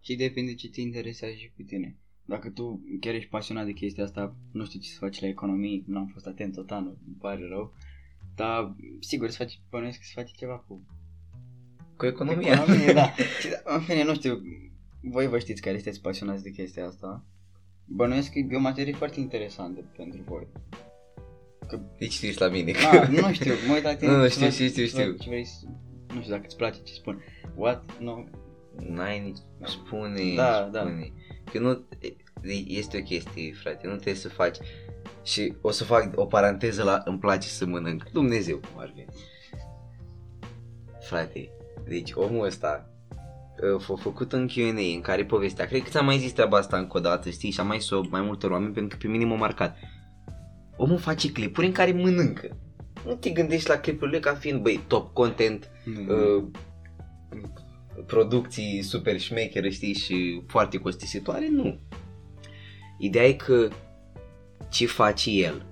și 0.00 0.14
depinde 0.16 0.54
ce 0.54 0.68
te 0.68 0.80
interesează 0.80 1.34
și 1.34 1.50
pe 1.56 1.62
tine. 1.62 1.96
Dacă 2.24 2.50
tu 2.50 2.80
chiar 3.00 3.14
ești 3.14 3.28
pasionat 3.28 3.64
de 3.64 3.72
chestia 3.72 4.04
asta, 4.04 4.34
nu 4.52 4.64
știu 4.64 4.80
ce 4.80 4.88
să 4.90 4.96
faci 4.98 5.20
la 5.20 5.26
economii, 5.26 5.84
nu 5.86 5.98
am 5.98 6.06
fost 6.12 6.26
atent 6.26 6.54
tot 6.54 6.70
anul, 6.70 6.98
îmi 7.06 7.16
pare 7.20 7.46
rău. 7.48 7.74
Dar 8.34 8.74
sigur 9.00 9.28
să 9.30 9.36
faci, 9.36 9.60
bănuiesc 9.70 9.98
că 9.98 10.04
să 10.04 10.12
faci 10.14 10.30
ceva 10.36 10.64
cu 10.68 10.80
Cu 11.96 12.06
economia. 12.06 12.52
economie, 12.52 12.92
da. 12.92 13.12
Și, 13.40 13.48
da, 13.48 13.74
în 13.74 13.80
fine, 13.80 14.04
nu 14.04 14.14
știu, 14.14 14.42
voi 15.10 15.26
vă 15.26 15.38
știți 15.38 15.60
care 15.60 15.74
sunteți 15.74 16.00
pasionați 16.00 16.42
de 16.42 16.50
chestia 16.50 16.86
asta. 16.86 17.24
Bănuiesc 17.84 18.32
că 18.32 18.38
e 18.38 18.56
o 18.56 18.60
materie 18.60 18.92
foarte 18.92 19.20
interesantă 19.20 19.80
pentru 19.96 20.20
voi. 20.26 20.46
Deci 21.98 22.12
știți 22.12 22.40
la 22.40 22.48
mine. 22.48 22.72
Ah, 22.72 23.08
nu 23.08 23.32
știu, 23.38 23.52
mă 23.66 23.74
uit 23.74 23.82
la 23.82 23.94
tine. 23.96 24.12
Nu, 24.16 24.22
să 24.22 24.28
știu, 24.28 24.46
văd- 24.46 24.52
știu, 24.52 24.66
știu, 24.68 24.86
să 24.86 24.96
văd 24.96 25.04
știu. 25.04 25.16
Ce 25.22 25.28
vrei 25.28 25.44
să... 25.44 25.66
Nu 26.14 26.20
știu 26.20 26.32
dacă 26.32 26.44
îți 26.46 26.56
place 26.56 26.82
ce 26.82 26.92
spun. 26.92 27.22
What? 27.54 27.98
Nu. 28.00 28.28
N-ai 28.88 29.20
nici, 29.20 29.38
spune, 29.64 30.34
Da, 30.34 30.68
da. 30.72 30.80
spune. 30.80 31.12
Că 31.52 31.58
nu, 31.58 31.84
e- 32.42 32.70
este 32.70 32.98
o 32.98 33.02
chestie, 33.02 33.52
frate, 33.52 33.86
nu 33.86 33.92
trebuie 33.94 34.14
să 34.14 34.28
faci. 34.28 34.56
Și 35.22 35.54
o 35.60 35.70
să 35.70 35.84
fac 35.84 36.10
o 36.14 36.26
paranteză 36.26 36.82
la 36.82 37.02
îmi 37.04 37.18
place 37.18 37.48
să 37.48 37.66
mănânc. 37.66 38.10
Dumnezeu 38.10 38.56
cum 38.56 38.80
ar 38.80 38.92
veni. 38.94 39.08
Frate, 41.00 41.50
deci 41.88 42.12
omul 42.14 42.44
ăsta 42.46 42.90
uh, 42.90 42.95
a 43.88 43.94
făcut 43.96 44.32
un 44.32 44.48
Q&A 44.48 44.94
în 44.94 45.00
care 45.00 45.24
povestea, 45.24 45.66
cred 45.66 45.82
că 45.82 45.88
ți-am 45.88 46.04
mai 46.04 46.18
zis 46.18 46.32
treaba 46.32 46.56
asta 46.56 46.76
încă 46.76 46.96
o 46.96 47.00
dată, 47.00 47.30
știi, 47.30 47.50
și 47.50 47.60
am 47.60 47.66
mai 47.66 47.78
zis-o 47.78 48.00
mai 48.10 48.20
multor 48.20 48.50
oameni 48.50 48.72
pentru 48.72 48.96
că 48.96 49.06
pe 49.06 49.12
mine 49.12 49.24
m-a 49.24 49.36
marcat. 49.36 49.76
Omul 50.76 50.98
face 50.98 51.32
clipuri 51.32 51.66
în 51.66 51.72
care 51.72 51.92
mănâncă. 51.92 52.56
Nu 53.04 53.14
te 53.14 53.30
gândești 53.30 53.68
la 53.68 53.76
clipurile 53.76 54.20
ca 54.20 54.34
fiind, 54.34 54.62
băi, 54.62 54.80
top 54.86 55.12
content, 55.12 55.70
nu. 55.84 56.14
uh, 56.14 56.44
producții 58.06 58.82
super 58.82 59.20
șmechere, 59.20 59.70
știi, 59.70 59.94
și 59.94 60.42
foarte 60.46 60.78
costisitoare, 60.78 61.48
nu. 61.48 61.78
Ideea 62.98 63.26
e 63.26 63.32
că 63.32 63.68
ce 64.68 64.86
face 64.86 65.30
el. 65.30 65.66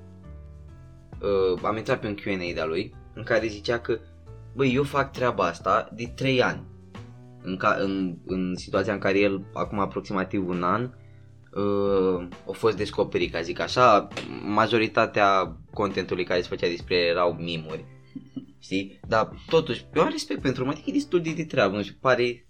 Uh, 1.21 1.61
am 1.63 1.77
intrat 1.77 2.01
pe 2.01 2.07
un 2.07 2.15
Q&A 2.15 2.55
de-a 2.55 2.65
lui 2.65 2.95
în 3.15 3.23
care 3.23 3.47
zicea 3.47 3.79
că 3.79 3.99
băi, 4.55 4.75
eu 4.75 4.83
fac 4.83 5.13
treaba 5.13 5.45
asta 5.45 5.91
de 5.95 6.13
3 6.15 6.43
ani. 6.43 6.63
În, 7.47 7.57
ca, 7.57 7.77
în, 7.79 8.17
în 8.27 8.55
situația 8.57 8.93
în 8.93 8.99
care 8.99 9.19
el, 9.19 9.45
acum 9.53 9.79
aproximativ 9.79 10.49
un 10.49 10.63
an, 10.63 10.91
uh, 11.55 12.29
a 12.49 12.53
fost 12.53 12.77
descoperit, 12.77 13.33
ca 13.33 13.41
zic 13.41 13.61
așa, 13.61 14.09
majoritatea 14.45 15.57
contentului 15.73 16.25
care 16.25 16.41
se 16.41 16.49
făcea 16.49 16.67
despre 16.69 16.97
el 16.97 17.09
erau 17.09 17.33
mimuri. 17.33 17.85
Știi? 18.59 19.01
Dar 19.09 19.31
totuși, 19.49 19.85
eu 19.95 20.03
am 20.03 20.09
respect 20.11 20.41
pentru 20.41 20.63
om, 20.63 20.69
adică 20.69 20.91
e 20.91 20.93
destul 20.93 21.21
de 21.23 21.33
de 21.33 21.45
treabă, 21.45 21.77
nu 21.77 21.83
știu, 21.83 21.97
pare, 22.01 22.47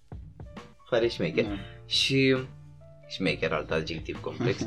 pare 0.91 1.09
șmecher. 1.09 1.45
Da. 1.45 1.57
Și 1.87 2.37
șmecher, 3.09 3.53
alt 3.53 3.71
adjectiv 3.71 4.21
complex. 4.21 4.67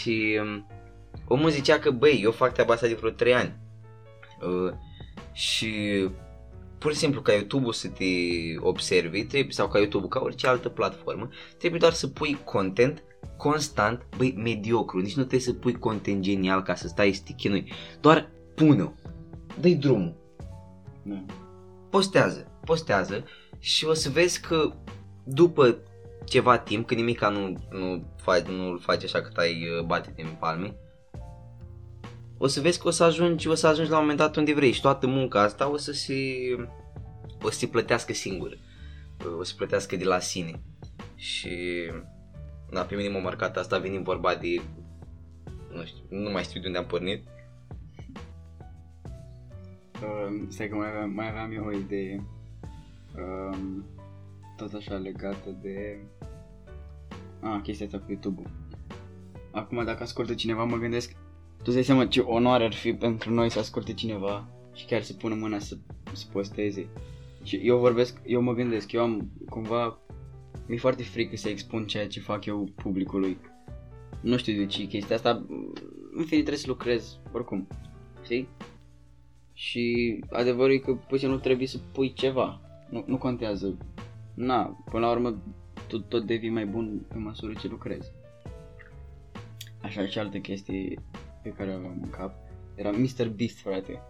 și 0.00 0.38
um, 0.42 0.66
omul 1.26 1.50
zicea 1.50 1.78
că, 1.78 1.90
băi, 1.90 2.20
eu 2.22 2.30
fac 2.30 2.52
treaba 2.52 2.72
asta 2.72 2.86
de 2.86 2.94
vreo 2.94 3.10
3 3.10 3.34
ani. 3.34 3.56
Uh, 4.40 4.72
și 5.32 6.08
pur 6.80 6.92
și 6.92 6.98
simplu 6.98 7.20
ca 7.20 7.32
YouTube-ul 7.32 7.72
să 7.72 7.88
te 7.88 8.04
observi, 8.58 9.24
trebuie, 9.24 9.52
sau 9.52 9.68
ca 9.68 9.78
YouTube, 9.78 10.06
ca 10.08 10.20
orice 10.20 10.46
altă 10.46 10.68
platformă, 10.68 11.28
trebuie 11.58 11.80
doar 11.80 11.92
să 11.92 12.08
pui 12.08 12.38
content 12.44 13.02
constant, 13.36 14.06
băi, 14.16 14.34
mediocru, 14.36 15.00
nici 15.00 15.16
nu 15.16 15.22
trebuie 15.22 15.40
să 15.40 15.52
pui 15.52 15.78
content 15.78 16.20
genial 16.20 16.62
ca 16.62 16.74
să 16.74 16.88
stai 16.88 17.12
să 17.12 17.22
te 17.24 17.32
chinui, 17.32 17.72
doar 18.00 18.30
pune-o, 18.54 18.92
dă-i 19.60 19.74
drumul, 19.74 20.16
Da. 21.02 21.24
postează, 21.90 22.60
postează 22.64 23.24
și 23.58 23.84
o 23.84 23.92
să 23.92 24.10
vezi 24.10 24.40
că 24.40 24.72
după 25.24 25.78
ceva 26.24 26.58
timp, 26.58 26.86
că 26.86 26.94
nimica 26.94 27.28
nu, 27.28 27.54
nu, 27.70 28.04
faci, 28.16 28.46
nu-l 28.46 28.78
faci 28.78 29.04
așa 29.04 29.20
cât 29.20 29.36
ai 29.36 29.68
uh, 29.78 29.84
bate 29.84 30.12
din 30.16 30.36
palme, 30.40 30.74
o 32.42 32.46
să 32.46 32.60
vezi 32.60 32.80
că 32.80 32.88
o 32.88 32.90
să 32.90 33.04
ajungi, 33.04 33.48
o 33.48 33.54
să 33.54 33.66
ajungi 33.66 33.90
la 33.90 33.96
un 33.96 34.02
moment 34.02 34.18
dat 34.18 34.36
unde 34.36 34.54
vrei 34.54 34.72
și 34.72 34.80
toată 34.80 35.06
munca 35.06 35.42
asta 35.42 35.70
o 35.70 35.76
să 35.76 35.92
se, 35.92 36.14
o 37.42 37.50
să 37.50 37.58
se 37.58 37.66
plătească 37.66 38.12
singură, 38.12 38.54
o 39.38 39.42
să 39.42 39.50
se 39.50 39.56
plătească 39.56 39.96
de 39.96 40.04
la 40.04 40.18
sine 40.18 40.60
și 41.14 41.50
da, 42.70 42.82
pe 42.82 42.94
mine 42.94 43.08
m-a 43.08 43.18
marcat 43.18 43.56
asta 43.56 43.78
venind 43.78 44.04
vorba 44.04 44.34
de, 44.34 44.60
nu 45.72 45.84
știu, 45.84 46.02
nu 46.08 46.30
mai 46.30 46.42
știu 46.42 46.60
de 46.60 46.66
unde 46.66 46.78
am 46.78 46.86
pornit, 46.86 47.22
Uh, 50.02 50.46
stai 50.48 50.68
că 50.68 50.74
mai 50.76 50.88
aveam, 50.88 51.10
mai 51.10 51.28
aveam 51.28 51.52
eu 51.52 51.64
o 51.64 51.72
idee. 51.72 52.22
Um, 53.16 53.84
tot 54.56 54.72
așa 54.72 54.94
legată 54.94 55.56
de... 55.62 55.98
Ah, 57.40 57.60
chestia 57.62 57.86
asta 57.86 57.98
cu 57.98 58.10
YouTube-ul. 58.10 58.50
Acum 59.50 59.84
dacă 59.84 60.02
ascultă 60.02 60.34
cineva 60.34 60.64
mă 60.64 60.76
gândesc 60.76 61.16
Tu 61.62 61.66
îți 61.66 61.74
dai 61.74 61.84
seama 61.84 62.06
ce 62.06 62.20
onoare 62.20 62.64
ar 62.64 62.72
fi 62.72 62.92
pentru 62.92 63.32
noi 63.32 63.50
să 63.50 63.58
asculte 63.58 63.94
cineva 63.94 64.48
și 64.74 64.84
chiar 64.84 65.02
să 65.02 65.12
pună 65.12 65.34
mâna 65.34 65.58
să, 65.58 65.76
să 66.12 66.24
posteze. 66.32 66.86
Și 67.42 67.56
eu 67.56 67.78
vorbesc, 67.78 68.20
eu 68.26 68.40
mă 68.40 68.52
gândesc, 68.52 68.92
eu 68.92 69.02
am 69.02 69.30
cumva, 69.48 69.98
mi-e 70.66 70.78
foarte 70.78 71.02
frică 71.02 71.36
să 71.36 71.48
expun 71.48 71.86
ceea 71.86 72.06
ce 72.06 72.20
fac 72.20 72.44
eu 72.44 72.68
publicului. 72.74 73.38
Nu 74.20 74.36
știu 74.36 74.56
de 74.56 74.66
ce 74.66 74.86
chestia 74.86 75.16
asta, 75.16 75.46
în 76.12 76.24
fine 76.24 76.40
trebuie 76.40 76.56
să 76.56 76.66
lucrez 76.66 77.18
oricum, 77.32 77.66
știi? 78.22 78.48
Și 79.52 80.18
adevărul 80.30 80.74
e 80.74 80.78
că 80.78 80.94
pur 80.94 81.20
nu 81.20 81.38
trebuie 81.38 81.66
să 81.66 81.78
pui 81.92 82.12
ceva, 82.12 82.60
nu, 82.90 83.04
nu 83.06 83.18
contează. 83.18 83.76
Na, 84.34 84.62
până 84.90 85.06
la 85.06 85.12
urmă 85.12 85.42
tu 85.88 86.00
tot 86.00 86.26
devii 86.26 86.50
mai 86.50 86.66
bun 86.66 87.06
pe 87.08 87.18
măsură 87.18 87.52
ce 87.60 87.68
lucrezi. 87.68 88.10
Așa 89.82 90.06
și 90.06 90.18
alte 90.18 90.40
chestii 90.40 90.98
pe 91.42 91.48
care 91.50 91.70
o 91.70 91.74
aveam 91.74 92.00
în 92.02 92.10
cap. 92.10 92.34
Era 92.74 92.90
Mr. 92.90 93.28
Beast, 93.28 93.58
frate. 93.58 94.02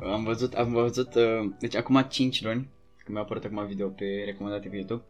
Am 0.00 0.24
văzut, 0.24 0.54
am 0.54 0.72
văzut, 0.72 1.14
uh, 1.14 1.50
deci 1.58 1.74
acum 1.74 2.06
5 2.08 2.42
luni, 2.42 2.68
când 2.96 3.08
mi-a 3.08 3.20
apărut 3.20 3.44
acum 3.44 3.66
video 3.66 3.88
pe 3.88 4.22
recomandate 4.24 4.68
pe 4.68 4.76
YouTube, 4.76 5.02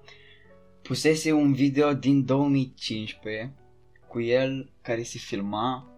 pusese 0.83 1.33
un 1.33 1.53
video 1.53 1.93
din 1.93 2.25
2015 2.25 3.55
cu 4.09 4.21
el 4.21 4.73
care 4.83 5.03
se 5.03 5.19
filma 5.19 5.89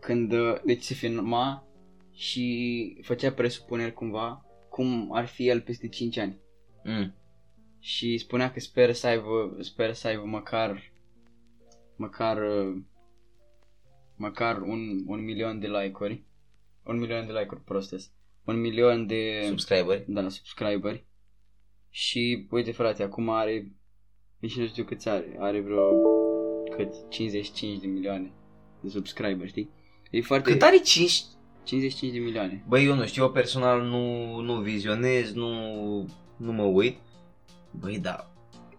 când, 0.00 0.32
uh, 0.32 0.60
deci 0.64 0.82
se 0.82 0.94
filma 0.94 1.66
și 2.12 2.98
făcea 3.02 3.32
presupuneri 3.32 3.92
cumva 3.92 4.44
cum 4.68 5.10
ar 5.12 5.26
fi 5.26 5.48
el 5.48 5.60
peste 5.60 5.88
5 5.88 6.16
ani. 6.16 6.38
Mm. 6.84 7.14
Și 7.78 8.18
spunea 8.18 8.50
că 8.50 8.60
speră 8.60 8.92
să 8.92 9.06
aibă, 9.06 9.56
speră 9.60 9.92
să 9.92 10.06
aibă 10.06 10.24
măcar 10.24 10.92
măcar 11.96 12.36
uh, 12.36 12.76
măcar 14.16 14.60
un, 14.60 15.02
un 15.06 15.24
milion 15.24 15.58
de 15.60 15.66
like-uri. 15.66 16.22
Un 16.84 16.98
milion 16.98 17.26
de 17.26 17.32
like-uri 17.32 17.64
prostesc. 17.64 18.10
Un 18.44 18.60
milion 18.60 19.06
de 19.06 19.42
Subscriberi. 19.46 20.04
da, 20.06 20.28
subscriberi. 20.28 21.04
Și 21.90 22.46
uite 22.50 22.72
frate, 22.72 23.02
acum 23.02 23.28
are 23.30 23.72
nici 24.38 24.58
nu 24.58 24.66
știu 24.66 24.84
câți 24.84 25.08
are. 25.08 25.36
Are 25.38 25.60
vreo 25.60 25.90
cât 26.76 27.08
55 27.08 27.80
de 27.80 27.86
milioane 27.86 28.32
de 28.80 28.88
subscriberi, 28.88 29.48
știi? 29.48 29.70
E 30.10 30.20
foarte 30.20 30.50
Cât 30.50 30.62
are 30.62 30.78
5? 30.78 31.24
55 31.64 32.12
de 32.12 32.18
milioane. 32.18 32.64
Băi, 32.68 32.84
eu 32.84 32.94
nu 32.94 33.06
știu, 33.06 33.22
eu 33.22 33.30
personal 33.30 33.82
nu, 33.82 34.36
nu 34.40 34.60
vizionez, 34.60 35.32
nu, 35.32 35.50
nu 36.36 36.52
mă 36.52 36.62
uit. 36.62 36.96
Băi, 37.70 37.98
da. 37.98 38.33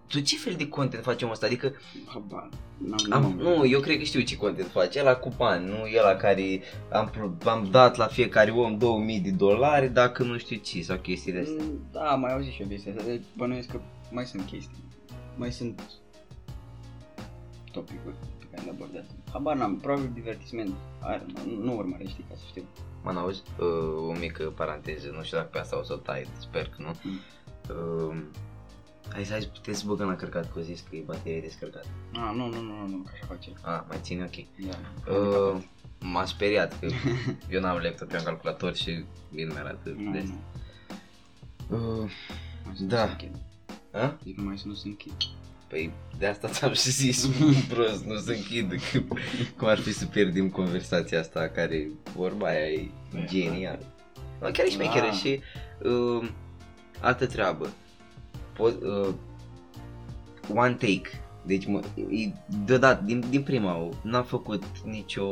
Tu 0.07 0.19
ce 0.19 0.37
fel 0.37 0.53
de 0.53 0.67
content 0.69 1.03
facem 1.03 1.29
ăsta? 1.29 1.45
Adică, 1.45 1.73
Habar. 2.05 2.49
N-am, 2.77 2.97
am, 3.13 3.21
n-am 3.21 3.37
nu, 3.37 3.65
eu 3.65 3.79
cred 3.79 3.97
că 3.97 4.03
știu 4.03 4.21
ce 4.21 4.37
content 4.37 4.67
face. 4.71 4.99
Ăla 4.99 5.15
cu 5.15 5.31
bani, 5.37 5.65
nu 5.65 5.75
ăla 5.99 6.15
care 6.15 6.61
am, 6.91 7.09
pro- 7.09 7.49
am 7.51 7.67
dat 7.71 7.95
la 7.95 8.05
fiecare 8.07 8.51
om 8.51 8.77
2000 8.77 9.19
de 9.19 9.29
dolari 9.29 9.89
dacă 9.89 10.23
nu 10.23 10.37
știu 10.37 10.57
ce 10.57 10.81
sau 10.81 10.97
chestii 10.97 11.31
de 11.31 11.39
astea. 11.39 11.63
Mm, 11.63 11.79
Da, 11.91 12.15
mai 12.15 12.33
auzit 12.33 12.51
și 12.51 12.61
eu 12.61 12.67
chestia 12.67 12.91
asta. 12.97 13.03
Deci 13.09 13.21
bănuiesc 13.37 13.71
că 13.71 13.79
mai 14.11 14.25
sunt 14.25 14.45
chestii. 14.45 14.83
Mai 15.35 15.51
sunt 15.51 15.81
topicuri 17.71 18.15
pe 18.39 18.45
care 18.51 18.61
le 18.65 18.69
abordează. 18.69 19.07
Habar 19.31 19.55
n-am, 19.55 19.77
probabil 19.79 20.09
divertisment. 20.13 20.73
Are, 21.01 21.25
nu, 21.45 21.63
nu 21.63 21.75
urmărești 21.77 22.21
ca 22.29 22.35
să 22.35 22.43
știu. 22.47 22.63
Mă 23.03 23.11
n-auzi? 23.11 23.41
Uh, 23.59 24.07
o 24.09 24.13
mică 24.19 24.43
paranteză, 24.43 25.11
nu 25.17 25.23
știu 25.23 25.37
dacă 25.37 25.49
pe 25.51 25.59
asta 25.59 25.79
o 25.79 25.83
să 25.83 25.93
o 25.93 25.95
tai, 25.95 26.27
sper 26.39 26.63
că 26.67 26.75
nu. 26.77 26.91
Mm. 27.03 27.19
Uh, 28.09 28.15
hai 29.13 29.25
să 29.25 29.31
hai, 29.31 29.49
puteți 29.53 29.79
să 29.79 29.85
băgăm 29.87 30.07
la 30.07 30.15
cărcat, 30.15 30.51
că 30.53 30.59
o 30.59 30.61
zis 30.61 30.83
că 30.89 30.95
e 30.95 31.03
baterie 31.05 31.41
descărcată. 31.41 31.87
Ah, 32.13 32.31
nu, 32.35 32.47
nu, 32.47 32.61
nu, 32.61 32.73
nu, 32.77 32.87
nu, 32.87 32.97
că 33.05 33.11
așa 33.13 33.25
face. 33.27 33.49
Ah, 33.61 33.81
mai 33.87 33.97
ține 34.01 34.23
ok. 34.23 34.67
Da. 34.69 35.11
Uh, 35.13 35.61
m-a 35.99 36.25
speriat 36.25 36.79
că 36.79 36.87
eu 37.49 37.61
n-am 37.61 37.77
laptop, 37.83 38.11
eu 38.11 38.17
am 38.17 38.23
calculator 38.25 38.75
și 38.75 39.03
bine 39.33 39.47
mi 39.53 39.57
arată 39.59 39.89
nu, 39.97 40.11
de 40.11 40.23
nu. 40.27 40.37
Uh, 41.77 42.11
Mai 42.65 42.73
să 42.77 42.83
Da. 42.83 43.05
Nu 43.05 43.07
se 43.07 43.11
închid. 43.11 43.35
a? 43.91 44.17
Zic 44.23 44.37
mai 44.37 44.57
să 44.57 44.67
nu 44.67 44.73
se 44.73 44.87
închid. 44.87 45.13
Păi 45.67 45.91
de 46.17 46.25
asta 46.27 46.47
ți-am 46.47 46.73
și 46.73 46.91
zis, 46.91 47.25
prost, 47.73 48.03
nu 48.05 48.17
se 48.17 48.35
închid, 48.35 48.69
că, 48.91 48.99
cum 49.57 49.67
ar 49.67 49.77
fi 49.77 49.93
să 49.93 50.05
pierdem 50.05 50.49
conversația 50.49 51.19
asta 51.19 51.47
care, 51.47 51.87
vorba 52.15 52.47
aia 52.47 52.67
e 52.71 52.89
genial. 53.25 53.79
No, 54.41 54.49
chiar 54.51 54.65
e 54.65 54.69
șmecheră 54.69 55.05
Ah. 55.07 55.13
și 55.13 55.39
uh, 55.83 56.29
altă 57.01 57.25
treabă. 57.27 57.69
Po- 58.57 59.07
uh, 59.07 59.13
one 60.55 60.73
take. 60.73 61.09
Deci 61.45 61.65
mă, 61.65 61.79
e, 61.95 62.31
deodată, 62.65 63.03
din, 63.03 63.23
din 63.29 63.43
prima, 63.43 63.89
n-am 64.01 64.23
făcut 64.23 64.63
nicio... 64.85 65.25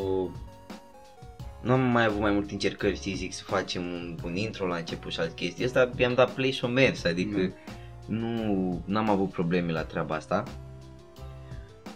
Nu 1.62 1.72
am 1.72 1.80
mai 1.82 2.06
avut 2.06 2.20
mai 2.20 2.32
multe 2.32 2.54
încercări, 2.54 2.96
știi, 2.96 3.14
zic, 3.14 3.34
să 3.34 3.44
facem 3.44 3.84
un, 3.84 4.18
un 4.24 4.36
intro 4.36 4.68
la 4.68 4.76
început 4.76 5.12
și 5.12 5.20
alte 5.20 5.34
chestii. 5.34 5.66
Asta 5.66 5.90
i-am 5.98 6.14
dat 6.14 6.32
play 6.32 6.52
și 6.52 6.66
o 6.66 6.68
mers, 6.68 7.04
adică 7.04 7.38
Mm. 7.38 8.16
nu 8.16 8.82
n-am 8.86 9.10
avut 9.10 9.30
probleme 9.30 9.72
la 9.72 9.84
treaba 9.84 10.16
asta. 10.16 10.44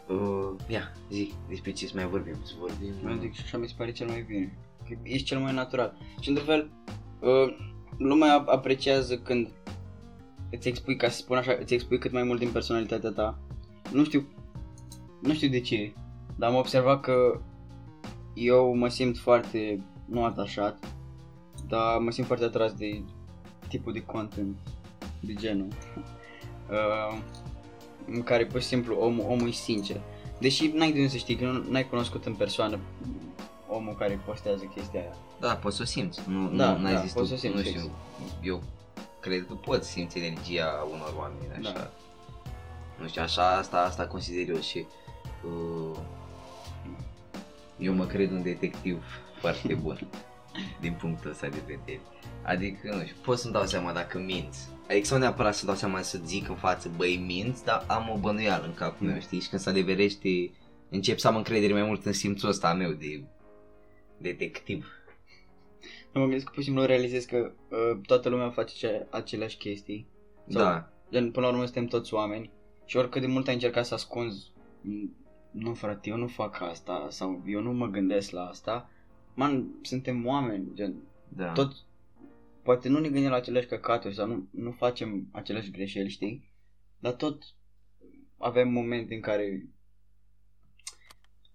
Uh, 0.07 0.49
ia, 0.67 0.91
zi, 1.11 1.34
despre 1.49 1.71
ce 1.71 1.86
să 1.86 1.91
mai 1.95 2.05
vorbim? 2.07 2.36
Să 2.43 2.53
vorbim... 2.59 3.09
Eu 3.09 3.17
zic 3.19 3.34
și 3.34 3.41
așa 3.43 3.57
mi 3.57 3.67
se 3.67 3.73
pare 3.78 3.91
cel 3.91 4.07
mai 4.07 4.25
bine. 4.28 4.57
Că 4.89 4.95
ești 5.03 5.25
cel 5.28 5.39
mai 5.39 5.53
natural. 5.53 5.97
Și 6.19 6.30
într-un 6.30 6.47
fel, 6.47 6.69
uh, 7.19 7.55
lumea 7.97 8.43
apreciază 8.45 9.17
când 9.17 9.49
îți 10.52 10.68
expui, 10.68 10.95
ca 10.95 11.10
să 11.10 11.18
spun 11.18 11.38
așa, 11.38 11.58
îți 11.60 11.74
expui 11.74 11.98
cât 11.98 12.12
mai 12.12 12.24
mult 12.24 12.39
din 12.39 12.50
personalitatea 12.50 13.10
ta. 13.10 13.39
Nu 13.91 14.04
știu, 14.04 14.28
nu 15.22 15.34
știu 15.34 15.50
de 15.50 15.60
ce, 15.60 15.93
dar 16.36 16.50
am 16.50 16.56
observat 16.56 17.02
că 17.02 17.41
eu 18.34 18.76
mă 18.76 18.88
simt 18.88 19.18
foarte, 19.18 19.84
nu 20.06 20.24
atașat, 20.24 20.95
dar 21.68 21.98
mă 21.98 22.12
simt 22.12 22.28
foarte 22.28 22.45
atras 22.45 22.74
de 22.74 23.02
tipul 23.68 23.93
de 23.93 24.04
content 24.04 24.58
de 25.20 25.34
genul. 25.34 25.68
Uh, 26.70 27.18
în 28.08 28.24
care 28.24 28.45
pur 28.45 28.62
și 28.62 28.68
simplu 28.68 28.95
omul, 28.95 29.26
omul 29.30 29.48
e 29.48 29.52
sincer. 29.52 30.02
Deși 30.39 30.68
n-ai 30.68 30.91
de 30.91 30.98
unde 30.98 31.12
să 31.12 31.18
știi, 31.18 31.36
că 31.36 31.45
nu 31.45 31.64
n-ai 31.70 31.88
cunoscut 31.88 32.26
în 32.26 32.34
persoană 32.34 32.80
omul 33.70 33.95
care 33.95 34.22
postează 34.26 34.64
chestia 34.76 35.00
aia. 35.00 35.16
Da, 35.39 35.54
poți 35.56 35.76
să 35.76 35.82
o 35.82 35.86
simți. 35.86 36.20
Nu, 36.28 36.50
Da, 36.56 36.72
nu, 36.72 36.82
n-ai 36.82 36.93
da, 36.93 37.02
zis 37.02 37.14
poți 37.14 37.30
tu, 37.30 37.36
să 37.38 37.48
o 37.48 37.50
simți, 37.50 37.58
nu 37.58 37.64
știu, 37.64 37.82
fix. 37.82 37.93
eu 38.43 38.62
cred 39.28 39.45
că 39.47 39.53
poți 39.53 39.89
simți 39.89 40.17
energia 40.17 40.88
unor 40.91 41.13
oameni, 41.17 41.51
așa. 41.59 41.71
Da. 41.80 41.91
Nu 42.99 43.07
știu, 43.07 43.21
așa, 43.21 43.57
asta, 43.57 43.78
asta 43.78 44.07
consider 44.07 44.55
eu 44.55 44.61
și 44.61 44.86
uh, 45.45 45.97
eu 47.78 47.93
mă 47.93 48.05
cred 48.05 48.32
un 48.32 48.43
detectiv 48.43 49.03
foarte 49.39 49.73
bun 49.84 50.07
din 50.82 50.93
punctul 50.93 51.30
ăsta 51.30 51.47
de 51.47 51.61
vedere. 51.65 52.01
Adică, 52.43 52.95
nu 52.95 53.03
știu, 53.03 53.15
pot 53.23 53.39
să-mi 53.39 53.53
dau 53.53 53.65
seama 53.65 53.91
dacă 53.91 54.17
minți. 54.19 54.67
Adică 54.89 55.05
sau 55.05 55.17
neapărat 55.17 55.55
să 55.55 55.65
dau 55.65 55.75
seama 55.75 56.01
să 56.01 56.19
zic 56.25 56.49
în 56.49 56.55
față, 56.55 56.91
băi, 56.95 57.23
minți, 57.25 57.63
dar 57.63 57.84
am 57.88 58.09
o 58.09 58.17
bănuială 58.17 58.65
în 58.65 58.73
capul 58.73 59.05
Mm. 59.05 59.11
meu, 59.11 59.21
știi? 59.21 59.39
Și 59.39 59.49
când 59.49 59.61
se 59.61 59.69
adeverește, 59.69 60.30
încep 60.89 61.19
să 61.19 61.28
am 61.28 61.36
încredere 61.36 61.73
mai 61.73 61.84
mult 61.84 62.05
în 62.05 62.13
simțul 62.13 62.49
ăsta 62.49 62.73
meu 62.73 62.91
de 62.91 63.23
detectiv. 64.17 64.91
Eu 66.18 66.24
mă 66.24 66.30
gândesc 66.30 66.45
că 66.45 66.51
pur 66.53 66.63
și 66.63 66.68
simplu 66.70 66.86
realizez 66.86 67.26
că 67.26 67.51
uh, 67.70 67.99
toată 68.05 68.30
lumea 68.30 68.49
face 68.49 68.76
ce, 68.76 69.07
aceleași 69.09 69.57
chestii. 69.57 70.07
Sau- 70.47 70.61
Da, 70.61 70.91
Gen, 71.11 71.32
până 71.32 71.45
la 71.45 71.51
urmă 71.51 71.63
suntem 71.65 71.86
toți 71.86 72.13
oameni 72.13 72.51
și 72.86 72.97
oricât 72.97 73.22
de 73.22 73.28
mult 73.28 73.47
ai 73.47 73.53
încercat 73.53 73.86
să 73.86 73.93
ascunzi, 73.93 74.51
"M, 74.82 75.15
nu 75.51 75.74
frate, 75.74 76.09
eu 76.09 76.18
nu 76.18 76.28
fac 76.28 76.61
asta 76.61 77.07
sau 77.09 77.43
eu 77.47 77.61
nu 77.61 77.74
mă 77.74 77.88
gândesc 77.88 78.32
la 78.32 78.41
asta, 78.45 78.89
man, 79.34 79.68
suntem 79.82 80.26
oameni, 80.26 80.68
gen, 80.74 80.95
da. 81.30 81.51
tot, 81.51 81.72
poate 82.63 82.89
nu 82.89 82.99
ne 82.99 83.09
gândim 83.09 83.30
la 83.30 83.36
aceleași 83.36 83.68
căcaturi 83.68 84.13
sau 84.15 84.28
nu, 84.28 84.47
nu 84.51 84.72
facem 84.72 85.28
aceleași 85.32 85.72
greșeli, 85.72 86.09
știi? 86.09 86.51
Dar 86.99 87.13
tot 87.13 87.43
avem 88.38 88.70
momente 88.70 89.13
în 89.13 89.22
care 89.22 89.68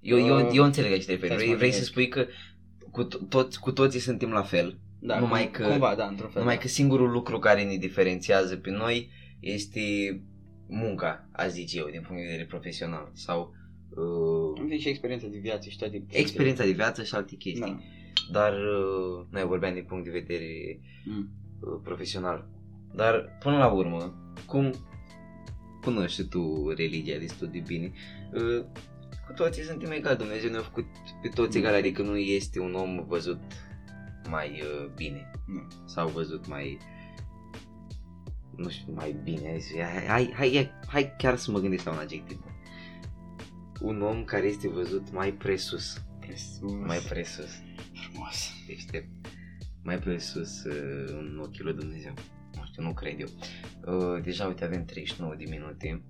Eu, 0.00 0.18
eu, 0.18 0.36
Uh, 0.46 0.50
eu 0.54 0.64
înțeleg 0.64 0.90
aici 0.92 1.04
te 1.04 1.10
referi. 1.10 1.26
stai 1.26 1.38
să 1.38 1.42
Vrei, 1.44 1.48
mă 1.52 1.56
vrei 1.56 1.70
să 1.72 1.76
gândesc. 1.78 1.90
spui 1.90 2.08
că 2.08 2.26
cu, 2.92 3.04
to- 3.08 3.28
toți, 3.28 3.60
cu 3.60 3.72
toții 3.72 4.00
suntem 4.00 4.30
la 4.30 4.42
fel, 4.42 4.78
da, 4.98 5.18
Numai 5.18 5.42
cum- 5.42 5.50
că- 5.52 5.66
cumva, 5.70 5.94
da, 5.94 6.06
într-un 6.06 6.28
fel. 6.30 6.40
numai 6.40 6.54
da. 6.56 6.60
că 6.62 6.68
singurul 6.68 7.10
lucru 7.10 7.38
care 7.38 7.64
ne 7.64 7.76
diferențiază 7.76 8.56
pe 8.56 8.70
noi 8.70 9.10
este 9.40 9.80
munca, 10.68 11.28
a 11.32 11.46
zice 11.46 11.78
eu, 11.78 11.88
din 11.90 12.00
punct 12.06 12.22
de 12.22 12.26
vedere 12.28 12.46
profesional. 12.46 13.10
Sau 13.12 13.52
uh, 13.90 14.58
Îmi 14.58 14.66
vine 14.68 14.78
și 14.80 14.88
experiența 14.88 15.26
de 15.26 15.38
viață 15.38 15.68
și 15.68 15.78
toate 15.78 16.04
experiența 16.10 16.64
de 16.64 16.70
viață 16.70 17.02
și 17.02 17.14
alte 17.14 17.34
chestii. 17.36 17.60
Da. 17.60 18.40
Dar 18.40 18.52
uh, 18.52 19.26
noi 19.30 19.44
vorbeam 19.44 19.74
din 19.74 19.84
punct 19.84 20.04
de 20.04 20.10
vedere 20.10 20.80
Mm. 21.04 21.28
uh, 21.60 21.80
profesional. 21.82 22.48
Dar 22.94 23.36
până 23.42 23.56
la 23.56 23.68
urmă, 23.72 24.14
cum 24.46 24.72
cunoști 25.82 26.24
tu 26.24 26.72
religia 26.76 27.18
destul 27.18 27.48
de 27.52 27.62
bine, 27.66 27.92
uh, 28.34 28.64
cu 29.36 29.42
toții 29.42 29.62
suntem 29.62 29.90
egali, 29.90 30.16
Dumnezeu 30.16 30.50
ne-a 30.50 30.60
făcut 30.60 30.84
pe 31.22 31.28
toți 31.28 31.58
egali, 31.58 31.76
adică 31.76 32.02
nu 32.02 32.16
este 32.16 32.60
un 32.60 32.74
om 32.74 33.04
văzut 33.06 33.40
mai 34.28 34.62
uh, 34.62 34.90
bine 34.94 35.30
Nu. 35.46 35.68
sau 35.86 36.08
văzut 36.08 36.46
mai 36.46 36.78
nu 38.56 38.68
știu, 38.68 38.92
mai 38.94 39.16
bine, 39.24 39.48
hai, 39.48 39.60
să- 39.60 39.82
hai, 39.82 40.06
hai, 40.06 40.32
hai, 40.36 40.70
hai 40.86 41.14
chiar 41.18 41.36
să 41.36 41.50
mă 41.50 41.58
gândesc 41.58 41.84
la 41.84 41.90
un 41.92 41.98
adjectiv. 41.98 42.44
Un 43.80 44.02
om 44.02 44.24
care 44.24 44.46
este 44.46 44.68
văzut 44.68 45.12
mai 45.12 45.32
presus, 45.32 46.02
Presus. 46.20 46.70
mai 46.86 46.98
presus, 46.98 47.50
frumos. 47.94 48.50
deștept, 48.66 49.08
mai 49.82 49.98
presus 49.98 50.64
uh, 50.64 51.04
în 51.08 51.38
ochii 51.42 51.62
lui 51.64 51.74
Dumnezeu. 51.74 52.12
Nu 52.56 52.64
știu, 52.64 52.82
nu 52.82 52.92
cred 52.92 53.20
eu. 53.20 53.28
Uh, 53.98 54.22
deja, 54.22 54.46
uite, 54.46 54.64
avem 54.64 54.84
39 54.84 55.34
de 55.34 55.44
minute. 55.48 56.02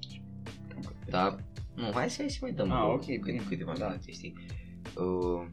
Da, 1.08 1.36
nu, 1.74 1.90
hai 1.94 2.10
să, 2.10 2.16
hai 2.20 2.30
să 2.30 2.38
mai 2.40 2.52
dăm 2.52 2.70
Ah, 2.70 2.82
uh, 2.86 2.92
ok, 2.92 3.00
câte- 3.04 3.20
bine. 3.24 3.42
câteva 3.48 3.72
Da. 3.78 3.86
minute, 3.86 4.10
știi? 4.12 4.34
Uh, 4.96 5.46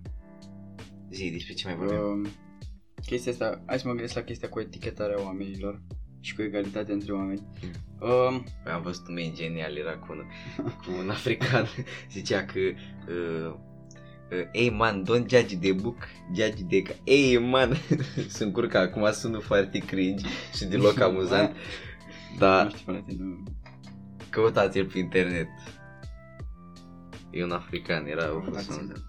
zi, 1.11 1.29
despre 1.31 1.53
ce 1.53 1.67
mai 1.67 1.75
vorbim? 1.75 1.97
Um, 1.97 2.27
chestia 3.05 3.31
asta, 3.31 3.63
hai 3.65 3.79
să 3.79 3.87
mă 3.87 3.93
gândesc 3.93 4.15
la 4.15 4.21
chestia 4.21 4.49
cu 4.49 4.59
etichetarea 4.59 5.23
oamenilor 5.23 5.81
și 6.19 6.35
cu 6.35 6.41
egalitatea 6.41 6.93
între 6.93 7.13
oameni. 7.13 7.41
Um, 7.99 8.43
Păi 8.63 8.71
am 8.71 8.81
văzut 8.81 9.07
un 9.07 9.13
meme 9.13 9.31
genial, 9.33 9.75
era 9.77 9.97
cu 9.97 10.07
un, 10.11 10.23
cu 10.85 10.91
un 11.03 11.09
african, 11.09 11.65
zicea 12.11 12.45
că 12.45 12.59
uh, 12.59 13.53
uh, 14.31 14.47
Ei 14.51 14.69
man, 14.69 15.03
don't 15.03 15.27
judge 15.29 15.57
the 15.57 15.73
book, 15.73 15.97
judge 16.35 16.63
the 16.69 16.81
ca-" 16.81 16.95
Ei 17.03 17.37
man, 17.37 17.73
sunt 18.37 18.53
curca, 18.53 18.79
acum 18.79 19.11
sună 19.11 19.37
foarte 19.39 19.77
cringe 19.79 20.25
și 20.55 20.65
deloc 20.65 20.99
amuzant, 20.99 21.49
nu 21.49 22.37
dar 22.37 22.69
știu, 22.75 22.91
frate, 22.91 23.15
nu. 23.17 23.43
căutați-l 24.29 24.85
pe 24.85 24.97
internet. 24.99 25.47
E 27.31 27.43
un 27.43 27.51
african, 27.51 28.05
era 28.05 28.29
o 28.35 28.39
fost 28.39 28.45
Căutați-l. 28.45 28.73
amuzant. 28.73 29.03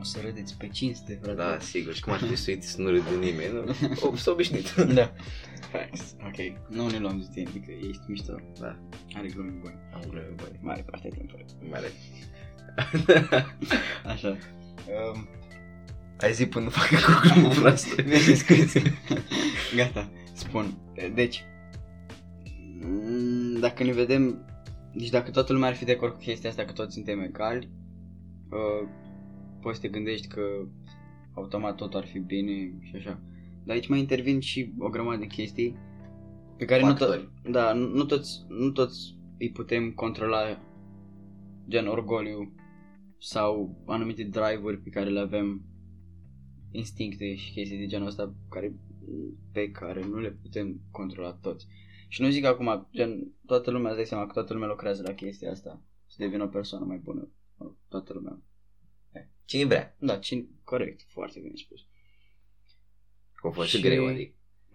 O 0.00 0.04
să 0.04 0.18
râdeți 0.24 0.56
pe 0.56 0.68
cinste, 0.68 1.18
frate. 1.22 1.36
Da, 1.36 1.58
sigur, 1.60 1.94
și 1.94 2.00
cum 2.02 2.12
ar 2.12 2.18
fi 2.18 2.36
să 2.36 2.50
uiți 2.50 2.68
să 2.68 2.80
nu 2.80 2.88
râde 2.88 3.10
nimeni, 3.20 3.52
nu? 3.52 3.64
O, 4.10 4.16
s-a 4.16 4.30
obișnuit. 4.30 4.74
da. 4.74 5.12
Facts. 5.70 6.14
Ok. 6.26 6.68
Nu 6.68 6.88
ne 6.90 6.98
luăm 6.98 7.18
de 7.18 7.26
tine, 7.32 7.48
adică 7.48 7.70
ești 7.88 8.02
mișto. 8.06 8.34
Da, 8.60 8.78
Are 9.14 9.28
glume 9.28 9.50
bune. 9.60 9.78
am 9.94 10.00
glume 10.08 10.32
bune. 10.36 10.58
Mare 10.60 10.84
parte 10.90 11.08
a 11.12 11.16
timpului. 11.16 11.44
Mare. 11.70 11.92
Așa. 14.12 14.28
Um, 15.12 15.28
Hai 16.20 16.32
zi 16.32 16.46
până 16.46 16.68
fac 16.68 16.88
cu 17.42 17.48
proastă. 17.60 18.02
Bine, 18.02 18.16
scuze. 18.34 18.82
Gata, 19.76 20.10
spun. 20.32 20.78
Deci, 21.14 21.44
mm, 22.80 23.60
dacă 23.60 23.84
ne 23.84 23.92
vedem, 23.92 24.44
deci 24.98 25.10
dacă 25.10 25.30
toată 25.30 25.52
lumea 25.52 25.68
ar 25.68 25.74
fi 25.74 25.84
de 25.84 25.92
acord 25.92 26.12
cu 26.12 26.18
chestia 26.18 26.50
asta, 26.50 26.64
că 26.64 26.72
toți 26.72 26.94
suntem 26.94 27.20
egali, 27.20 27.68
uh, 28.50 28.88
poți 29.60 29.74
să 29.74 29.80
te 29.82 29.88
gândești 29.88 30.26
că 30.26 30.42
automat 31.34 31.76
tot 31.76 31.94
ar 31.94 32.06
fi 32.06 32.18
bine 32.18 32.78
și 32.82 32.96
așa. 32.96 33.20
Dar 33.64 33.74
aici 33.74 33.88
mai 33.88 33.98
intervin 33.98 34.40
și 34.40 34.72
o 34.78 34.88
grămadă 34.88 35.18
de 35.18 35.26
chestii 35.26 35.76
pe 36.56 36.64
care 36.64 36.80
nu, 36.82 36.86
Factori. 36.86 37.20
to- 37.20 37.50
da, 37.50 37.72
nu, 37.72 37.86
nu, 37.86 38.04
toți, 38.04 38.44
nu 38.48 38.70
toți 38.70 39.16
îi 39.38 39.50
putem 39.50 39.90
controla, 39.90 40.62
gen 41.68 41.86
orgoliu 41.86 42.52
sau 43.18 43.82
anumite 43.86 44.22
drive-uri 44.22 44.78
pe 44.78 44.90
care 44.90 45.08
le 45.08 45.20
avem, 45.20 45.62
instincte 46.70 47.34
și 47.34 47.52
chestii 47.52 47.78
de 47.78 47.86
genul 47.86 48.06
ăsta 48.06 48.34
care, 48.50 48.74
pe 49.52 49.70
care 49.70 50.04
nu 50.06 50.18
le 50.18 50.30
putem 50.30 50.80
controla 50.90 51.32
toți. 51.32 51.66
Și 52.08 52.22
nu 52.22 52.28
zic 52.30 52.44
acum, 52.44 52.88
gen, 52.92 53.32
toată 53.46 53.70
lumea 53.70 53.88
îți 53.88 53.96
dai 53.96 54.06
seama 54.06 54.26
că 54.26 54.32
toată 54.32 54.52
lumea 54.52 54.68
lucrează 54.68 55.02
la 55.02 55.14
chestia 55.14 55.50
asta, 55.50 55.82
să 56.06 56.16
devină 56.18 56.42
o 56.42 56.46
persoană 56.46 56.84
mai 56.84 56.96
bună, 56.96 57.28
toată 57.88 58.12
lumea. 58.12 58.42
Cine 59.44 59.64
vrea? 59.64 59.96
Da, 59.98 60.18
cine, 60.18 60.46
corect, 60.64 61.02
foarte 61.06 61.40
bine 61.40 61.54
spus. 61.56 61.80
Că 63.34 63.46
a 63.46 63.50
fost 63.50 63.68
și 63.68 63.76
Și- 63.76 63.82
greu, 63.82 64.06
adică. 64.06 64.32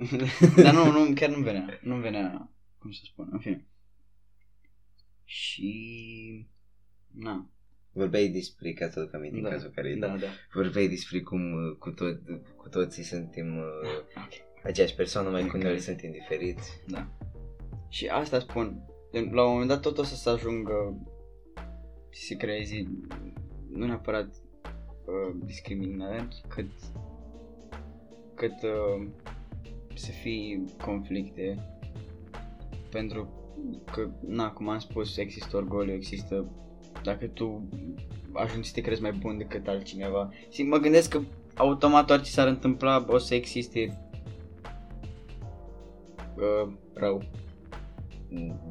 Dar 0.63 0.73
nu, 0.73 0.91
nu, 0.91 1.13
chiar 1.13 1.29
nu 1.29 1.41
venea. 1.43 1.79
Nu 1.81 1.95
venea, 1.95 2.51
cum 2.77 2.91
să 2.91 3.01
spun, 3.03 3.29
în 3.31 3.39
fine. 3.39 3.65
Și... 5.23 6.47
Na, 7.11 7.47
Vorbeai 7.91 8.27
despre, 8.27 8.73
ca 8.73 8.89
să 8.89 8.99
aduc 8.99 9.13
aminte 9.13 9.37
în 9.37 9.43
da, 9.43 9.49
cazul 9.49 9.69
care 9.69 9.95
da, 9.95 10.17
da. 10.17 10.27
Vorbeai 10.53 10.87
despre 10.87 11.21
cum 11.21 11.51
uh, 11.51 11.75
cu, 11.77 11.91
tot, 11.91 12.19
cu 12.55 12.69
toții 12.69 13.03
suntem 13.03 13.57
uh, 13.57 14.23
Ok, 14.23 14.33
aceeași 14.63 14.95
persoană, 14.95 15.29
mai 15.29 15.47
cu 15.47 15.55
Ok. 15.55 15.63
noi 15.63 15.79
suntem 15.79 16.11
diferiți. 16.11 16.79
da. 16.87 17.07
Și 17.89 18.07
asta 18.07 18.39
spun, 18.39 18.85
gen, 19.13 19.29
la 19.33 19.43
un 19.43 19.51
moment 19.51 19.69
dat 19.69 19.79
tot 19.81 19.97
o 19.97 20.03
să 20.03 20.15
se 20.15 20.29
ajungă 20.29 20.97
să 22.09 22.21
se 22.25 22.35
creeze, 22.35 22.87
nu 23.69 23.85
neapărat 23.85 24.27
uh, 25.05 25.35
discriminări, 25.45 26.41
cât, 26.47 26.69
cât 28.35 28.55
uh, 28.63 29.07
să 29.95 30.11
fie 30.11 30.63
conflicte, 30.85 31.57
pentru 32.89 33.29
că, 33.91 34.09
na, 34.27 34.51
cum 34.51 34.69
am 34.69 34.79
spus, 34.79 35.17
există 35.17 35.57
orgoliu, 35.57 35.93
există, 35.93 36.51
dacă 37.03 37.25
tu 37.25 37.69
ajungi 38.33 38.67
să 38.67 38.73
te 38.73 38.81
crezi 38.81 39.01
mai 39.01 39.11
bun 39.11 39.37
decât 39.37 39.67
altcineva, 39.67 40.31
și 40.49 40.63
mă 40.63 40.77
gândesc 40.77 41.09
că 41.09 41.21
automat 41.55 42.09
orice 42.09 42.31
s-ar 42.31 42.47
întâmpla 42.47 43.05
o 43.07 43.17
să 43.17 43.35
existe 43.35 43.97
uh, 46.63 46.73
rău. 46.93 47.23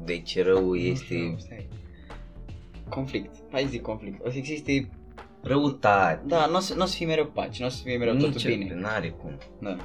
Deci 0.05 0.41
rău 0.41 0.67
Nu 0.67 0.75
este 0.75 1.03
știu, 1.03 1.35
stai. 1.37 1.67
Conflict. 2.89 3.35
Hai 3.51 3.65
zic 3.67 3.81
conflict. 3.81 4.25
O 4.25 4.29
să 4.29 4.37
existe... 4.37 4.89
răutate. 5.41 6.21
Da, 6.25 6.45
nu 6.45 6.55
o 6.55 6.59
să, 6.59 6.75
n-o 6.75 6.85
să 6.85 6.95
fie 6.95 7.05
mereu 7.05 7.25
pace, 7.25 7.61
nu 7.61 7.67
o 7.67 7.69
să 7.69 7.81
fie 7.83 7.97
mereu 7.97 8.13
totul 8.15 8.31
Nici- 8.33 8.45
bine. 8.57 8.73
N-are 8.75 9.09
cum. 9.09 9.37
Da. 9.59 9.77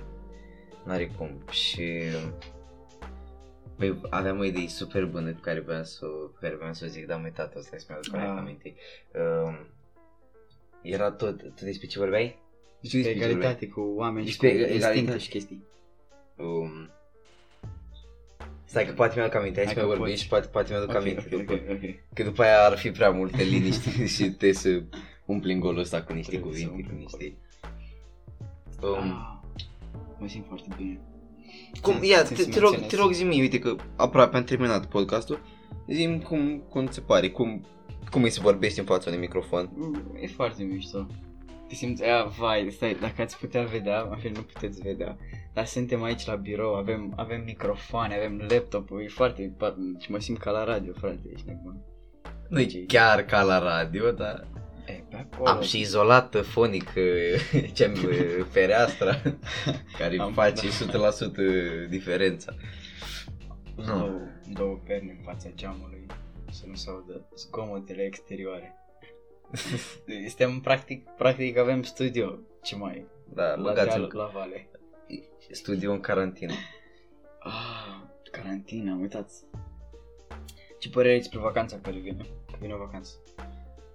N-are 0.85 1.07
cum. 1.19 1.31
Și 1.51 1.83
Păi 3.77 4.01
aveam 4.11 4.39
o 4.39 4.45
idee 4.45 4.69
super 4.69 5.05
bună 5.05 5.31
pe 5.33 5.39
care 5.41 5.61
vreau 5.61 5.85
să, 5.85 6.07
pe 6.07 6.39
care 6.41 6.55
vreau 6.57 6.73
să 6.73 6.85
o 6.85 6.89
zic, 6.89 7.07
dar 7.07 7.17
am 7.17 7.23
uitat-o, 7.25 7.61
stai 7.61 7.79
să 7.81 7.87
mi 7.89 7.97
aduc 7.97 8.15
Ah. 8.15 8.21
ah. 8.31 8.39
aminte. 8.39 8.75
Uh, 9.15 9.61
era 10.83 11.11
tot, 11.11 11.41
tu 11.41 11.65
despre 11.65 11.87
ce 11.87 11.99
vorbeai? 11.99 12.39
Deci 12.81 12.93
Despre 12.93 13.13
pe 13.13 13.17
egalitate 13.19 13.69
cu 13.69 13.81
oameni 13.97 14.27
și 14.27 14.37
cu 14.37 14.45
Despre 14.47 14.61
instincte 14.61 14.87
egalitate. 14.91 15.19
și 15.19 15.29
chestii. 15.29 15.65
Um, 16.37 16.91
stai 18.69 18.87
că 18.87 18.93
poate 18.93 19.13
mi-aduc 19.17 19.35
aminte, 19.35 19.57
hai 19.57 19.65
Hai 19.65 19.75
să 19.75 19.81
că 19.81 19.87
mai 19.87 19.97
vorbim 19.97 20.13
poți. 20.15 20.23
și 20.23 20.29
poate, 20.29 20.47
poate 20.47 20.71
mi-aduc 20.73 20.89
Ok, 20.89 20.97
aminte. 20.97 21.21
ok, 21.33 21.39
după. 21.39 21.53
ok, 21.53 21.61
ok. 21.71 21.95
Că 22.15 22.23
după 22.23 22.43
aia 22.43 22.65
ar 22.65 22.77
fi 22.79 22.91
prea 22.91 23.11
multe 23.11 23.43
liniști 23.53 24.05
și 24.07 24.23
trebuie 24.25 24.53
să 24.53 24.83
umplim 25.27 25.59
golul 25.59 25.79
ăsta 25.81 26.03
cu 26.03 26.13
niște 26.13 26.33
Trebuie 26.37 26.59
să 26.61 26.67
cuvinte, 26.67 26.89
cu 26.91 26.95
umplem 26.95 27.09
niște... 27.19 27.37
Um, 28.83 29.13
Ah, 29.13 29.37
Mă 30.19 30.29
simt 30.29 30.45
foarte 30.49 30.69
bine. 30.77 31.01
cum, 31.83 31.95
țin- 31.95 32.03
ia, 32.11 32.23
țin 32.23 32.37
te, 32.37 32.43
să 32.43 32.49
te, 32.51 32.59
rog, 32.59 32.71
menționez. 32.71 32.91
te 32.95 32.97
rog 32.97 33.13
zi 33.13 33.41
uite 33.41 33.59
că 33.59 33.77
aproape 33.97 34.37
am 34.37 34.45
terminat 34.45 34.87
podcastul. 34.87 35.41
Zi 35.89 36.21
cum, 36.25 36.59
cum 36.69 36.87
ți 36.87 36.95
se 36.95 37.01
pare, 37.01 37.31
cum, 37.31 37.67
cum 38.11 38.23
îi 38.23 38.31
se 38.31 38.41
vorbește 38.41 38.81
în 38.81 38.87
fața 38.87 39.11
unui 39.11 39.21
microfon. 39.21 39.71
Mm, 39.75 40.19
E 40.21 40.27
foarte 40.27 40.63
mișto. 40.63 41.07
Te 41.69 41.75
simți, 41.75 42.03
aia, 42.05 42.25
vai, 42.25 42.69
stai, 42.71 42.97
dacă 43.01 43.23
ați 43.23 43.39
putea 43.39 43.63
vedea, 43.63 44.07
în 44.11 44.17
fine, 44.17 44.33
nu 44.35 44.43
puteți 44.43 44.81
vedea, 44.81 45.17
dar 45.59 45.67
suntem 45.67 46.03
aici 46.03 46.27
la 46.27 46.35
birou, 46.35 46.75
avem, 46.75 47.13
avem 47.17 47.43
microfoane, 47.45 48.15
avem 48.15 48.47
laptop-ul, 48.49 49.03
e 49.03 49.09
foarte, 49.09 49.53
și 49.99 50.11
mă 50.11 50.19
simt 50.19 50.39
ca 50.39 50.51
la 50.51 50.65
radio, 50.65 50.93
frate, 50.93 51.21
ești 51.33 51.47
nebun. 51.47 51.81
Nu 52.49 52.61
e 52.61 52.85
chiar 52.87 53.23
ca 53.23 53.43
la 53.43 53.59
radio, 53.59 54.11
dar 54.11 54.47
E, 54.87 55.05
pe 55.11 55.17
acolo. 55.17 55.49
am 55.49 55.63
și 55.63 55.81
izolat 55.81 56.37
fonic 56.47 56.93
ce 57.77 57.93
fereastra 58.55 59.23
care 59.99 60.17
Am- 60.19 60.33
face 60.33 60.67
da. 60.91 61.11
100% 61.87 61.89
diferența. 61.89 62.55
Nu. 63.77 63.85
două, 63.85 64.21
două 64.53 64.81
perne 64.87 65.11
în 65.19 65.25
fața 65.25 65.49
geamului 65.55 66.07
să 66.51 66.63
nu 66.67 66.75
se 66.75 66.91
audă 66.91 67.29
zgomotele 67.37 68.03
exterioare. 68.03 68.75
Suntem 70.29 70.61
practic, 70.61 71.09
practic 71.17 71.57
avem 71.59 71.83
studio, 71.83 72.39
ce 72.63 72.77
mai, 72.77 73.07
Da, 73.35 73.55
la 73.55 73.63
băgați 73.63 73.89
deal, 73.97 74.11
la 74.15 74.31
vale. 74.35 74.69
Studio 75.51 75.93
în 75.93 76.01
carantină. 76.01 76.53
Ah, 77.39 78.01
carantina, 78.31 78.93
am 78.93 79.01
uitat. 79.01 79.31
Ce 80.79 80.91
părere 80.91 81.13
ai 81.13 81.19
despre 81.19 81.39
vacanța 81.39 81.79
care 81.83 81.99
vine? 81.99 82.23
Că 82.47 82.57
vine 82.61 82.73
o 82.73 82.79
vacanță. 82.79 83.11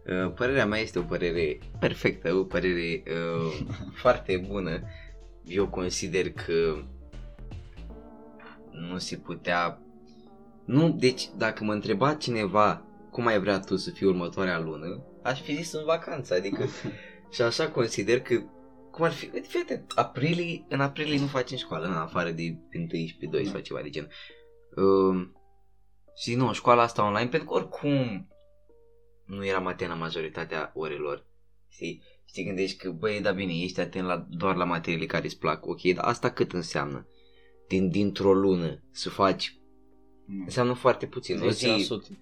Uh, 0.05 0.31
Părerea 0.35 0.65
mea 0.65 0.79
este 0.79 0.99
o 0.99 1.03
părere 1.03 1.57
perfectă, 1.79 2.33
o 2.33 2.43
părere 2.43 3.03
uh, 3.07 3.67
foarte 4.03 4.37
bună. 4.47 4.81
Eu 5.45 5.67
consider 5.67 6.31
că 6.31 6.83
nu 8.71 8.97
se 8.97 9.15
putea... 9.15 9.81
Nu, 10.65 10.91
deci 10.91 11.29
dacă 11.37 11.63
mă 11.63 11.73
întreba 11.73 12.13
cineva 12.13 12.85
cum 13.11 13.25
ai 13.25 13.39
vrea 13.39 13.59
tu 13.59 13.75
să 13.75 13.89
fii 13.89 14.07
următoarea 14.07 14.59
lună, 14.59 15.03
aș 15.23 15.41
fi 15.41 15.55
zis 15.55 15.73
în 15.73 15.83
vacanță, 15.85 16.33
adică 16.33 16.65
și 17.33 17.41
așa 17.41 17.69
consider 17.69 18.21
că 18.21 18.41
cum 18.93 19.05
ar 19.05 19.11
fi, 19.11 19.29
uite, 19.33 19.47
fii 19.47 19.59
atent, 19.59 19.91
aprilie, 19.95 20.65
în 20.69 20.79
aprilie 20.79 21.19
nu 21.19 21.25
facem 21.25 21.57
școală, 21.57 21.85
în 21.85 21.93
afară 21.93 22.31
de 22.31 22.57
pe 22.69 22.77
1 22.77 23.05
și 23.05 23.15
pe 23.19 23.25
2 23.25 23.45
sau 23.45 23.59
ceva 23.59 23.81
de 23.81 23.89
gen. 23.89 24.09
Uh, 24.75 25.27
și 26.15 26.35
nu, 26.35 26.53
școala 26.53 26.81
asta 26.81 27.05
online, 27.05 27.29
pentru 27.29 27.49
că 27.49 27.53
oricum 27.53 28.27
nu 29.25 29.45
era 29.45 29.63
atent 29.65 29.89
la 29.89 29.95
majoritatea 29.95 30.71
orelor. 30.75 31.25
Știi? 31.69 32.01
Și 32.25 32.33
te 32.33 32.43
gândești 32.43 32.77
că, 32.77 32.89
băi, 32.89 33.21
da 33.21 33.31
bine, 33.31 33.53
ești 33.53 33.79
atent 33.79 34.05
la, 34.05 34.27
doar 34.29 34.55
la 34.55 34.65
materiile 34.65 35.05
care 35.05 35.25
îți 35.25 35.39
plac. 35.39 35.65
Ok, 35.65 35.81
dar 35.81 36.05
asta 36.05 36.31
cât 36.31 36.53
înseamnă? 36.53 37.07
Din, 37.67 37.89
dintr-o 37.89 38.33
lună 38.33 38.83
să 38.91 39.09
faci, 39.09 39.57
înseamnă 40.45 40.73
foarte 40.73 41.05
puțin. 41.05 41.41
O 41.41 41.49
zi, 41.49 41.87
10%. 42.01 42.17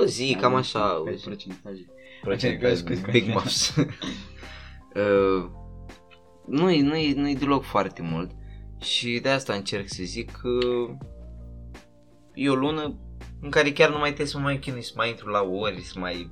o 0.00 0.04
zi, 0.04 0.36
cam 0.40 0.54
așa. 0.54 1.02
Pe 1.04 1.20
procentaje. 1.24 1.86
Procentaje, 2.20 2.74
scuze, 2.74 3.04
big 3.10 3.22
scuze. 3.22 3.32
muffs. 3.32 3.76
uh, 3.76 5.60
nu-i, 6.46 6.80
nu-i, 6.80 7.12
nu-i 7.12 7.36
deloc 7.36 7.62
foarte 7.62 8.02
mult. 8.02 8.30
Și 8.80 9.18
de 9.22 9.28
asta 9.28 9.52
încerc 9.52 9.88
să 9.88 10.02
zic 10.02 10.30
că 10.30 10.58
e 12.34 12.50
o 12.50 12.54
lună 12.54 12.98
în 13.40 13.50
care 13.50 13.72
chiar 13.72 13.90
nu 13.90 13.98
mai 13.98 14.06
trebuie 14.08 14.26
să 14.26 14.38
mă 14.38 14.42
mai 14.44 14.58
chinui, 14.58 14.82
să 14.82 14.92
mai 14.96 15.08
intru 15.08 15.28
la 15.28 15.42
ori, 15.42 15.80
să 15.80 15.98
mai... 15.98 16.30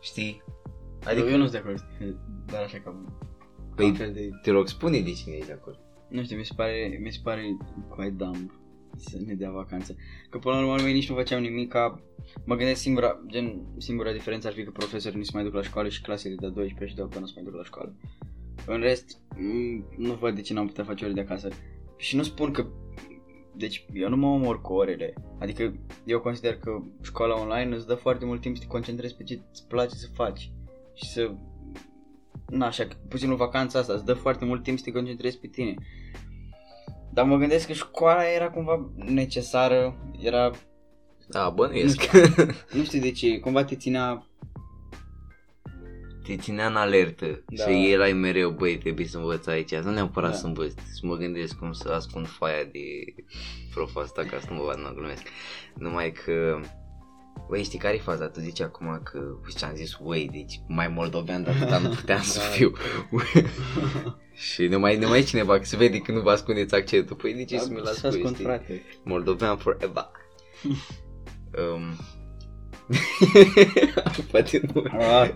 Știi? 0.00 0.42
Adică 1.04 1.10
Adică, 1.10 1.28
eu 1.28 1.36
nu 1.36 1.46
sunt 1.46 1.52
de 1.52 1.58
acord, 1.58 1.84
dar 2.46 2.62
așa 2.62 2.78
ca 2.78 3.04
Păi- 3.70 3.76
păi, 3.76 3.94
fel 3.94 4.12
de... 4.12 4.30
te 4.42 4.50
rog, 4.50 4.68
spune 4.68 5.00
de 5.00 5.12
cine 5.12 5.34
ești 5.34 5.46
de 5.46 5.52
acord. 5.52 5.78
Nu 6.08 6.22
știu, 6.22 6.36
mi 6.36 6.44
se 6.44 6.52
pare, 6.56 6.98
mi 7.02 7.12
se 7.12 7.18
pare 7.22 7.56
quite 7.88 8.10
dumb 8.10 8.52
să 8.96 9.18
ne 9.26 9.34
dea 9.34 9.50
vacanță. 9.50 9.96
Că 10.30 10.38
până 10.38 10.54
la 10.54 10.60
urmă 10.60 10.82
noi 10.82 10.92
nici 10.92 11.08
nu 11.08 11.14
făceam 11.14 11.40
nimic 11.40 11.68
ca... 11.68 12.00
Mă 12.44 12.54
gândesc 12.54 12.80
singura, 12.80 13.20
gen, 13.26 13.60
singura 13.76 14.12
diferență 14.12 14.46
ar 14.46 14.52
fi 14.52 14.64
că 14.64 14.70
profesorii 14.70 15.18
nu 15.18 15.24
se 15.24 15.30
mai 15.34 15.42
duc 15.44 15.54
la 15.54 15.62
școală 15.62 15.88
și 15.88 16.00
clasele 16.02 16.34
de 16.34 16.48
12 16.48 16.86
și 16.86 16.94
de 16.94 17.02
8 17.02 17.18
nu 17.18 17.26
se 17.26 17.32
mai 17.34 17.44
duc 17.44 17.54
la 17.54 17.64
școală. 17.64 17.94
În 18.70 18.80
rest, 18.80 19.20
m, 19.36 19.84
nu 19.96 20.12
văd 20.12 20.34
de 20.34 20.40
ce 20.40 20.52
n-am 20.52 20.66
putea 20.66 20.84
face 20.84 21.04
ore 21.04 21.14
de 21.14 21.20
acasă. 21.20 21.48
Și 21.96 22.16
nu 22.16 22.22
spun 22.22 22.50
că... 22.52 22.66
Deci, 23.56 23.86
eu 23.92 24.08
nu 24.08 24.16
mă 24.16 24.26
omor 24.26 24.60
cu 24.60 24.72
orele. 24.72 25.14
Adică, 25.38 25.74
eu 26.04 26.20
consider 26.20 26.56
că 26.56 26.82
școala 27.02 27.40
online 27.40 27.74
îți 27.74 27.86
dă 27.86 27.94
foarte 27.94 28.24
mult 28.24 28.40
timp 28.40 28.56
să 28.56 28.62
te 28.62 28.68
concentrezi 28.68 29.14
pe 29.16 29.22
ce 29.22 29.40
îți 29.50 29.66
place 29.66 29.94
să 29.94 30.08
faci. 30.14 30.50
Și 30.94 31.10
să... 31.10 31.34
Na, 32.48 32.66
așa, 32.66 32.84
că 32.84 32.94
puțin 33.08 33.30
în 33.30 33.36
vacanța 33.36 33.78
asta, 33.78 33.92
îți 33.92 34.04
dă 34.04 34.14
foarte 34.14 34.44
mult 34.44 34.62
timp 34.62 34.78
să 34.78 34.84
te 34.84 34.92
concentrezi 34.92 35.38
pe 35.38 35.46
tine. 35.46 35.74
Dar 37.12 37.24
mă 37.24 37.36
gândesc 37.36 37.66
că 37.66 37.72
școala 37.72 38.32
era 38.32 38.50
cumva 38.50 38.90
necesară, 38.96 39.96
era, 40.20 40.50
Da, 41.28 41.50
bănuiesc. 41.50 42.10
nu 42.72 42.82
știu 42.82 43.00
de 43.00 43.10
ce, 43.10 43.38
cumva 43.38 43.64
te 43.64 43.76
ținea 43.76 44.27
te 46.28 46.36
ținea 46.36 46.66
în 46.66 46.76
alertă 46.76 47.42
Da. 47.46 47.64
și 47.64 47.90
erai 47.92 48.12
mereu, 48.12 48.50
băi, 48.50 48.78
trebuie 48.78 49.06
să 49.06 49.16
învăț 49.18 49.46
aici. 49.46 49.74
Nu 49.74 49.90
neapărat 49.90 50.30
Da. 50.30 50.36
să 50.36 50.46
învăț, 50.46 50.72
să 50.72 51.00
mă 51.02 51.16
gândesc 51.16 51.58
cum 51.58 51.72
să 51.72 51.88
ascund 51.88 52.26
foaia 52.28 52.64
de 52.72 53.14
profa 53.74 54.00
asta 54.00 54.22
ca 54.24 54.38
să 54.40 54.46
nu 54.50 54.56
mă 54.56 54.62
vad, 54.64 54.76
nu 54.78 54.92
glumesc. 54.94 55.22
Numai 55.74 56.12
că, 56.12 56.60
băi, 57.48 57.62
știi 57.62 57.78
care 57.78 57.94
e 57.94 57.98
faza? 57.98 58.28
Tu 58.28 58.40
zici 58.40 58.60
acum 58.60 59.00
că, 59.04 59.18
uite 59.18 59.58
ce 59.58 59.64
am 59.64 59.74
zis, 59.74 59.96
băi, 60.04 60.28
deci 60.32 60.60
mai 60.66 60.88
moldovean 60.88 61.42
de 61.42 61.50
atâta 61.50 61.78
nu 61.78 61.88
puteam 62.00 62.22
să 62.22 62.38
Da. 62.38 62.44
fiu. 62.44 62.72
și 64.52 64.66
nu 64.66 64.78
mai, 64.78 64.96
nu 64.98 65.08
mai 65.08 65.18
e 65.18 65.22
cineva, 65.22 65.58
că 65.58 65.64
se 65.64 65.76
vede 65.76 65.98
că 65.98 66.12
nu 66.12 66.20
vă 66.20 66.30
ascundeți 66.30 66.74
accentul. 66.74 67.16
Păi 67.16 67.34
de 67.34 67.44
ce 67.44 67.58
să 67.58 67.68
mi-l 67.70 67.84
Să 67.84 67.90
ascund, 67.90 68.12
ascund, 68.14 68.32
știi? 68.34 68.44
frate. 68.44 68.82
Moldovean 69.04 69.56
forever. 69.56 70.10
um, 71.74 71.82
Poate 74.30 74.60
nu. 74.74 74.82
Ah, 74.98 75.30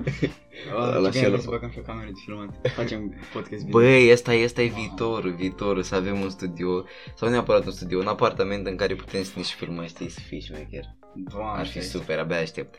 La 0.74 0.98
la 0.98 1.10
fel. 1.10 1.34
ce 1.36 1.40
să 1.42 1.50
băgăm 1.50 1.70
și 1.70 1.78
o 1.78 1.82
cameră 1.82 2.06
de 2.06 2.20
filmat. 2.24 2.72
Facem 2.74 3.14
podcast 3.32 3.64
video. 3.64 3.80
Băi, 3.80 4.12
ăsta, 4.12 4.32
ăsta 4.44 4.62
e 4.62 4.66
viitorul, 4.66 5.32
viitorul, 5.34 5.82
să 5.82 5.94
avem 5.94 6.20
un 6.20 6.30
studio, 6.30 6.84
sau 7.14 7.28
nu 7.28 7.34
neapărat 7.34 7.64
un 7.66 7.72
studio, 7.72 7.98
un 7.98 8.06
apartament 8.06 8.66
în 8.66 8.76
care 8.76 8.94
putem 8.94 9.22
să 9.22 9.32
ne 9.36 9.42
și 9.42 9.54
filmăm, 9.54 9.86
știi, 9.86 10.08
să 10.08 10.20
fii 10.20 10.40
șmecher. 10.40 10.84
Doamne, 11.14 11.58
Ar 11.60 11.66
fi 11.66 11.72
ce- 11.72 11.80
super, 11.84 12.18
abia 12.18 12.38
aștept. 12.38 12.74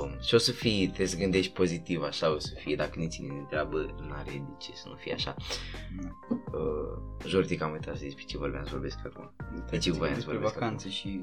Um, 0.00 0.18
și 0.20 0.34
o 0.34 0.38
să 0.38 0.52
fii, 0.52 0.84
trebuie 0.86 1.06
să 1.06 1.16
gândești 1.16 1.52
pozitiv, 1.52 2.02
așa 2.02 2.34
o 2.34 2.38
să 2.38 2.52
fie, 2.64 2.74
dacă 2.76 2.92
ne 2.98 3.06
ține 3.06 3.28
de 3.28 3.44
treabă, 3.48 3.94
n-are 4.08 4.30
de 4.30 4.42
ce 4.58 4.70
să 4.74 4.84
nu 4.88 4.94
fie 4.94 5.12
așa. 5.12 5.34
Uh, 6.28 7.26
Jorti, 7.26 7.56
că 7.56 7.64
am 7.64 7.72
uitat 7.72 7.94
să 7.96 8.00
zici 8.04 8.14
pe 8.14 8.22
ce 8.26 8.38
vorbeam 8.38 8.64
să 8.64 8.70
vorbesc 8.72 8.98
acum. 9.04 9.32
De 9.70 9.78
ce 9.78 9.90
voiam 9.92 10.12
să 10.12 10.16
Despre 10.18 10.32
vorbesc 10.34 10.54
vacanțe 10.54 10.88
și 10.88 11.20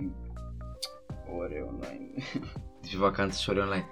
ore 1.38 1.66
online. 1.68 2.12
Deci 2.82 2.96
vacanță 2.96 3.40
și 3.42 3.50
ore 3.50 3.60
online. 3.60 3.88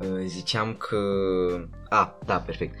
Uh, 0.00 0.24
ziceam 0.26 0.74
că... 0.74 0.98
A, 1.88 2.18
da, 2.24 2.36
perfect. 2.36 2.78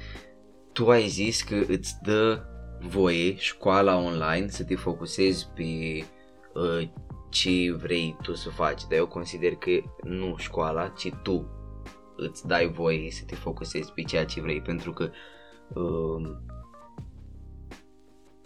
Tu 0.72 0.90
ai 0.90 1.08
zis 1.08 1.42
că 1.42 1.64
îți 1.68 1.94
dă 2.02 2.42
voie 2.80 3.36
școala 3.36 3.96
online 3.96 4.48
să 4.48 4.64
te 4.64 4.74
focusezi 4.74 5.48
pe 5.54 5.62
uh, 6.54 6.88
ce 7.30 7.72
vrei 7.72 8.16
tu 8.22 8.34
să 8.34 8.48
faci, 8.48 8.82
dar 8.82 8.98
eu 8.98 9.06
consider 9.06 9.54
că 9.54 9.70
nu 10.02 10.34
școala, 10.36 10.88
ci 10.88 11.12
tu 11.22 11.48
îți 12.16 12.46
dai 12.46 12.66
voie 12.68 13.10
să 13.10 13.24
te 13.26 13.34
focusezi 13.34 13.92
pe 13.92 14.02
ceea 14.02 14.24
ce 14.24 14.40
vrei, 14.40 14.60
pentru 14.60 14.92
că 14.92 15.10
uh, 15.74 16.36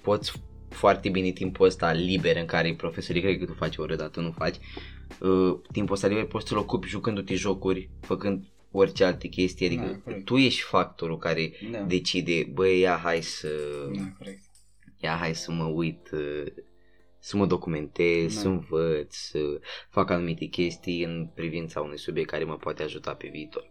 poți 0.03 0.43
foarte 0.69 1.09
bine 1.09 1.31
timpul 1.31 1.67
ăsta 1.67 1.93
liber 1.93 2.37
în 2.37 2.45
care 2.47 2.75
profesorii 2.75 3.23
cred 3.23 3.39
că 3.39 3.45
tu 3.45 3.53
faci 3.53 3.77
o 3.77 3.83
oră, 3.83 3.97
dar 3.97 4.09
tu 4.09 4.21
nu 4.21 4.31
faci, 4.31 4.57
uh, 5.21 5.59
timpul 5.73 5.95
ăsta 5.95 6.07
liber 6.07 6.25
poți 6.27 6.49
să-l 6.49 6.59
ocupi 6.59 6.89
jucându-te 6.89 7.35
jocuri, 7.35 7.91
făcând 8.01 8.45
orice 8.71 9.05
alte 9.05 9.29
chestii, 9.29 9.67
adică 9.67 9.83
Da, 9.87 9.99
corect. 10.05 10.25
tu 10.25 10.37
ești 10.37 10.63
factorul 10.63 11.19
care 11.19 11.53
Da. 11.71 11.79
decide, 11.79 12.51
băi, 12.53 12.79
ia 12.81 12.97
hai 12.97 13.21
să, 13.23 13.49
Da, 13.97 14.03
corect. 14.19 14.41
ia 15.01 15.17
hai 15.17 15.35
să 15.35 15.53
mă 15.53 15.65
uit, 15.65 16.11
uh, 16.13 16.45
să 17.19 17.37
mă 17.37 17.47
documentez, 17.47 18.35
Da. 18.35 18.41
să 18.41 18.49
învăț, 18.49 19.15
să 19.15 19.39
fac 19.91 20.11
anumite 20.11 20.45
chestii 20.45 21.05
în 21.05 21.29
privința 21.35 21.81
unui 21.81 21.99
subiect 21.99 22.31
care 22.31 22.45
mă 22.45 22.57
poate 22.57 22.83
ajuta 22.83 23.15
pe 23.15 23.29
viitor. 23.33 23.71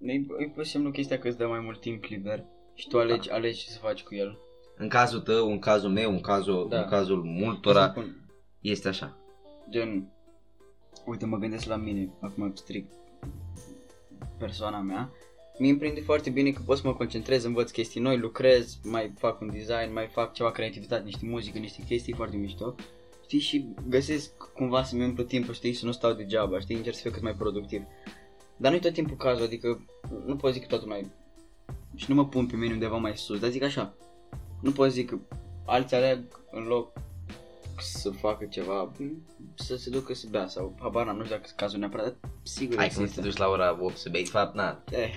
E, 0.00 0.12
e 0.12 0.48
pur 0.54 0.64
și 0.64 0.70
simplu 0.70 0.90
chestia 0.90 1.18
că 1.18 1.28
îți 1.28 1.38
dă 1.38 1.46
mai 1.46 1.60
mult 1.60 1.80
timp 1.80 2.04
liber 2.04 2.44
și 2.74 2.88
tu 2.88 2.98
alegi, 2.98 3.30
alegi 3.30 3.64
ce 3.64 3.70
să 3.70 3.78
faci 3.78 4.02
cu 4.02 4.14
el. 4.14 4.38
În 4.76 4.88
cazul 4.88 5.20
tău, 5.20 5.50
în 5.50 5.58
cazul 5.58 5.90
meu, 5.90 6.10
în 6.10 6.20
cazul, 6.20 6.66
Da. 6.68 6.80
în 6.80 6.88
cazul 6.88 7.20
Să 7.20 7.44
multora, 7.44 7.88
spun, 7.88 8.28
este 8.60 8.88
așa. 8.88 9.16
Gen, 9.70 10.12
uite, 11.04 11.26
mă 11.26 11.36
gândesc 11.36 11.66
la 11.66 11.76
mine, 11.76 12.10
acum 12.20 12.54
strict 12.54 12.92
persoana 14.38 14.80
mea. 14.80 15.10
Mi 15.58 15.68
îmi 15.68 15.78
prinde 15.78 16.00
foarte 16.00 16.30
bine 16.30 16.50
că 16.50 16.62
pot 16.64 16.76
să 16.76 16.86
mă 16.86 16.94
concentrez, 16.94 17.44
învăț 17.44 17.70
chestii 17.70 18.00
noi, 18.00 18.18
lucrez, 18.18 18.78
mai 18.82 19.12
fac 19.18 19.40
un 19.40 19.50
design, 19.50 19.92
mai 19.92 20.06
fac 20.06 20.32
ceva 20.32 20.50
creativitate, 20.50 21.04
niște 21.04 21.26
muzică, 21.26 21.58
niște 21.58 21.82
chestii 21.86 22.12
foarte 22.12 22.36
mișto. 22.36 22.74
Știi, 23.22 23.38
și 23.38 23.68
găsesc 23.88 24.32
cumva 24.54 24.82
să-mi 24.82 25.04
umplu 25.04 25.22
timpul, 25.22 25.54
știi, 25.54 25.72
să 25.72 25.84
nu 25.84 25.92
stau 25.92 26.12
degeaba, 26.12 26.60
știi, 26.60 26.76
încerc 26.76 26.96
să 26.96 27.02
fiu 27.02 27.10
cât 27.10 27.22
mai 27.22 27.34
productiv. 27.34 27.82
Dar 28.56 28.70
nu-i 28.70 28.80
tot 28.80 28.92
timpul 28.92 29.16
cazul, 29.16 29.44
adică 29.44 29.84
nu 30.26 30.36
pot 30.36 30.52
zic 30.52 30.62
că 30.62 30.68
totul 30.68 30.88
mai... 30.88 31.10
Și 31.94 32.04
nu 32.08 32.14
mă 32.14 32.26
pun 32.26 32.46
pe 32.46 32.56
mine 32.56 32.72
undeva 32.72 32.96
mai 32.96 33.16
sus, 33.16 33.40
dar 33.40 33.50
zic 33.50 33.62
așa, 33.62 33.94
nu 34.60 34.72
pot 34.72 34.90
zic 34.90 35.08
că 35.08 35.18
alții 35.66 35.96
aleg 35.96 36.40
în 36.50 36.62
loc 36.62 36.92
să 37.80 38.10
facă 38.10 38.44
ceva, 38.44 38.92
să 39.54 39.76
se 39.76 39.90
ducă 39.90 40.14
să 40.14 40.26
bea 40.30 40.46
sau 40.48 40.76
habar 40.80 41.04
n-am, 41.06 41.16
nu 41.16 41.24
știu 41.24 41.36
dacă 41.36 41.48
e 41.50 41.54
cazul 41.56 41.78
neapărat, 41.78 42.04
dar 42.20 42.30
sigur 42.42 42.76
Hai 42.76 42.88
că 42.88 42.94
nu 42.96 43.02
există. 43.02 43.22
te 43.22 43.28
duci 43.28 43.36
la 43.38 43.48
ora 43.48 43.78
8 43.82 43.96
să 43.96 44.08
bei, 44.08 44.22
de 44.22 44.28
fapt, 44.30 44.54
na. 44.54 44.82
Eh. 44.90 45.10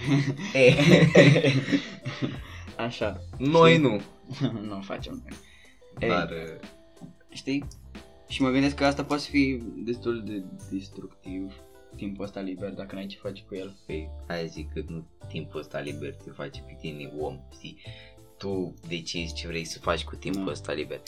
Eh, 0.53 1.55
Așa, 2.77 3.21
Noi 3.37 3.71
Știi? 3.73 3.83
nu. 3.83 4.01
nu 4.75 4.81
facem 4.81 5.23
noi. 5.25 5.37
Ei, 5.99 6.09
Dar, 6.09 6.29
uh, 6.29 6.67
știi? 7.29 7.65
Și 8.27 8.41
mă 8.41 8.49
gândesc 8.49 8.75
că 8.75 8.85
asta 8.85 9.03
poate 9.03 9.23
fi 9.29 9.61
destul 9.77 10.23
de 10.25 10.43
destructiv 10.71 11.53
timpul 11.95 12.23
ăsta 12.25 12.39
liber 12.39 12.69
dacă 12.73 12.95
n-ai 12.95 13.05
ce 13.05 13.17
faci 13.17 13.41
cu 13.47 13.55
el. 13.55 13.75
Păi, 13.85 14.09
aia 14.27 14.45
zic 14.45 14.73
că 14.73 14.83
nu 14.87 15.05
timpul 15.27 15.59
ăsta 15.59 15.79
liber 15.79 16.13
te 16.15 16.29
face 16.29 16.61
pe 16.61 16.75
tine 16.81 17.11
om, 17.19 17.39
știi? 17.53 17.77
Tu 18.37 18.73
decizi 18.87 19.33
ce 19.33 19.47
vrei 19.47 19.63
să 19.65 19.79
faci 19.79 20.03
cu 20.03 20.15
timpul 20.15 20.45
Da. 20.45 20.51
ăsta 20.51 20.73
liber. 20.73 21.01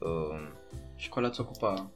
Um, 0.00 0.52
Școala 0.96 1.28
îți 1.28 1.40
ocupa 1.40 1.90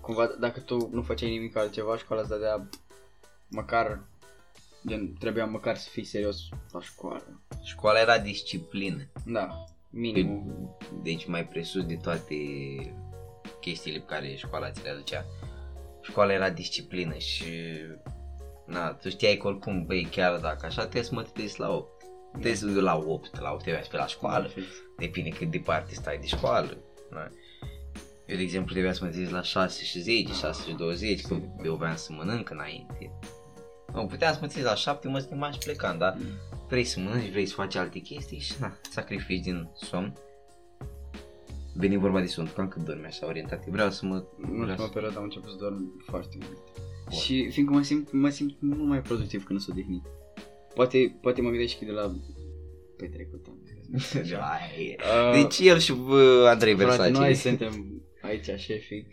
cumva 0.00 0.26
dacă 0.26 0.60
tu 0.60 0.88
nu 0.92 1.02
făceai 1.02 1.30
nimic 1.30 1.56
altceva, 1.56 1.96
școala 1.96 2.22
îți 2.22 2.30
dădea 2.30 2.68
măcar 3.48 4.04
gen, 4.86 5.12
trebuia 5.18 5.46
măcar 5.46 5.76
să 5.76 5.88
fii 5.88 6.04
serios 6.04 6.48
la 6.72 6.80
școală. 6.80 7.40
școala 7.62 8.00
era 8.00 8.18
disciplină. 8.18 9.02
Da, 9.26 9.64
minimum. 9.90 10.76
Deci 11.02 11.26
mai 11.26 11.46
presus 11.46 11.84
de 11.84 11.96
toate 11.96 12.36
chestiile 13.60 13.98
pe 13.98 14.04
care 14.04 14.34
școala 14.36 14.70
ți 14.70 14.82
le 14.82 14.90
aducea. 14.90 15.24
Școala 16.02 16.32
era 16.32 16.50
disciplină 16.50 17.16
și 17.16 17.44
na, 18.66 18.92
tu 18.92 19.08
știai 19.08 19.36
că 19.36 19.46
oricum, 19.46 19.86
băi, 19.86 20.08
chiar 20.10 20.38
dacă 20.38 20.66
așa, 20.66 20.80
trebuie 20.80 21.02
să 21.02 21.14
mă 21.14 21.22
trezesc 21.22 21.56
la 21.56 21.70
8. 21.70 22.02
Trebuie 22.30 22.54
să 22.54 22.80
la 22.80 22.96
8, 22.96 23.40
la 23.40 23.50
8 23.52 23.62
trebuia 23.62 23.82
să 23.82 23.88
fii 23.88 23.98
la 23.98 24.06
școală. 24.06 24.46
Fix. 24.46 24.66
Depinde 24.96 25.28
cât 25.28 25.50
departe 25.50 25.94
stai 25.94 26.18
de 26.18 26.26
școală. 26.26 26.76
Na. 27.10 27.28
Eu, 28.26 28.36
de 28.36 28.42
exemplu, 28.42 28.70
trebuia 28.72 28.92
să 28.92 29.04
mă 29.04 29.10
trezesc 29.10 29.30
la 29.32 29.42
6 29.42 29.84
și 29.84 30.00
10, 30.00 30.32
6 30.32 30.62
și 30.68 30.74
20, 30.76 31.20
că 31.20 31.36
eu 31.64 31.74
vreau 31.74 31.94
să 31.96 32.12
mănânc 32.12 32.50
înainte. 32.50 33.10
Nu, 33.94 34.06
puteam 34.06 34.32
să 34.32 34.38
mă 34.40 34.46
trezesc 34.46 34.68
la 34.70 34.74
7, 34.74 35.08
mă 35.08 35.18
schimbam 35.18 35.52
și 35.52 35.58
plecam, 35.58 35.98
dar 35.98 36.16
vrei 36.68 36.84
să 36.84 37.00
mănânci, 37.00 37.30
vrei 37.30 37.46
să 37.46 37.54
faci 37.54 37.74
alte 37.74 37.98
chestii 37.98 38.38
și 38.38 38.52
na, 38.60 38.78
sacrifici 38.90 39.42
din 39.42 39.68
somn. 39.74 40.12
Veni 41.74 41.96
vorba 41.96 42.20
de 42.20 42.26
somn, 42.26 42.50
cam 42.54 42.68
cât 42.68 42.82
dormi 42.84 43.04
așa 43.06 43.26
orientat. 43.26 43.66
Vreau 43.66 43.90
să 43.90 44.06
mă... 44.06 44.14
În 44.14 44.48
Vreau 44.48 44.60
ultima 44.60 44.86
să... 44.86 44.92
perioadă 44.92 45.16
am 45.18 45.22
început 45.24 45.50
să 45.50 45.56
dorm 45.60 46.02
foarte 46.06 46.36
mult. 46.40 46.58
Bun. 47.08 47.18
Și 47.18 47.48
fiindcă 47.50 47.74
mă 47.74 47.82
simt, 47.82 48.12
mă 48.12 48.28
simt 48.28 48.56
mult 48.60 48.88
mai 48.88 49.02
productiv 49.02 49.44
când 49.44 49.60
sunt 49.60 49.76
odihnit. 49.76 50.02
Poate, 50.74 51.18
poate 51.20 51.40
mă 51.42 51.48
gândesc 51.50 51.74
și 51.76 51.84
de 51.84 51.90
la 51.90 52.14
petrecut 52.96 53.46
am 53.48 53.58
zis. 53.64 54.32
Ai, 54.32 54.96
Uh, 54.98 55.32
Deci 55.42 55.58
el 55.58 55.78
și 55.78 55.90
uh, 55.90 56.46
Andrei 56.46 56.74
frate, 56.74 56.96
Versace. 56.96 57.10
noi 57.10 57.34
suntem 57.34 57.95
aici 58.26 58.60
șefii. 58.60 59.06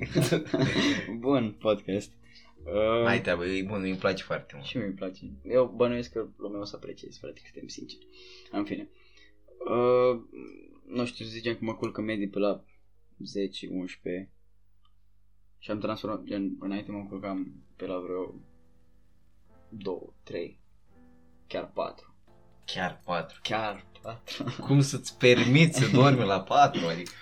Bun 1.18 1.56
podcast. 1.58 2.12
Uh, 2.64 3.04
Hai 3.04 3.20
treabă, 3.20 3.46
e 3.46 3.62
bun, 3.62 3.82
îmi 3.82 3.96
place 3.96 4.22
foarte 4.22 4.52
mult. 4.54 4.66
Și 4.66 4.76
mie 4.76 4.86
îmi 4.86 4.94
place. 4.94 5.20
Eu 5.44 5.72
bănuiesc 5.76 6.12
că 6.12 6.26
lumea 6.36 6.60
o 6.60 6.64
să 6.64 6.76
apreciezi, 6.76 7.18
frate, 7.18 7.40
că 7.40 7.48
suntem 7.52 7.68
sinceri. 7.68 8.06
În 8.50 8.64
fine. 8.64 8.88
Uh, 9.68 10.20
nu 10.86 11.06
știu, 11.06 11.24
zicem 11.24 11.52
că 11.52 11.64
mă 11.64 11.74
culc 11.74 11.96
în 11.96 12.04
medii 12.04 12.28
pe 12.28 12.38
la 12.38 12.64
10-11 14.24 14.28
și 15.58 15.70
am 15.70 15.78
transformat, 15.78 16.22
gen, 16.22 16.56
înainte 16.60 16.90
mă 16.90 17.06
culcam 17.08 17.64
pe 17.76 17.86
la 17.86 17.98
vreo 17.98 18.34
2, 19.68 20.14
3, 20.22 20.60
chiar 21.46 21.70
4. 21.74 22.14
Chiar 22.64 23.00
4. 23.04 23.38
Chiar 23.42 23.86
4. 24.02 24.44
Cum 24.60 24.80
să-ți 24.80 25.18
permiți 25.18 25.78
să 25.78 25.96
dormi 25.96 26.24
la 26.24 26.40
4? 26.40 26.86
Adică... 26.86 27.10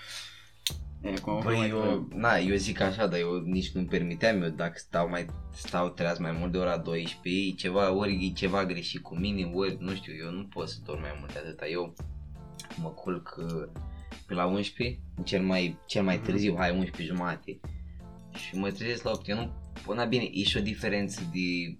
E, 1.02 1.08
acum 1.18 1.40
Băi, 1.44 1.56
mai 1.56 1.68
eu, 1.68 2.08
na, 2.14 2.36
eu 2.36 2.56
zic 2.56 2.80
așa, 2.80 3.06
dar 3.06 3.18
eu 3.18 3.38
nici 3.38 3.70
nu-mi 3.70 3.86
permiteam, 3.86 4.42
eu 4.42 4.48
dacă 4.48 4.72
stau 4.76 5.08
mai, 5.08 5.26
stau 5.52 5.88
treaz 5.88 6.18
mai 6.18 6.32
mult 6.38 6.52
de 6.52 6.58
ora 6.58 6.76
12, 6.78 7.46
e 7.48 7.50
ceva, 7.54 7.92
ori 7.92 8.26
e 8.26 8.32
ceva 8.32 8.64
greșit 8.66 9.02
cu 9.02 9.16
mine, 9.16 9.50
ori, 9.54 9.76
nu 9.80 9.94
știu, 9.94 10.12
eu 10.24 10.30
nu 10.30 10.44
pot 10.44 10.68
să 10.68 10.78
dorm 10.84 11.00
mai 11.00 11.16
mult 11.18 11.32
de 11.32 11.38
atâta, 11.38 11.66
eu 11.68 11.94
mă 12.82 12.88
culc 12.88 13.36
uh, 13.38 13.68
pe 14.26 14.34
la 14.34 14.44
11, 14.46 14.98
cel 15.24 15.42
mai, 15.42 15.78
cel 15.86 16.02
mai 16.02 16.16
Mhm. 16.16 16.24
târziu, 16.24 16.54
hai 16.58 16.70
11 16.70 17.14
jumate, 17.14 17.60
și 18.34 18.56
mă 18.56 18.70
trezesc 18.70 19.02
la 19.02 19.10
8, 19.10 19.28
eu 19.28 19.36
nu, 19.36 19.50
până 19.86 20.04
bine, 20.04 20.28
e 20.32 20.42
și 20.42 20.56
o 20.56 20.60
diferență 20.60 21.20
de, 21.32 21.78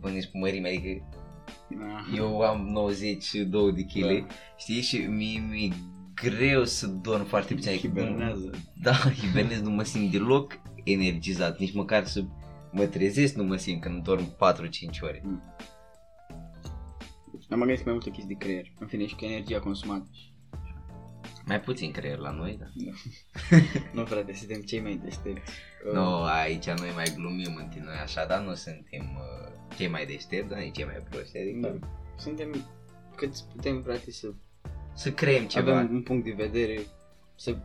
bănuiesc 0.00 0.30
cu 0.30 0.38
mărime, 0.38 0.68
adică 0.68 1.08
Da. 1.70 2.16
eu 2.16 2.40
am 2.40 2.66
92 2.66 3.72
de 3.72 3.82
kg, 3.82 4.26
Da. 4.26 4.34
știi, 4.56 4.80
și 4.80 4.96
mi 4.96 5.44
mi 5.50 5.72
greu 6.22 6.64
să 6.64 6.86
dorm 6.86 7.24
foarte 7.24 7.54
puțin. 7.54 7.70
adică 7.70 7.86
nu- 7.86 7.94
Hibernează. 7.94 8.50
Da, 8.82 8.92
hibernez, 9.20 9.60
nu 9.60 9.70
mă 9.70 9.82
simt 9.82 10.10
deloc 10.10 10.60
energizat, 10.84 11.58
nici 11.58 11.74
măcar 11.74 12.06
să 12.06 12.24
mă 12.72 12.86
trezesc, 12.86 13.34
nu 13.34 13.44
mă 13.44 13.56
simt 13.56 13.80
când 13.80 14.02
dorm 14.02 14.36
4-5 14.36 15.00
ore. 15.00 15.22
Am 17.50 17.58
gândit 17.58 17.84
mai 17.84 17.92
multe 17.94 18.10
chestii 18.10 18.34
de 18.36 18.44
creier. 18.44 18.72
În 18.78 18.86
fine, 18.86 19.06
și 19.06 19.14
că 19.14 19.24
energia 19.24 19.58
consumată. 19.60 20.08
Mai 21.46 21.60
puțin 21.60 21.90
creier 21.90 22.18
la 22.18 22.30
noi, 22.30 22.58
da. 22.60 22.66
nu, 23.94 24.04
frate, 24.04 24.32
suntem 24.32 24.60
cei 24.60 24.80
mai 24.80 25.00
deștepți. 25.04 25.52
Nu, 25.92 26.00
no, 26.02 26.22
aici 26.22 26.64
noi 26.66 26.90
mai 26.94 27.12
glumim 27.16 27.54
între 27.62 27.80
noi 27.84 27.94
așa, 28.02 28.26
dar 28.26 28.40
nu 28.40 28.54
suntem 28.54 29.04
uh, 29.16 29.76
cei 29.76 29.88
mai 29.88 30.06
deștepți, 30.06 30.48
dar 30.48 30.58
nici 30.58 30.74
cei 30.74 30.84
mai 30.84 31.02
proști. 31.10 31.38
Adică 31.38 31.58
Da. 31.80 31.88
Suntem 32.16 32.64
cât 33.16 33.36
putem, 33.40 33.82
frate, 33.82 34.10
să 34.10 34.28
să 34.98 35.12
creăm 35.12 35.44
ceva. 35.44 35.78
avem 35.78 35.94
un 35.94 36.02
punct 36.02 36.24
de 36.24 36.34
vedere, 36.36 36.80
să 37.34 37.56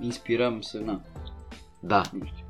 inspirăm, 0.00 0.60
să, 0.60 0.78
na, 0.78 1.02
Da, 1.80 2.02
nu 2.12 2.24
știu. 2.24 2.44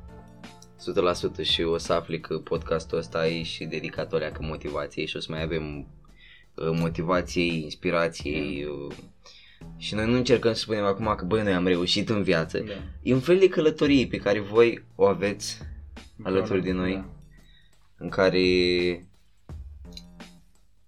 100% 1.41 1.43
și 1.43 1.61
o 1.61 1.77
să 1.77 1.93
afli 1.93 2.19
că 2.19 2.37
podcastul 2.37 2.97
ăsta 2.97 3.27
e 3.27 3.43
și 3.43 3.65
dedicat 3.65 4.09
că 4.09 4.39
motivației 4.41 5.05
și 5.05 5.15
o 5.15 5.19
să 5.19 5.27
mai 5.31 5.41
avem 5.41 5.87
uh, 6.55 6.69
motivației, 6.71 7.61
inspirației 7.63 8.63
uh, 8.63 8.95
și 9.77 9.95
noi 9.95 10.05
nu 10.05 10.15
încercăm 10.15 10.53
să 10.53 10.59
spunem 10.59 10.83
acum 10.83 11.13
că 11.17 11.25
băi 11.25 11.43
noi 11.43 11.53
am 11.53 11.67
reușit 11.67 12.09
în 12.09 12.23
viață. 12.23 12.59
Da. 12.59 12.73
E 13.01 13.13
un 13.13 13.19
fel 13.19 13.39
de 13.39 13.49
călătorie 13.49 14.07
pe 14.07 14.17
care 14.17 14.39
voi 14.39 14.83
o 14.95 15.05
aveți 15.05 15.57
Alături 16.23 16.63
de 16.63 16.71
noi. 16.71 16.93
Da. 16.93 17.05
în 17.97 18.09
care 18.09 18.41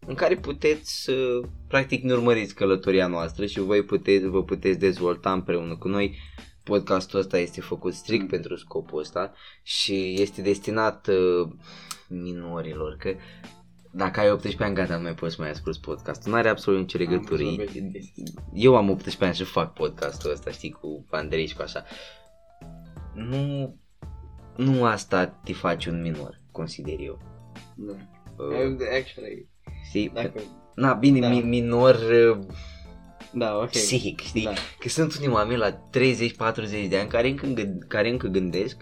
în 0.07 0.13
care 0.15 0.35
puteți 0.35 1.03
să 1.03 1.39
practic 1.67 2.03
ne 2.03 2.13
urmăriți 2.13 2.55
călătoria 2.55 3.07
noastră 3.07 3.45
și 3.45 3.59
voi 3.59 3.83
puteți, 3.83 4.25
vă 4.25 4.43
puteți 4.43 4.79
dezvolta 4.79 5.31
împreună 5.31 5.75
cu 5.77 5.87
noi. 5.87 6.17
Podcastul 6.63 7.19
ăsta 7.19 7.37
este 7.37 7.61
făcut 7.61 7.93
strict 7.93 8.21
Mm. 8.23 8.27
pentru 8.29 8.55
scopul 8.55 8.99
ăsta 8.99 9.33
și 9.63 10.15
este 10.21 10.41
destinat 10.41 11.07
uh, 11.07 11.49
minorilor, 12.09 12.95
că 12.95 13.15
dacă 13.91 14.19
ai 14.19 14.31
18 14.31 14.63
ani, 14.63 14.75
gata, 14.75 14.95
nu 14.95 15.01
mai 15.03 15.13
poți 15.15 15.35
să 15.35 15.41
mai 15.41 15.49
asculti 15.51 15.79
podcastul. 15.79 16.31
Nu 16.31 16.37
are 16.37 16.49
absolut 16.49 16.79
nicio 16.79 16.97
legătură. 16.97 17.43
Am 17.43 17.55
văzut 17.55 17.81
o 17.81 17.91
chestie. 17.91 18.23
Eu 18.53 18.75
am 18.75 18.89
18 18.89 19.25
ani 19.25 19.33
și 19.35 19.43
fac 19.43 19.73
podcastul 19.73 20.31
ăsta, 20.31 20.51
știi, 20.51 20.71
cu 20.71 21.05
Andrei 21.09 21.45
și 21.47 21.55
cu 21.55 21.61
așa. 21.61 21.83
Nu, 23.13 23.75
nu 24.57 24.85
asta 24.85 25.25
te 25.25 25.53
face 25.53 25.89
un 25.89 26.01
minor, 26.01 26.41
consider 26.51 26.95
eu. 26.99 27.19
Da. 27.75 27.93
Uh, 28.37 28.77
Actually, 28.99 29.49
știi? 29.87 30.09
dacă... 30.13 30.41
Na, 30.75 30.93
bine, 30.93 31.19
Da. 31.19 31.27
mi- 31.29 31.41
minor 31.41 31.95
uh, 31.95 32.37
Da, 33.31 33.57
ok. 33.57 33.69
psihic, 33.69 34.19
știi? 34.21 34.43
Da. 34.43 34.51
Că 34.79 34.89
sunt 34.89 35.15
unii 35.17 35.27
oameni 35.29 35.59
la 35.59 35.71
30-40 35.71 36.89
de 36.89 36.97
ani 36.97 37.09
care 37.09 37.27
încă, 37.27 37.45
gând- 37.47 37.83
care 37.87 38.09
încă 38.09 38.27
gândesc 38.27 38.77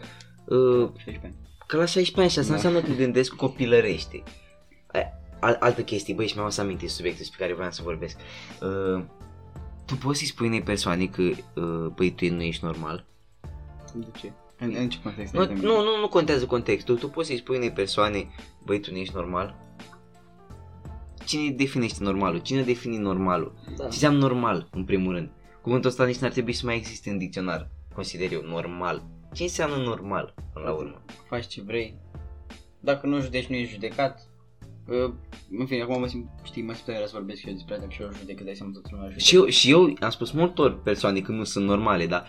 uh, 0.45 0.89
16 0.97 1.25
ani. 1.25 1.35
că 1.67 1.77
la 1.77 1.85
16 1.85 2.19
ani 2.21 2.29
și 2.29 2.39
asta 2.39 2.49
Da. 2.49 2.55
înseamnă 2.55 2.81
că 2.81 2.91
gândesc 3.03 3.33
copilărește. 3.35 4.23
Aia, 4.87 5.05
Al, 5.39 5.57
altă 5.59 5.81
chestie, 5.81 6.13
băi, 6.13 6.27
și 6.27 6.35
mi-am 6.37 6.49
să 6.49 6.61
aminte 6.61 6.87
subiectul 6.87 7.21
despre 7.25 7.39
care 7.43 7.53
voiam 7.55 7.71
să 7.71 7.81
vorbesc. 7.83 8.17
Uh, 8.61 9.03
tu 9.85 9.95
poți 9.95 10.17
să-i 10.17 10.27
spui 10.27 10.47
unei 10.47 10.61
persoane 10.61 11.05
că, 11.05 11.21
uh, 11.21 11.87
băi, 11.95 12.11
tu 12.11 12.33
nu 12.33 12.41
ești 12.41 12.63
normal? 12.65 13.05
De 13.93 14.05
ce? 14.19 14.31
În, 14.59 14.75
în 14.77 14.89
ce 14.89 14.99
context? 15.03 15.33
Nu, 15.33 15.39
ai 15.39 15.47
de- 15.47 15.53
nu, 15.53 15.61
nu, 15.83 15.99
nu 15.99 16.07
contează 16.07 16.45
contextul. 16.45 16.97
Tu 16.97 17.09
poți 17.09 17.27
să-i 17.27 17.37
spui 17.37 17.57
unei 17.57 17.71
persoane, 17.71 18.27
băi, 18.65 18.79
tu 18.79 18.91
nu 18.91 18.97
ești 18.97 19.15
normal? 19.15 19.55
Cine 21.25 21.51
definește 21.51 22.03
normalul? 22.03 22.39
Cine 22.39 22.61
defini 22.61 22.97
normalul? 22.97 23.53
Da. 23.65 23.75
Ce 23.75 23.83
înseamnă 23.83 24.19
normal, 24.19 24.67
în 24.71 24.85
primul 24.85 25.13
rând? 25.13 25.31
Cuvântul 25.61 25.89
ăsta 25.89 26.05
nici 26.05 26.17
n-ar 26.17 26.31
trebui 26.31 26.53
să 26.53 26.65
mai 26.65 26.75
existe 26.75 27.09
în 27.09 27.17
dicționar, 27.17 27.69
consider 27.93 28.31
eu, 28.31 28.41
normal. 28.41 29.03
Ce 29.33 29.43
înseamnă 29.43 29.75
normal, 29.75 30.33
până 30.53 30.65
la 30.65 30.71
urmă? 30.71 31.01
Faci 31.29 31.47
ce 31.47 31.61
vrei. 31.61 31.99
Dacă 32.79 33.07
nu 33.07 33.19
judeci, 33.19 33.45
nu 33.45 33.55
ești 33.55 33.73
judecat. 33.73 34.29
Uh, 34.87 35.13
în 35.59 35.65
fine, 35.65 35.81
acum 35.81 35.99
mă 35.99 36.07
simt, 36.07 36.29
știi, 36.43 36.61
mă 36.61 36.73
simt 36.73 36.85
tare 36.85 37.05
să 37.05 37.11
vorbesc 37.13 37.39
și 37.39 37.47
eu 37.47 37.53
despre 37.53 37.73
asta, 37.73 37.85
că 37.85 37.93
și 37.93 38.01
eu 38.01 38.11
judec, 38.17 38.37
că 38.37 38.43
dai 38.43 38.55
seama 38.55 38.71
toată 38.71 38.87
lumea 38.91 39.09
judecă. 39.09 39.25
Și 39.25 39.35
eu, 39.35 39.45
și 39.45 39.71
eu 39.71 39.93
am 39.99 40.09
spus 40.09 40.31
multor 40.31 40.81
persoane 40.81 41.19
că 41.19 41.31
nu 41.31 41.43
sunt 41.43 41.65
normale, 41.65 42.07
dar 42.07 42.25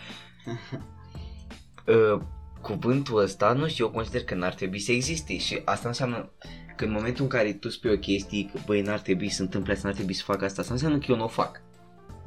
uh, 1.86 2.20
cuvântul 2.60 3.18
ăsta, 3.18 3.52
nu 3.52 3.68
știu, 3.68 3.84
eu 3.84 3.90
consider 3.90 4.24
că 4.24 4.34
n-ar 4.34 4.54
trebui 4.54 4.78
să 4.78 4.92
existe 4.92 5.38
și 5.38 5.60
asta 5.64 5.88
înseamnă 5.88 6.32
că 6.76 6.84
în 6.84 6.92
momentul 6.92 7.22
în 7.22 7.30
care 7.30 7.52
tu 7.52 7.68
spui 7.68 7.90
o 7.90 7.98
chestie 7.98 8.50
că 8.52 8.58
băi 8.66 8.82
n-ar 8.82 9.00
trebui 9.00 9.28
să 9.28 9.42
întâmple 9.42 9.72
asta, 9.72 9.86
n-ar 9.86 9.96
trebui 9.96 10.14
să 10.14 10.22
fac 10.24 10.42
asta, 10.42 10.60
asta 10.60 10.72
înseamnă 10.72 10.98
că 10.98 11.06
eu 11.08 11.16
nu 11.16 11.24
o 11.24 11.28
fac. 11.28 11.62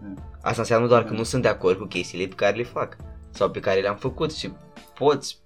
Mm. 0.01 0.37
Asta 0.41 0.61
înseamnă 0.61 0.87
doar 0.87 1.03
că 1.03 1.13
nu 1.13 1.23
sunt 1.23 1.41
de 1.41 1.47
acord 1.47 1.77
cu 1.77 1.85
chestiile 1.85 2.27
pe 2.27 2.35
care 2.35 2.57
le 2.57 2.63
fac 2.63 2.97
sau 3.29 3.51
pe 3.51 3.59
care 3.59 3.81
le-am 3.81 3.97
făcut 3.97 4.33
și 4.33 4.51
poți 4.93 5.41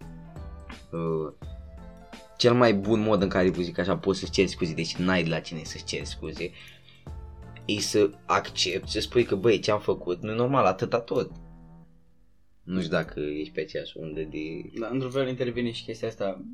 uh, 0.92 1.34
cel 2.38 2.54
mai 2.54 2.74
bun 2.74 3.00
mod 3.00 3.22
în 3.22 3.30
care, 3.30 3.52
zic 3.52 3.78
așa, 3.78 3.98
poți 3.98 4.20
să-ți 4.20 4.32
ceri 4.32 4.48
scuze, 4.48 4.74
deși 4.74 5.02
n-ai 5.02 5.24
de 5.24 5.30
la 5.30 5.40
cine 5.40 5.64
să-ți 5.64 5.86
ceri 5.86 6.06
scuze, 6.06 6.52
e 7.66 7.80
să 7.80 8.10
accepti, 8.26 8.92
să 8.92 9.00
spui 9.00 9.24
că 9.24 9.36
băi, 9.36 9.60
ce 9.60 9.72
am 9.72 9.80
făcut, 9.80 10.22
nu 10.22 10.32
e 10.32 10.36
normal, 10.36 10.66
atâta 10.66 11.00
tot. 11.00 11.32
Nu 12.64 12.80
știu 12.80 12.92
dacă 12.92 13.20
ești 13.20 13.54
pe 13.54 13.62
aceeași 13.62 13.98
undă 13.98 14.22
de... 14.22 14.72
Da, 14.80 14.88
într-un 14.88 15.12
fel 15.12 15.28
intervine 15.28 15.72
și 15.72 15.84
chestia 15.84 16.08
asta, 16.08 16.46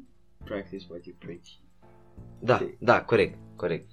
practice 0.43 0.85
what 0.89 1.05
you 1.05 1.15
preach. 1.19 1.47
Da, 2.39 2.55
Știi. 2.55 2.77
da, 2.79 3.03
corect, 3.03 3.37
corect. 3.55 3.89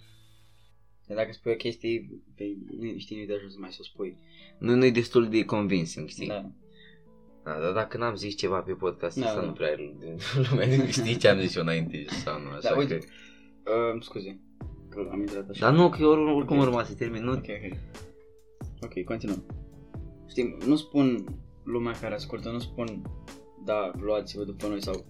Dar 1.06 1.16
dacă 1.16 1.32
spui 1.32 1.52
o 1.52 1.56
chestie, 1.56 2.08
pe, 2.36 2.44
nu- 2.80 2.98
știi, 2.98 3.16
nu-i 3.16 3.26
de 3.26 3.34
ajuns 3.34 3.52
să 3.52 3.58
mai 3.60 3.70
să 3.72 3.78
o 3.80 3.84
spui. 3.84 4.18
Nu, 4.58 4.74
nu 4.74 4.84
e 4.84 4.90
destul 4.90 5.28
de 5.28 5.44
convincing, 5.44 6.08
știi? 6.08 6.26
Da. 6.26 6.50
Da, 7.44 7.58
dar 7.60 7.72
dacă 7.72 7.96
n-am 7.96 8.14
zis 8.14 8.36
ceva 8.36 8.60
pe 8.60 8.72
podcast 8.72 9.18
Da, 9.18 9.26
ăsta, 9.26 9.40
da. 9.40 9.46
nu 9.46 9.52
prea 9.52 9.68
lumea 10.50 10.86
știi 10.86 11.16
ce 11.16 11.28
am 11.28 11.38
zis 11.40 11.54
eu 11.54 11.62
înainte 11.62 12.04
sau 12.24 12.40
nu, 12.40 12.48
așa 12.48 12.70
Da, 12.70 12.76
uite. 12.76 12.98
că... 12.98 13.72
Uh, 13.94 14.02
scuze, 14.02 14.40
că 14.88 15.08
am 15.10 15.20
intrat 15.20 15.48
așa. 15.48 15.66
Dar 15.70 15.78
nu, 15.78 15.88
că 15.88 15.98
eu 16.00 16.08
or- 16.08 16.18
oricum 16.36 16.56
Ok. 16.58 16.62
urma 16.62 16.84
să 16.84 16.94
termin, 16.94 17.24
nu? 17.24 17.32
Ok, 17.32 17.38
ok. 17.48 17.78
Ok, 18.80 19.04
continuăm. 19.04 19.44
Știi, 20.28 20.56
nu 20.66 20.76
spun 20.76 21.24
lumea 21.64 21.92
care 22.00 22.14
ascultă, 22.14 22.50
nu 22.50 22.58
spun, 22.58 23.02
da, 23.64 23.90
luați-vă 24.00 24.44
după 24.44 24.66
noi 24.66 24.82
sau, 24.82 25.04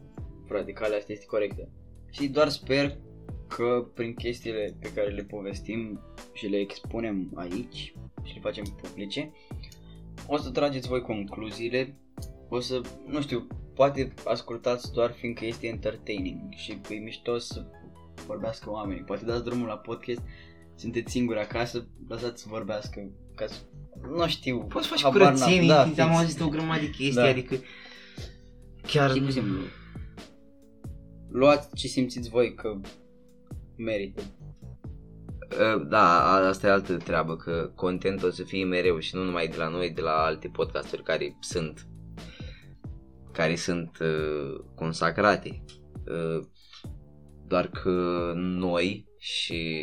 frate, 0.46 0.72
calea 0.72 0.96
asta 0.98 1.12
este 1.12 1.24
corectă. 1.26 1.68
Și 2.12 2.28
doar 2.28 2.48
sper 2.48 2.96
că 3.48 3.86
prin 3.94 4.14
chestiile 4.14 4.76
pe 4.80 4.92
care 4.92 5.08
le 5.08 5.22
povestim 5.22 6.00
și 6.32 6.46
le 6.46 6.56
expunem 6.56 7.30
aici 7.34 7.94
și 8.22 8.34
le 8.34 8.40
facem 8.40 8.64
publice, 8.82 9.32
o 10.26 10.36
să 10.36 10.50
trageți 10.50 10.88
voi 10.88 11.00
concluziile, 11.00 11.96
o 12.48 12.60
să, 12.60 12.80
nu 13.06 13.20
știu, 13.20 13.46
poate 13.74 14.12
ascultați 14.24 14.92
doar 14.92 15.10
fiindcă 15.12 15.44
este 15.46 15.66
entertaining 15.66 16.40
și 16.54 16.80
e 16.88 16.94
mișto 16.94 17.38
să 17.38 17.66
vorbească 18.26 18.70
oamenii. 18.70 19.02
Poate 19.02 19.24
dați 19.24 19.44
drumul 19.44 19.66
la 19.66 19.76
podcast, 19.76 20.20
sunteți 20.74 21.12
singuri 21.12 21.38
acasă, 21.38 21.88
lăsați 22.08 22.42
să 22.42 22.46
vorbească, 22.50 23.10
ca 23.34 23.46
să, 23.46 23.58
nu 24.16 24.26
știu, 24.28 24.58
Poți 24.58 24.86
să 24.86 24.90
faci 24.90 25.02
habar 25.02 25.20
n-am. 25.22 25.32
curățenii, 25.34 25.68
da, 25.68 25.82
am 25.82 25.88
fix. 25.88 25.98
auzit 26.00 26.40
o 26.40 26.48
grămadă 26.48 26.80
de 26.80 26.86
chestii, 26.90 27.12
Da. 27.12 27.24
adică... 27.28 27.56
Chiar... 28.86 29.10
Știi, 29.10 29.22
cu 29.24 29.30
simplu, 29.30 29.56
luați 31.32 31.74
ce 31.74 31.86
simțiți 31.86 32.28
voi 32.28 32.54
că 32.54 32.80
merită. 33.76 34.22
Uh, 35.52 35.86
Da, 35.88 36.32
a- 36.34 36.46
asta 36.48 36.66
e 36.66 36.70
altă 36.70 36.96
treabă, 36.96 37.36
că 37.36 37.72
contentul 37.74 38.28
o 38.28 38.30
să 38.30 38.42
fie 38.42 38.64
mereu 38.64 38.98
și 38.98 39.14
nu 39.16 39.24
numai 39.24 39.48
de 39.48 39.56
la 39.56 39.68
noi, 39.68 39.90
de 39.90 40.00
la 40.00 40.12
alte 40.12 40.48
podcasturi 40.48 41.02
care 41.02 41.36
sunt 41.40 41.86
care 43.32 43.54
sunt 43.54 43.98
uh, 44.00 44.64
consacrate. 44.74 45.64
Uh, 46.06 46.44
doar 47.46 47.66
că 47.68 48.32
noi 48.34 49.06
și 49.18 49.82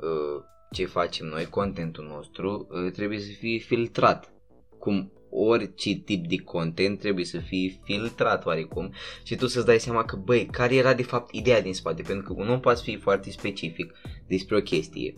uh, 0.00 0.42
ce 0.70 0.86
facem 0.86 1.26
noi, 1.26 1.44
contentul 1.46 2.04
nostru, 2.06 2.66
uh, 2.70 2.92
trebuie 2.92 3.18
să 3.20 3.30
fie 3.38 3.58
filtrat. 3.58 4.32
Cum 4.78 5.12
orice 5.36 5.94
tip 5.94 6.26
de 6.26 6.36
content 6.36 6.98
trebuie 6.98 7.24
să 7.24 7.38
fie 7.38 7.80
filtrat 7.84 8.46
oarecum 8.46 8.92
și 9.22 9.36
tu 9.36 9.46
să-ți 9.46 9.66
dai 9.66 9.80
seama 9.80 10.04
că, 10.04 10.16
băi, 10.16 10.46
care 10.46 10.74
era 10.74 10.94
de 10.94 11.02
fapt 11.02 11.34
ideea 11.34 11.62
din 11.62 11.74
spate, 11.74 12.02
pentru 12.02 12.34
că 12.34 12.40
un 12.42 12.48
om 12.48 12.60
poate 12.60 12.80
fi 12.82 12.96
foarte 12.96 13.30
specific 13.30 13.92
despre 14.26 14.56
o 14.56 14.60
chestie, 14.60 15.14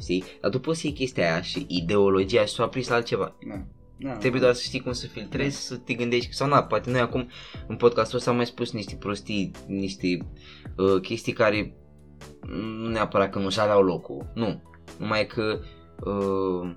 știi? 0.00 0.24
Dar 0.40 0.50
tu 0.50 0.60
poți 0.60 0.80
să 0.80 0.86
iei 0.86 0.96
chestia 0.96 1.32
aia 1.32 1.42
și 1.42 1.66
ideologia 1.68 2.44
și 2.44 2.54
să 2.54 2.62
o 2.62 2.64
aplici 2.64 2.88
la 2.88 2.94
altceva. 2.94 3.36
Da. 3.48 3.66
Da, 4.02 4.12
Trebuie 4.12 4.40
doar 4.40 4.52
să 4.52 4.62
știi 4.62 4.80
cum 4.80 4.92
să 4.92 5.06
filtrezi, 5.06 5.66
să 5.66 5.76
te 5.76 5.94
gândești 5.94 6.32
sau 6.32 6.48
na, 6.48 6.62
poate 6.62 6.90
noi 6.90 7.00
acum 7.00 7.28
în 7.66 7.76
podcastul 7.76 8.18
ăsta 8.18 8.30
am 8.30 8.36
mai 8.36 8.46
spus 8.46 8.72
niște 8.72 8.94
prostii, 8.94 9.50
niște 9.66 10.18
uh, 10.76 11.00
chestii 11.00 11.32
care 11.32 11.76
nu 12.48 12.88
neapărat 12.88 13.30
că 13.30 13.38
nu 13.38 13.50
și 13.50 13.60
aveau 13.60 13.82
locul, 13.82 14.30
nu, 14.34 14.62
numai 14.98 15.26
că 15.26 15.60
uh, 16.04 16.74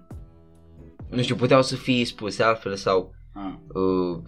nu 1.10 1.22
știu, 1.22 1.36
puteau 1.36 1.62
să 1.62 1.76
fie 1.76 2.06
spuse 2.06 2.44
altfel 2.44 2.76
sau 2.76 3.14
Ah. 3.34 3.54
uh, 3.68 4.22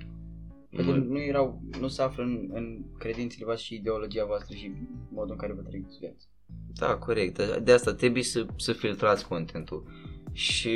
Poate 0.71 0.91
nu- 0.91 1.03
nu 1.03 1.19
erau, 1.19 1.61
nu 1.79 1.87
se 1.87 2.01
află 2.01 2.23
în, 2.23 2.49
în 2.53 2.83
credințele 2.97 3.45
voastre 3.45 3.65
și 3.65 3.75
ideologia 3.75 4.25
voastră 4.25 4.55
și 4.55 4.71
modul 5.11 5.31
în 5.31 5.37
care 5.37 5.53
vă 5.53 5.61
trăiți 5.61 5.97
viața. 5.99 6.25
Da, 6.73 6.95
corect. 6.97 7.41
De 7.63 7.71
asta 7.71 7.93
trebuie 7.93 8.23
să, 8.23 8.45
să 8.57 8.73
filtrați 8.73 9.27
contentul. 9.27 9.83
Și... 10.31 10.75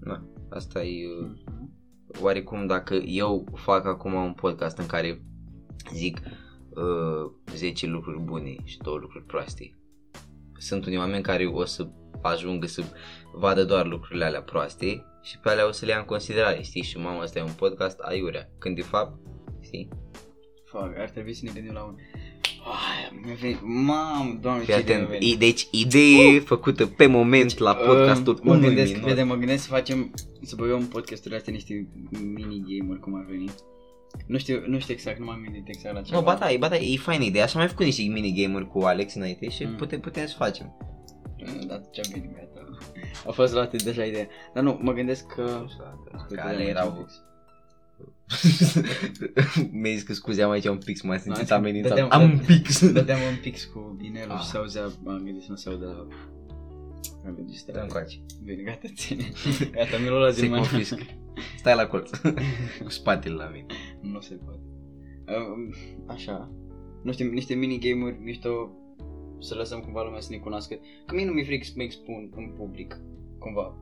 Na, 0.00 0.24
asta 0.50 0.84
e... 0.84 1.06
uh, 1.22 1.30
Oarecum 2.20 2.66
dacă 2.66 2.94
eu 2.94 3.46
fac 3.54 3.84
acum 3.86 4.12
un 4.14 4.32
podcast 4.32 4.78
în 4.78 4.86
care 4.86 5.22
zic 5.94 6.20
uh, 6.70 7.32
10 7.54 7.86
lucruri 7.86 8.20
bune 8.22 8.54
și 8.64 8.78
2 8.78 8.96
lucruri 9.00 9.24
proaste. 9.24 9.78
Sunt 10.58 10.86
unii 10.86 10.98
oameni 10.98 11.22
care 11.22 11.46
o 11.46 11.64
să 11.64 11.90
ajungă 12.28 12.66
să 12.66 12.82
vadă 13.34 13.64
doar 13.64 13.86
lucrurile 13.86 14.24
alea 14.24 14.42
proaste 14.42 15.04
și 15.22 15.38
pe 15.38 15.48
alea 15.50 15.68
o 15.68 15.72
să 15.72 15.84
le 15.84 15.90
ia 15.90 15.98
în 15.98 16.04
considerare, 16.04 16.62
știi? 16.62 16.82
Și 16.82 16.98
mamă, 16.98 17.20
asta 17.22 17.38
e 17.38 17.42
un 17.42 17.52
podcast 17.56 17.98
aiurea, 18.00 18.48
când 18.58 18.76
de 18.76 18.82
fapt, 18.82 19.18
știi? 19.60 19.88
Fuck, 20.64 20.98
ar 20.98 21.10
trebui 21.10 21.34
să 21.34 21.40
ne 21.44 21.50
gândim 21.54 21.72
la 21.72 21.82
un... 21.82 21.94
Ai, 22.64 23.20
mi-a 23.24 23.34
venit... 23.40 23.58
Mam, 23.62 24.38
doamne, 24.40 24.62
Fii 24.62 24.72
ce 24.74 24.80
idee 24.80 24.94
mi-a 24.96 25.04
atent, 25.04 25.08
venit. 25.20 25.34
i- 25.34 25.36
deci 25.38 25.68
idee 25.70 26.40
făcută 26.40 26.86
pe 26.86 27.06
moment 27.06 27.58
la 27.58 27.74
podcastul 27.74 28.34
Uh, 28.34 28.40
mă 28.42 28.50
unui 28.52 28.66
gândesc, 28.66 28.92
minut. 28.92 29.08
vede, 29.08 29.22
mă 29.22 29.34
gândesc 29.34 29.62
să 29.62 29.68
facem, 29.68 30.10
să 30.42 30.54
băgăm 30.56 30.78
în 30.78 30.86
podcasturile 30.86 31.36
astea 31.38 31.52
niște 31.52 31.88
mini-game-uri, 32.20 33.00
cum 33.00 33.14
ar 33.14 33.24
veni. 33.28 33.50
Nu 34.26 34.38
știu, 34.38 34.62
nu 34.66 34.78
știu 34.78 34.94
exact, 34.94 35.18
nu 35.18 35.24
m-am 35.24 35.40
gândit 35.44 35.68
exact 35.68 35.94
la 35.94 36.00
ceva. 36.02 36.18
Nu, 36.18 36.24
ba 36.24 36.34
da, 36.34 36.52
e, 36.52 36.56
ba 36.56 36.68
da, 36.68 36.76
e 36.76 36.96
faină 36.96 37.24
ideea. 37.24 37.44
Așa 37.44 37.52
am 37.54 37.60
mai 37.60 37.68
făcut 37.68 37.84
niște 37.84 38.02
minigame-uri 38.02 38.68
cu 38.68 38.78
Alex 38.80 39.14
înainte 39.14 39.48
și 39.48 39.64
Mm. 39.64 39.74
putem, 39.74 40.00
putem 40.00 40.26
să 40.26 40.34
facem. 40.36 40.76
Mm, 41.46 41.66
Da, 41.66 41.80
ce 41.90 42.00
bine, 42.12 42.32
gata. 42.36 42.68
A 43.26 43.30
fost 43.30 43.52
luată 43.52 43.76
deja 43.76 44.04
ideea. 44.04 44.26
Dar 44.54 44.62
nu, 44.62 44.78
mă 44.82 44.92
gândesc 44.92 45.26
că... 45.26 45.64
Că 46.28 46.40
ale 46.40 46.62
erau... 46.62 47.06
Mi-ai 49.72 49.94
zis 49.94 50.02
că 50.02 50.12
scuze, 50.14 50.42
am 50.42 50.50
aici 50.50 50.64
un 50.66 50.78
pix, 50.84 51.02
m-am 51.02 51.18
simțit 51.18 51.46
Da, 51.46 51.54
amenințat. 51.54 51.90
dădeam- 51.90 52.08
Am 52.10 52.22
un 52.22 52.38
pix. 52.46 52.84
Dădeam 52.92 53.18
un 53.30 53.36
pix 53.42 53.64
cu 53.64 53.78
binelul 53.98 54.32
Ah. 54.34 54.40
și 54.40 54.46
se 54.48 54.56
auzea, 54.56 54.88
m-am 55.04 55.22
gândit 55.24 55.42
să 55.42 55.46
nu 55.50 55.56
se 55.56 55.68
audă 55.68 55.86
la... 55.86 56.06
Am 57.26 57.34
gândit 57.34 57.56
să 57.58 57.70
Dă-mi 57.72 57.88
coace. 57.88 58.16
Bine, 58.44 58.62
gata, 58.62 58.88
ține. 58.94 59.32
Gata, 59.70 59.96
mi-l 60.02 60.12
luat 60.12 60.34
Se 60.34 60.40
din 60.40 60.50
mână. 60.50 60.60
confisc. 60.60 60.98
Stai 61.58 61.74
la 61.76 61.86
colț. 61.86 62.10
cu 62.84 62.90
spatele 62.90 63.34
la 63.34 63.48
mine. 63.52 63.66
Nu 64.00 64.20
se 64.20 64.34
poate. 64.44 64.60
Um, 65.26 65.74
Așa. 66.06 66.50
Nu 67.02 67.12
știu, 67.12 67.30
niște 67.30 67.54
minigame-uri 67.54 68.18
mișto 68.22 68.70
să 69.42 69.54
lăsăm 69.54 69.80
cumva 69.80 70.02
lumea 70.02 70.20
să 70.20 70.28
ne 70.30 70.36
cunoască. 70.36 70.74
Că 71.06 71.14
mie 71.14 71.24
nu 71.24 71.32
mi-e 71.32 71.44
frică 71.44 71.64
să 71.64 71.72
mă 71.76 71.82
expun 71.82 72.32
în 72.36 72.48
public, 72.56 73.00
cumva. 73.38 73.76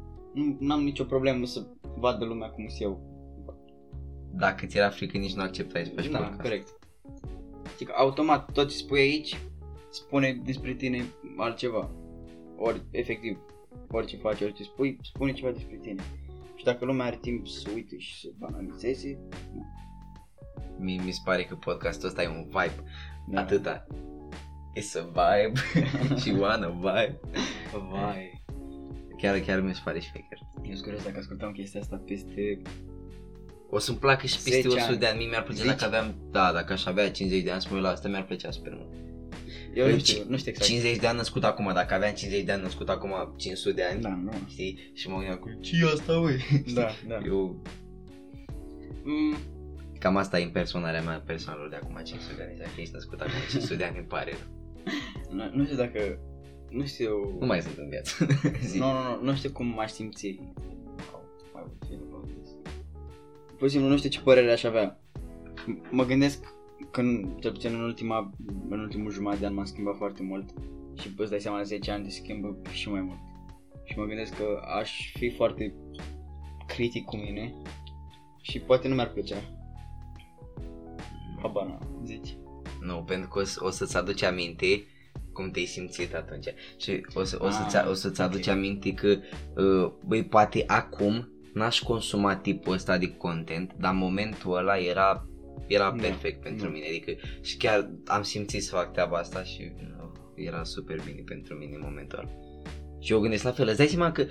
Nu 0.58 0.72
am 0.74 0.82
nicio 0.82 1.04
problemă 1.04 1.46
să 1.46 1.66
vadă 1.98 2.24
lumea 2.24 2.48
cum 2.48 2.66
sunt 2.68 2.80
eu. 2.80 3.08
Dacă 4.34 4.66
ți 4.66 4.76
era 4.76 4.88
frică, 4.88 5.18
nici 5.18 5.34
nu 5.34 5.42
acceptai 5.42 5.84
să 5.84 5.92
faci 5.94 6.08
Da, 6.08 6.18
podcast. 6.18 6.40
corect. 6.40 6.78
Știi 7.72 7.86
că 7.86 7.92
automat 7.96 8.52
tot 8.52 8.68
ce 8.70 8.76
spui 8.76 9.00
aici 9.00 9.36
spune 9.90 10.40
despre 10.44 10.74
tine 10.74 11.04
altceva. 11.36 11.90
Ori, 12.56 12.82
efectiv, 12.90 13.38
orice 13.90 14.16
faci, 14.16 14.40
orice 14.40 14.62
spui, 14.62 14.98
spune 15.02 15.32
ceva 15.32 15.50
despre 15.50 15.76
tine. 15.76 16.02
Și 16.54 16.64
dacă 16.64 16.84
lumea 16.84 17.06
are 17.06 17.18
timp 17.20 17.46
să 17.46 17.70
uite 17.74 17.98
și 17.98 18.20
să 18.20 18.28
analizeze, 18.40 19.18
Mi, 20.78 21.00
mi 21.04 21.10
se 21.12 21.20
pare 21.24 21.44
că 21.44 21.54
podcastul 21.54 22.08
ăsta 22.08 22.22
e 22.22 22.28
un 22.28 22.44
vibe. 22.44 22.84
da. 23.28 23.40
Atâta. 23.40 23.86
It's 24.76 24.94
a 24.96 25.02
vibe. 25.02 25.60
și 26.20 26.30
one 26.30 26.64
a 26.64 26.68
vibe. 26.68 27.20
Vai. 27.90 28.42
Chiar, 29.18 29.38
chiar 29.38 29.60
mi 29.60 29.74
se 29.74 29.80
pare 29.84 30.00
șmecher. 30.00 30.38
Eu 30.62 30.70
sunt 30.72 30.82
curios 30.82 31.02
dacă 31.04 31.18
ascultam 31.18 31.52
chestia 31.52 31.80
asta 31.80 32.02
peste... 32.06 32.62
O 33.70 33.78
să-mi 33.78 33.98
placă 33.98 34.26
și 34.26 34.34
peste 34.34 34.50
10 34.60 34.68
100 34.68 34.82
ani. 34.82 34.98
de 34.98 35.06
ani. 35.06 35.18
Mie 35.18 35.28
mi-ar 35.28 35.42
plăcea 35.42 35.62
10? 35.62 35.74
dacă 35.74 35.84
aveam, 35.84 36.14
da, 36.30 36.52
dacă 36.52 36.72
aș 36.72 36.84
avea 36.86 37.10
50 37.10 37.42
de 37.42 37.50
ani 37.50 37.60
să 37.60 37.66
mă 37.70 37.74
uit 37.76 37.84
la 37.84 37.90
asta, 37.90 38.08
mi-ar 38.08 38.24
plăcea 38.24 38.50
super 38.50 38.72
mult. 38.76 38.92
Eu 39.74 39.84
nu 39.86 39.90
Deci, 39.92 40.06
știu, 40.08 40.24
nu 40.28 40.36
știu 40.36 40.50
exact. 40.50 40.68
50 40.70 40.96
de 40.96 41.06
ani 41.06 41.16
născut 41.16 41.44
acum, 41.44 41.70
dacă 41.74 41.94
aveam 41.94 42.14
50 42.14 42.44
de 42.44 42.52
ani 42.52 42.62
născut 42.62 42.88
acum 42.88 43.34
500 43.36 43.74
de 43.74 43.82
ani, 43.84 44.00
Da, 44.00 44.08
nu. 44.08 44.32
știi? 44.48 44.90
Și 44.94 45.08
mă 45.08 45.14
gândeam 45.16 45.36
cu 45.38 45.48
ce 45.60 45.76
e 45.82 45.84
asta, 45.94 46.12
ui? 46.18 46.40
Da, 46.74 46.88
da. 47.08 47.18
Eu, 47.26 47.62
Mm, 49.04 49.36
cam 49.98 50.16
asta 50.16 50.38
e 50.38 50.42
impersonarea 50.42 51.02
mea 51.02 51.22
personală 51.26 51.66
de 51.70 51.76
acum 51.76 52.00
500 52.04 52.34
de 52.36 52.42
ani. 52.42 52.58
Dacă 52.58 52.70
ești 52.76 52.94
născut 52.94 53.20
acum 53.20 53.32
500 53.50 53.74
de 53.74 53.84
ani, 53.84 53.96
îmi 53.96 54.06
pare 54.06 54.30
rău. 54.30 54.59
Nu, 55.30 55.50
nu 55.52 55.64
știu 55.64 55.76
dacă... 55.76 56.18
Nu 56.70 56.84
știu... 56.86 57.36
Nu 57.40 57.46
mai 57.46 57.62
sunt 57.62 57.76
în 57.78 57.88
viață. 57.88 58.26
Zi. 58.66 58.78
Nu, 58.78 58.84
nu, 58.86 58.98
nu, 59.18 59.22
nu 59.24 59.34
știu 59.34 59.50
cum 59.52 59.66
m-aș 59.66 59.90
simți. 59.90 60.38
How 61.12 61.22
I 61.54 61.56
would 61.56 61.84
feel 61.88 62.00
about 62.08 62.28
this. 62.36 62.48
Pur 63.58 63.66
și 63.68 63.72
simplu 63.74 63.90
nu 63.90 63.96
știu 63.96 64.10
ce 64.10 64.20
părere 64.20 64.52
aș 64.52 64.62
avea. 64.62 65.00
M- 65.54 65.90
Mă 65.90 66.04
gândesc 66.04 66.44
că, 66.90 67.00
în- 67.00 67.36
cel 67.40 67.52
puțin 67.52 67.74
în, 67.74 67.80
ultima, 67.82 68.30
în 68.68 68.80
ultimul 68.80 69.10
jumătate 69.10 69.40
de 69.40 69.46
an 69.46 69.54
m-am 69.54 69.64
schimbat 69.64 69.96
foarte 69.96 70.22
mult 70.22 70.50
și 71.00 71.08
îți 71.16 71.30
dai 71.30 71.40
seama 71.40 71.56
la 71.56 71.62
10 71.62 71.90
ani 71.90 72.04
te 72.04 72.10
schimbă 72.10 72.56
și 72.72 72.90
mai 72.90 73.00
mult. 73.00 73.18
Și 73.84 73.98
mă 73.98 74.04
gândesc 74.04 74.36
că 74.36 74.44
aș 74.80 75.12
fi 75.18 75.30
foarte 75.30 75.74
critic 76.66 77.04
cu 77.04 77.16
mine 77.16 77.54
și 78.42 78.58
poate 78.58 78.88
nu 78.88 78.94
mi-ar 78.94 79.10
plăcea. 79.12 79.36
Habar 81.42 81.66
n-am, 81.66 82.00
zici. 82.04 82.36
Nu, 82.80 83.02
pentru 83.06 83.28
că 83.28 83.38
o, 83.40 83.44
să- 83.44 83.60
o 83.64 83.70
să-ți 83.70 83.96
aduci 83.96 84.22
aminte 84.22 84.84
cum 85.40 85.50
te-ai 85.50 85.64
simțit 85.64 86.14
atunci. 86.14 86.46
Și 86.80 87.06
o, 87.14 87.24
să, 87.24 87.36
o, 87.40 87.50
să-ți, 87.50 87.76
Ah, 87.76 87.86
o 87.88 87.94
să-ți 87.94 88.20
aduci 88.20 88.46
ok. 88.46 88.52
aminte 88.52 88.92
că, 88.92 89.18
uh, 89.56 89.92
băi, 90.06 90.24
poate 90.24 90.64
acum 90.66 91.28
n-aș 91.54 91.80
consuma 91.82 92.36
tipul 92.36 92.72
ăsta 92.72 92.98
de 92.98 93.16
content, 93.16 93.74
dar 93.78 93.92
momentul 93.94 94.56
ăla 94.56 94.78
era, 94.78 95.26
era 95.66 95.90
Da, 95.90 96.02
perfect 96.02 96.42
pentru 96.42 96.66
da. 96.66 96.72
mine. 96.72 96.86
Adică, 96.86 97.12
și 97.42 97.56
chiar 97.56 97.90
am 98.06 98.22
simțit 98.22 98.62
să 98.62 98.74
fac 98.74 98.92
treaba 98.92 99.16
asta 99.16 99.42
și 99.42 99.72
uh, 99.74 100.10
era 100.34 100.64
super 100.64 101.00
bine 101.04 101.22
pentru 101.24 101.54
mine 101.54 101.74
în 101.74 101.82
momentul 101.84 102.18
ăla. 102.18 102.30
Și 103.00 103.12
eu 103.12 103.20
gândesc 103.20 103.44
la 103.44 103.52
fel, 103.52 103.68
îți 103.68 103.76
dai 103.76 103.86
seama 103.86 104.12
că 104.12 104.26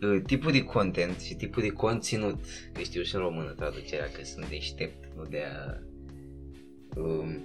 uh, 0.00 0.22
tipul 0.26 0.52
de 0.52 0.62
content 0.62 1.20
și 1.20 1.34
tipul 1.34 1.62
de 1.62 1.68
conținut, 1.68 2.40
că 2.72 2.80
știu 2.80 3.02
și 3.02 3.14
în 3.14 3.20
română 3.20 3.50
traducerea 3.50 4.06
că 4.06 4.24
sunt 4.24 4.48
deștept, 4.48 5.16
nu 5.16 5.24
de 5.24 5.42
a... 5.42 5.78
Um, 7.00 7.44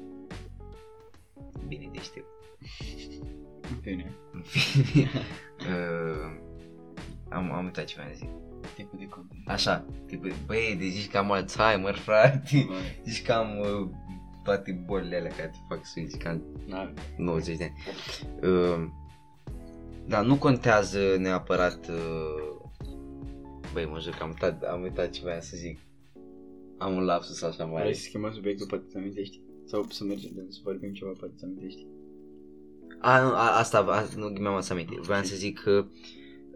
bine 1.67 1.89
deștept. 1.93 2.34
În 3.69 3.77
fine, 3.81 4.15
În 4.33 4.41
fine, 4.41 5.09
uh, 5.59 6.43
am, 7.37 7.51
am 7.51 7.65
uitat 7.65 7.85
ce 7.85 7.95
vreau 7.95 8.09
să 8.11 8.17
zic. 8.17 8.29
tipul 8.75 8.99
de 8.99 9.05
content. 9.07 9.41
Așa, 9.49 9.85
tipul, 10.05 10.33
băi, 10.45 10.75
deci 10.79 10.91
zici 10.91 11.09
că 11.09 11.17
am 11.17 11.31
Alzheimer, 11.31 11.95
frate, 11.95 12.65
Vai, 12.67 13.01
zici 13.05 13.21
că 13.25 13.31
am 13.31 13.57
uh, 13.59 13.89
toate 14.43 14.83
bolile 14.85 15.15
alea 15.17 15.31
care 15.31 15.47
te 15.51 15.57
fac 15.75 15.85
să 15.85 16.01
zici 16.05 16.21
că 16.21 16.27
am 16.27 16.41
n-ar- 16.67 16.93
90 17.17 17.57
de 17.57 17.63
ani. 17.63 18.53
Uh, 18.53 18.87
dar 20.07 20.25
nu 20.25 20.35
contează 20.35 21.15
neapărat... 21.17 21.87
Uh, 21.87 22.53
băi, 23.73 23.85
mă 23.85 23.99
jur 23.99 24.13
că 24.13 24.23
am 24.23 24.29
uitat, 24.29 24.63
am 24.63 24.81
uitat 24.81 25.09
ce 25.09 25.21
vreau 25.21 25.39
să 25.41 25.57
zic. 25.57 25.79
Am 26.77 26.95
un 26.95 27.03
lapsus 27.03 27.41
așa 27.41 27.65
mare. 27.65 27.81
Vrei 27.83 27.95
să 27.95 28.01
schimbăm 28.01 28.33
subiectul, 28.33 28.67
poate 28.67 28.83
să 28.91 28.97
amintești. 28.97 29.39
Sau 29.65 29.85
să 29.89 30.03
mergem, 30.03 30.31
să 30.49 30.59
vorbim 30.63 30.93
ceva, 30.93 31.11
poate 31.19 31.33
să 31.37 31.45
amintești. 31.45 31.85
A, 33.05 33.21
nu, 33.21 33.27
a, 33.35 33.57
asta, 33.57 33.77
a, 33.77 34.07
nu 34.15 34.27
mi-am 34.27 34.61
să 34.61 34.73
aminte. 34.73 34.99
Vreau 34.99 35.23
să 35.23 35.35
zic 35.35 35.59
că 35.59 35.85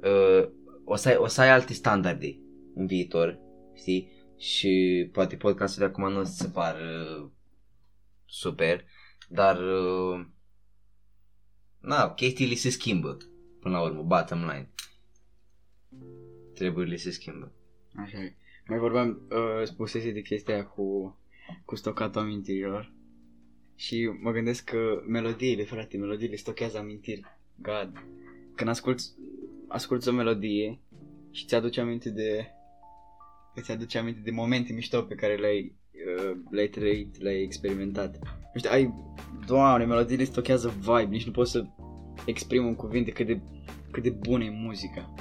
uh, 0.02 0.50
o, 0.84 0.95
să 0.95 1.10
ai, 1.10 1.16
o 1.16 1.28
să 1.28 1.41
ai 1.41 1.50
alte 1.50 1.74
standarde 1.74 2.39
în 2.76 2.86
viitor, 2.86 3.39
știi? 3.74 4.12
Și 4.38 5.10
poate 5.12 5.36
podcastul 5.36 5.80
de 5.80 5.88
acum 5.88 6.12
nu 6.12 6.20
o 6.20 6.24
să 6.24 6.32
se 6.32 6.50
pară 6.50 7.18
uh, 7.22 7.30
super, 8.26 8.86
dar 9.28 9.58
uh, 9.58 10.26
na, 11.80 12.14
chestiile 12.14 12.54
se 12.54 12.70
schimbă 12.70 13.18
până 13.60 13.78
la 13.78 13.84
urmă, 13.84 14.02
bottom 14.02 14.39
line. 14.39 14.70
Treburile 16.54 16.95
se 16.95 17.12
schimbă. 17.12 17.52
Așa 17.95 18.18
e. 18.18 18.36
Mai 18.68 18.78
vorbeam, 18.78 19.22
uh, 19.30 19.64
spusese 19.64 20.12
de 20.12 20.22
chestia 20.22 20.54
aia 20.54 20.66
cu, 20.66 21.18
cu 21.66 21.76
stocatul 21.76 22.22
amintirilor. 22.22 22.91
Și 23.80 24.09
mă 24.21 24.32
gândesc 24.32 24.63
că 24.63 25.03
melodiile, 25.07 25.63
frate, 25.63 25.97
melodiile 25.97 26.36
stochează 26.36 26.77
amintiri. 26.77 27.21
God. 27.55 27.91
Când 28.55 28.69
asculti, 28.69 29.03
asculti 29.67 30.07
o 30.07 30.11
melodie 30.11 30.80
și 31.32 31.45
ți-aduce 31.45 31.82
aminte 31.82 32.09
de 32.09 32.45
îți 33.55 33.71
aduce 33.71 33.97
aminte 33.97 34.19
de 34.23 34.32
momente 34.32 34.73
mișto 34.73 35.01
pe 35.01 35.15
care 35.15 35.36
le-ai, 35.36 35.73
uh, 35.91 36.38
le-ai 36.49 36.67
trăit, 36.67 37.21
le-ai 37.21 37.41
experimentat. 37.41 38.19
Nu 38.53 38.59
știu, 38.59 38.69
ai, 38.71 38.93
doamne, 39.45 39.86
melodiile 39.86 40.23
stochează 40.23 40.73
vibe, 40.80 41.07
nici 41.09 41.25
nu 41.25 41.32
poți 41.32 41.51
să 41.51 41.65
exprim 42.25 42.65
în 42.65 42.75
cuvinte 42.75 43.11
cât 43.11 43.27
de, 43.27 43.41
cât 43.91 44.03
de 44.03 44.09
bună 44.09 44.43
e 44.43 44.49
muzica. 44.49 45.13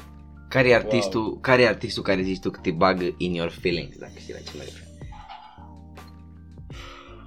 Care 0.48 0.68
e 0.68 0.74
artistul, 0.74 1.40
care 1.40 1.62
e 1.62 1.68
artistul 1.68 2.02
care 2.02 2.22
zici 2.22 2.40
tu 2.40 2.50
că 2.50 2.60
te 2.62 2.70
bagă 2.70 3.14
in 3.16 3.32
your 3.32 3.50
feelings, 3.50 3.98
dacă 3.98 4.18
știi 4.18 4.32
la 4.32 4.38
ce 4.38 4.52
mă 4.56 4.62
refer? 4.62 4.86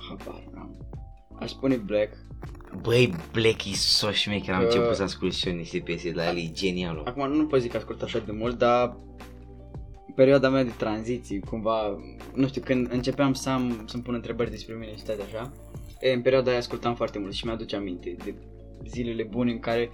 Habar 0.09 0.43
n-am. 0.43 0.51
Aș 1.42 1.50
spune 1.50 1.76
Black. 1.76 2.14
Băi, 2.82 3.14
Black 3.32 3.66
e 3.66 3.74
so 3.74 4.12
șmecher, 4.12 4.54
am 4.54 4.60
Că- 4.60 4.66
început 4.66 4.96
să 4.96 5.04
ascult 5.04 5.34
și 5.34 5.48
eu 5.48 5.56
niște 5.56 5.80
piese 5.80 6.10
de 6.10 6.16
la 6.16 6.30
el, 6.30 6.38
e 6.38 6.52
genial. 6.52 7.02
Acum 7.06 7.32
nu 7.32 7.46
pot 7.46 7.60
zic 7.62 7.72
că 7.72 7.78
ascult 7.78 8.02
așa 8.02 8.20
de 8.20 8.32
mult, 8.32 8.58
dar 8.58 8.98
perioada 10.16 10.50
mea 10.50 10.64
de 10.64 10.72
tranziție, 10.78 11.39
cumva, 11.39 11.98
nu 12.36 12.48
știu, 12.48 12.62
când 12.66 12.92
începeam 12.92 13.34
să 13.34 13.50
am, 13.50 13.84
să-mi 13.88 14.04
pun 14.04 14.14
întrebări 14.14 14.50
despre 14.50 14.74
mine 14.76 14.96
și 14.96 15.04
toate 15.04 15.22
așa, 15.22 15.52
e, 16.00 16.12
în 16.14 16.22
perioada 16.22 16.50
aia 16.50 16.60
ascultam 16.60 16.96
foarte 16.96 17.20
mult 17.20 17.34
și 17.34 17.46
mi-aduce 17.46 17.76
aminte 17.76 18.16
de 18.24 18.34
zilele 18.88 19.24
bune 19.24 19.52
în 19.52 19.60
care 19.60 19.89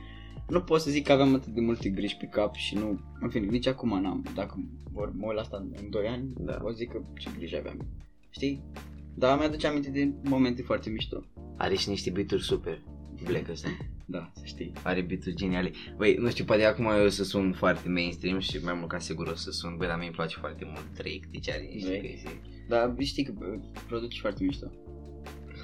nu 0.49 0.61
pot 0.61 0.81
să 0.81 0.89
zic 0.89 1.05
că 1.05 1.11
aveam 1.11 1.33
atât 1.33 1.53
de 1.53 1.61
multe 1.61 1.89
griji 1.89 2.15
pe 2.17 2.25
cap 2.25 2.55
și 2.55 2.75
nu, 2.75 2.99
în 3.21 3.29
fine, 3.29 3.45
nici 3.45 3.67
acum 3.67 4.01
n-am, 4.01 4.25
dacă 4.35 4.59
vor 4.91 5.11
mă 5.17 5.25
uit 5.25 5.35
la 5.35 5.41
asta 5.41 5.57
în 5.81 5.89
2 5.89 6.07
ani, 6.07 6.23
Da. 6.37 6.57
o 6.63 6.71
zic 6.71 6.91
că 6.91 7.01
ce 7.19 7.29
griji 7.37 7.55
aveam. 7.57 7.85
Știi? 8.29 8.63
Dar 9.17 9.37
mi-aduce 9.37 9.67
aminte 9.67 9.89
de 9.89 10.13
momente 10.23 10.61
foarte 10.61 10.89
mișto. 10.89 11.23
Are 11.57 11.75
și 11.75 11.89
niște 11.89 12.09
beaturi 12.09 12.43
super. 12.43 12.83
Black 13.23 13.49
ăsta. 13.49 13.69
Da, 14.05 14.31
să 14.35 14.41
știi. 14.45 14.71
Are 14.83 15.01
beaturi 15.01 15.35
geniale. 15.35 15.71
Băi, 15.97 16.15
nu 16.15 16.29
știu, 16.29 16.45
poate 16.45 16.63
acum 16.63 16.85
eu 16.85 17.05
o 17.05 17.09
să 17.09 17.23
sun 17.23 17.53
foarte 17.53 17.89
mainstream 17.89 18.39
și 18.39 18.57
mai 18.63 18.73
mult 18.73 18.89
ca 18.89 18.99
sigur 18.99 19.27
o 19.27 19.35
să 19.35 19.51
sun. 19.51 19.75
Băi, 19.77 19.87
dar 19.87 19.97
mie 19.97 20.05
îmi 20.05 20.15
place 20.15 20.35
foarte 20.39 20.65
mult 20.65 20.93
Drake, 20.93 21.27
deci 21.31 21.49
are 21.49 21.69
niște 21.73 21.89
Drake? 21.89 22.07
chestii. 22.07 22.41
Dar 22.67 22.95
știi 22.99 23.23
că 23.23 23.31
bă, 23.37 23.45
produci 23.87 24.19
foarte 24.19 24.43
mișto. 24.43 24.71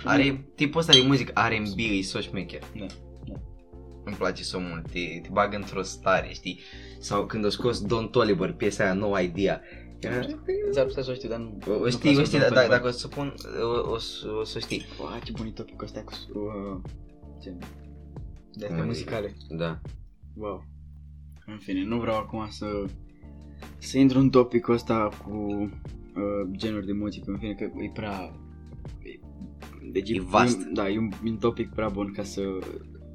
Are 0.04 0.46
tipul 0.56 0.80
ăsta 0.80 0.94
de 0.94 1.02
muzică 1.06 1.34
R&B, 1.50 1.80
e 1.80 2.02
so 2.02 2.20
șmecher. 2.20 2.62
Da, 2.78 2.86
da. 3.28 3.42
Îmi 4.06 4.16
place 4.16 4.44
so 4.44 4.60
mult, 4.60 4.92
te, 4.92 5.00
te 5.22 5.30
bagă 5.32 5.56
într-o 5.56 5.82
stare, 5.82 6.30
știi? 6.34 6.60
Sau 7.00 7.26
când 7.26 7.46
a 7.46 7.50
scos 7.50 7.82
Don 7.82 8.08
Toliver, 8.08 8.54
piesa 8.54 8.84
aia, 8.84 8.94
No 8.94 9.20
Idea. 9.20 9.62
Era- 10.08 10.26
S-ar 10.72 10.86
putea 10.86 11.04
să 11.04 11.12
o 11.12 11.14
știu, 11.14 11.30
dar 11.30 11.40
nu... 11.40 11.58
O, 11.68 11.72
o 11.72 11.78
nu 11.80 11.90
știi, 11.90 12.00
vreau 12.10 12.22
o 12.22 12.24
să 12.24 12.24
știi, 12.26 12.40
dau 12.40 12.50
da- 12.50 12.56
da- 12.56 12.62
pe 12.62 12.68
dacă 12.68 12.88
o 12.88 12.92
să 12.92 13.08
pun, 13.08 13.34
o, 13.86 13.92
o, 13.92 13.98
să- 13.98 14.28
o 14.40 14.44
să 14.44 14.60
știi. 14.60 14.82
Wow, 15.00 15.10
ce 15.24 15.32
bun 15.32 15.46
e 15.46 15.50
topicul 15.50 15.86
ăsta 15.86 16.02
cu... 16.04 16.14
Uh, 16.40 16.82
ce... 17.42 17.54
De 18.54 18.66
astea 18.66 18.78
Cum 18.78 18.88
muzicale. 18.88 19.34
Da. 19.50 19.82
Wow. 20.36 20.64
În 21.46 21.58
fine, 21.58 21.84
nu 21.84 22.00
vreau 22.00 22.18
acum 22.18 22.48
să... 22.50 22.66
Să 23.78 23.98
intru 23.98 24.20
în 24.20 24.30
topicul 24.30 24.74
ăsta 24.74 25.10
cu 25.26 25.32
uh, 25.32 26.50
genuri 26.52 26.86
de 26.86 26.92
muzică, 26.94 27.32
în 27.32 27.38
fine, 27.38 27.54
că 27.54 27.64
e 27.64 27.92
prea... 27.94 28.34
E, 29.04 29.20
deci 29.92 30.10
E 30.10 30.22
vast. 30.22 30.58
un- 30.58 30.74
da, 30.74 30.90
e 30.90 30.98
un, 30.98 31.10
e 31.26 31.30
un 31.30 31.38
topic 31.38 31.70
prea 31.74 31.90
bun 31.90 32.12
ca 32.12 32.24
să, 32.24 32.42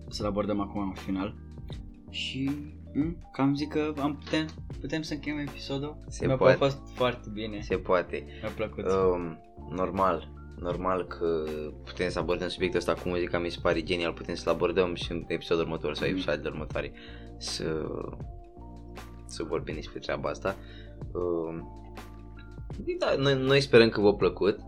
să-l 0.09 0.27
abordăm 0.27 0.61
acum 0.61 0.81
în 0.83 0.95
final. 0.95 1.35
Și 2.11 2.51
m, 2.99 3.29
cam 3.33 3.55
zic 3.55 3.69
că 3.69 3.93
am 4.01 4.17
putem, 4.17 4.47
putem 4.81 5.03
să 5.03 5.15
încheiem 5.15 5.39
episodul. 5.39 5.99
Se 6.09 6.27
Mi-a 6.27 6.37
poate. 6.37 6.57
fost 6.57 6.79
foarte 6.95 7.29
bine. 7.33 7.61
Se 7.61 7.77
poate. 7.77 8.25
Mi-a 8.43 8.51
plăcut. 8.51 8.85
Um, 8.85 9.39
normal, 9.71 10.33
normal 10.61 11.05
că 11.07 11.45
putem 11.85 12.09
să 12.09 12.19
abordăm 12.19 12.49
subiectul 12.49 12.79
ăsta 12.79 12.95
cu 12.95 13.09
muzica, 13.09 13.39
mi 13.39 13.49
se 13.51 13.59
pare 13.63 13.83
genial, 13.83 14.13
putem 14.13 14.35
să-l 14.35 14.53
abordăm 14.53 14.95
și 14.95 15.13
în 15.13 15.25
episodul 15.27 15.63
următor 15.65 15.95
sau 15.95 16.07
Mm. 16.07 16.13
episoadele 16.13 16.49
următoare 16.49 16.93
să, 17.39 17.87
să 19.27 19.43
vorbim 19.43 19.75
despre 19.75 19.99
treaba 19.99 20.29
asta. 20.29 20.57
Um, 21.13 21.83
da, 22.99 23.15
noi, 23.19 23.35
noi 23.35 23.61
sperăm 23.61 23.89
că 23.89 24.01
v-a 24.01 24.13
plăcut 24.15 24.59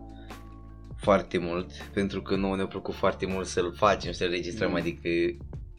foarte 0.97 1.37
mult, 1.37 1.71
pentru 1.93 2.21
că 2.21 2.35
nouă 2.35 2.55
ne-a 2.55 2.67
plăcut 2.67 2.93
foarte 2.93 3.25
mult 3.25 3.45
să-l 3.45 3.73
facem, 3.73 4.11
să-l 4.11 4.29
registrăm, 4.29 4.69
Mm. 4.69 4.75
adică 4.75 5.09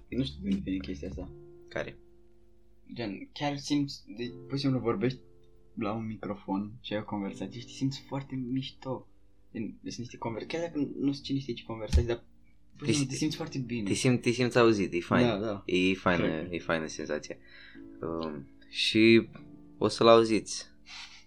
Nu 0.09 0.23
știu 0.25 0.41
de 0.43 0.49
unde 0.49 0.61
vine 0.65 0.77
chestia 0.77 1.09
asta. 1.09 1.29
care? 1.69 1.97
Gen, 2.95 3.29
chiar 3.33 3.57
simți, 3.57 4.03
de, 4.17 4.33
pur 4.49 4.57
și 4.57 4.63
simplu 4.63 4.79
vorbești 4.81 5.19
la 5.75 5.93
un 5.93 6.07
microfon 6.07 6.73
și 6.81 6.93
ai 6.93 6.99
o 6.99 7.05
conversație 7.05 7.61
și 7.61 7.67
te 7.67 7.73
simți 7.73 8.05
foarte 8.09 8.35
mișto. 8.35 9.07
Gen, 9.53 9.79
Sunt 9.83 9.97
niște 9.99 10.17
conversații, 10.17 10.59
chiar 10.59 10.67
dacă 10.71 10.89
nu 11.01 11.13
sunt 11.13 11.25
cine 11.25 11.39
știe 11.39 11.55
ce 11.55 11.65
conversații, 11.65 12.07
dar 12.07 12.25
pur 12.77 12.87
și 12.87 12.93
Te- 12.93 12.97
simplu 12.99 13.13
te 13.13 13.19
simți 13.19 13.37
foarte 13.37 13.59
bine. 13.59 13.89
Te, 13.89 13.95
sim, 13.95 14.19
te 14.19 14.31
simți 14.31 14.59
auzit, 14.59 14.93
e 14.93 15.01
fain. 15.01 15.27
Da, 15.27 15.37
da. 15.39 15.63
E 15.67 15.95
faină, 15.95 16.23
Cred 16.29 16.49
că- 16.49 16.55
e 16.55 16.59
faină 16.59 16.87
senzația. 16.87 17.37
Um, 18.01 18.49
și 18.71 19.29
o 19.79 19.89
să-l 19.89 20.09
auziți. 20.09 20.67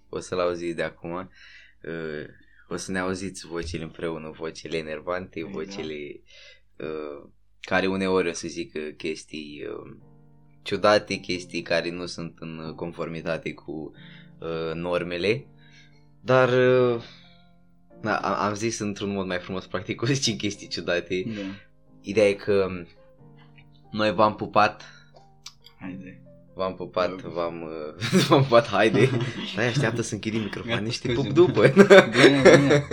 O 0.09 0.19
să-l 0.19 0.39
auziți 0.39 0.75
de 0.75 0.83
acum. 0.83 1.11
Uh, 1.11 2.25
o 2.67 2.75
să 2.75 2.91
ne 2.91 2.99
auziți 2.99 3.47
vocile 3.47 3.83
împreună, 3.83 4.29
vocile 4.37 4.77
enervante, 4.77 5.39
Exact. 5.39 5.55
vocile 5.55 6.21
uh, 6.77 7.29
care 7.59 7.87
uneori 7.87 8.29
o 8.29 8.33
să 8.33 8.47
zică 8.47 8.79
chestii 8.79 9.63
uh, 9.65 9.97
ciudate, 10.65 11.15
chestii 11.15 11.61
care 11.61 11.89
nu 11.91 12.05
sunt 12.05 12.33
în 12.39 12.73
conformitate 12.75 13.53
cu 13.53 13.91
uh, 14.39 14.73
normele. 14.73 15.45
Dar 16.21 16.49
uh, 16.49 17.01
na, 18.01 18.15
am 18.17 18.47
am 18.47 18.53
zis 18.53 18.79
într-un 18.79 19.09
mod 19.11 19.25
mai 19.25 19.39
frumos, 19.39 19.65
practic, 19.73 20.01
o 20.01 20.05
zic 20.05 20.37
chestii 20.37 20.67
ciudate. 20.67 21.23
Da. 21.27 21.41
Ideea 22.01 22.27
e 22.29 22.33
că 22.33 22.67
noi 23.91 24.13
v-am 24.13 24.35
pupat, 24.35 24.83
Haide. 25.79 26.21
v-am 26.53 26.75
pupat, 26.75 27.21
Da. 27.21 27.29
v-am, 27.29 27.61
uh, 27.61 28.03
v-am 28.27 28.41
pupat, 28.41 28.67
haide. 28.67 29.09
Dai, 29.55 29.65
așteaptă 29.67 30.01
să 30.01 30.13
închidem 30.13 30.41
microfonul 30.41 30.77
Gata, 30.79 30.89
și 30.91 31.01
te 31.01 31.11
scuze. 31.13 31.27
pup 31.27 31.35
după. 31.35 31.67
Bine, 31.67 32.41
bine. 32.41 32.87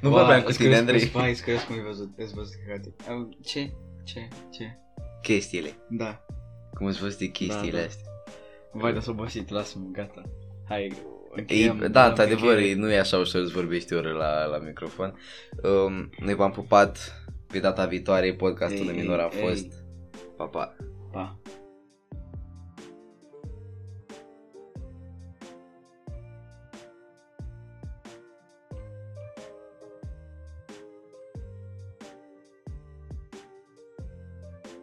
nu 0.00 0.08
Wow, 0.08 0.18
vorbeam 0.18 0.42
cu 0.42 0.48
îți 0.48 0.56
tine, 0.58 0.68
crezi- 0.68 0.80
Andrei. 0.80 1.00
îți- 1.02 1.10
Vai, 1.10 1.30
îți 1.30 1.42
crezi 1.42 1.66
cum 1.66 1.74
ai 1.74 1.82
văzut, 1.82 2.12
îți 2.16 2.34
văzut 2.34 2.54
căcate. 2.66 2.94
Au, 3.08 3.28
Ce? 3.44 3.72
Ce? 4.04 4.28
Ce? 4.50 4.78
Chestiile. 5.22 5.70
Da. 5.90 6.24
Cum 6.74 6.86
îți 6.86 7.00
văzut 7.00 7.18
chestiile 7.32 7.70
Da, 7.70 7.76
da. 7.78 7.84
astea. 7.84 8.04
Vai, 8.72 8.92
dar 8.92 9.02
s-a 9.02 9.10
obosit, 9.10 9.48
lasă-mă, 9.48 9.88
gata. 9.92 10.22
Hai, 10.68 10.82
Ei, 10.82 10.92
încheiem. 11.30 11.78
da, 11.78 11.86
dăm 11.88 12.08
într-adevăr, 12.08 12.54
încheiere. 12.56 12.78
nu 12.80 12.90
e 12.90 12.98
așa 12.98 13.16
ușor 13.16 13.46
să 13.46 13.50
vorbești 13.54 13.94
o 13.94 13.96
oră 13.96 14.12
la, 14.12 14.44
la 14.44 14.58
microfon. 14.58 15.18
Um, 15.62 16.10
noi 16.18 16.34
v-am 16.34 16.50
pupat 16.50 17.22
pe 17.46 17.58
data 17.58 17.86
viitoare, 17.86 18.34
podcastul 18.34 18.86
Ei, 18.86 18.92
de 18.94 19.00
minor 19.00 19.18
a 19.18 19.30
ei, 19.34 19.40
fost. 19.46 19.62
ei. 19.64 19.72
Pa, 20.36 20.44
pa. 20.44 20.76
Pa. 21.12 21.38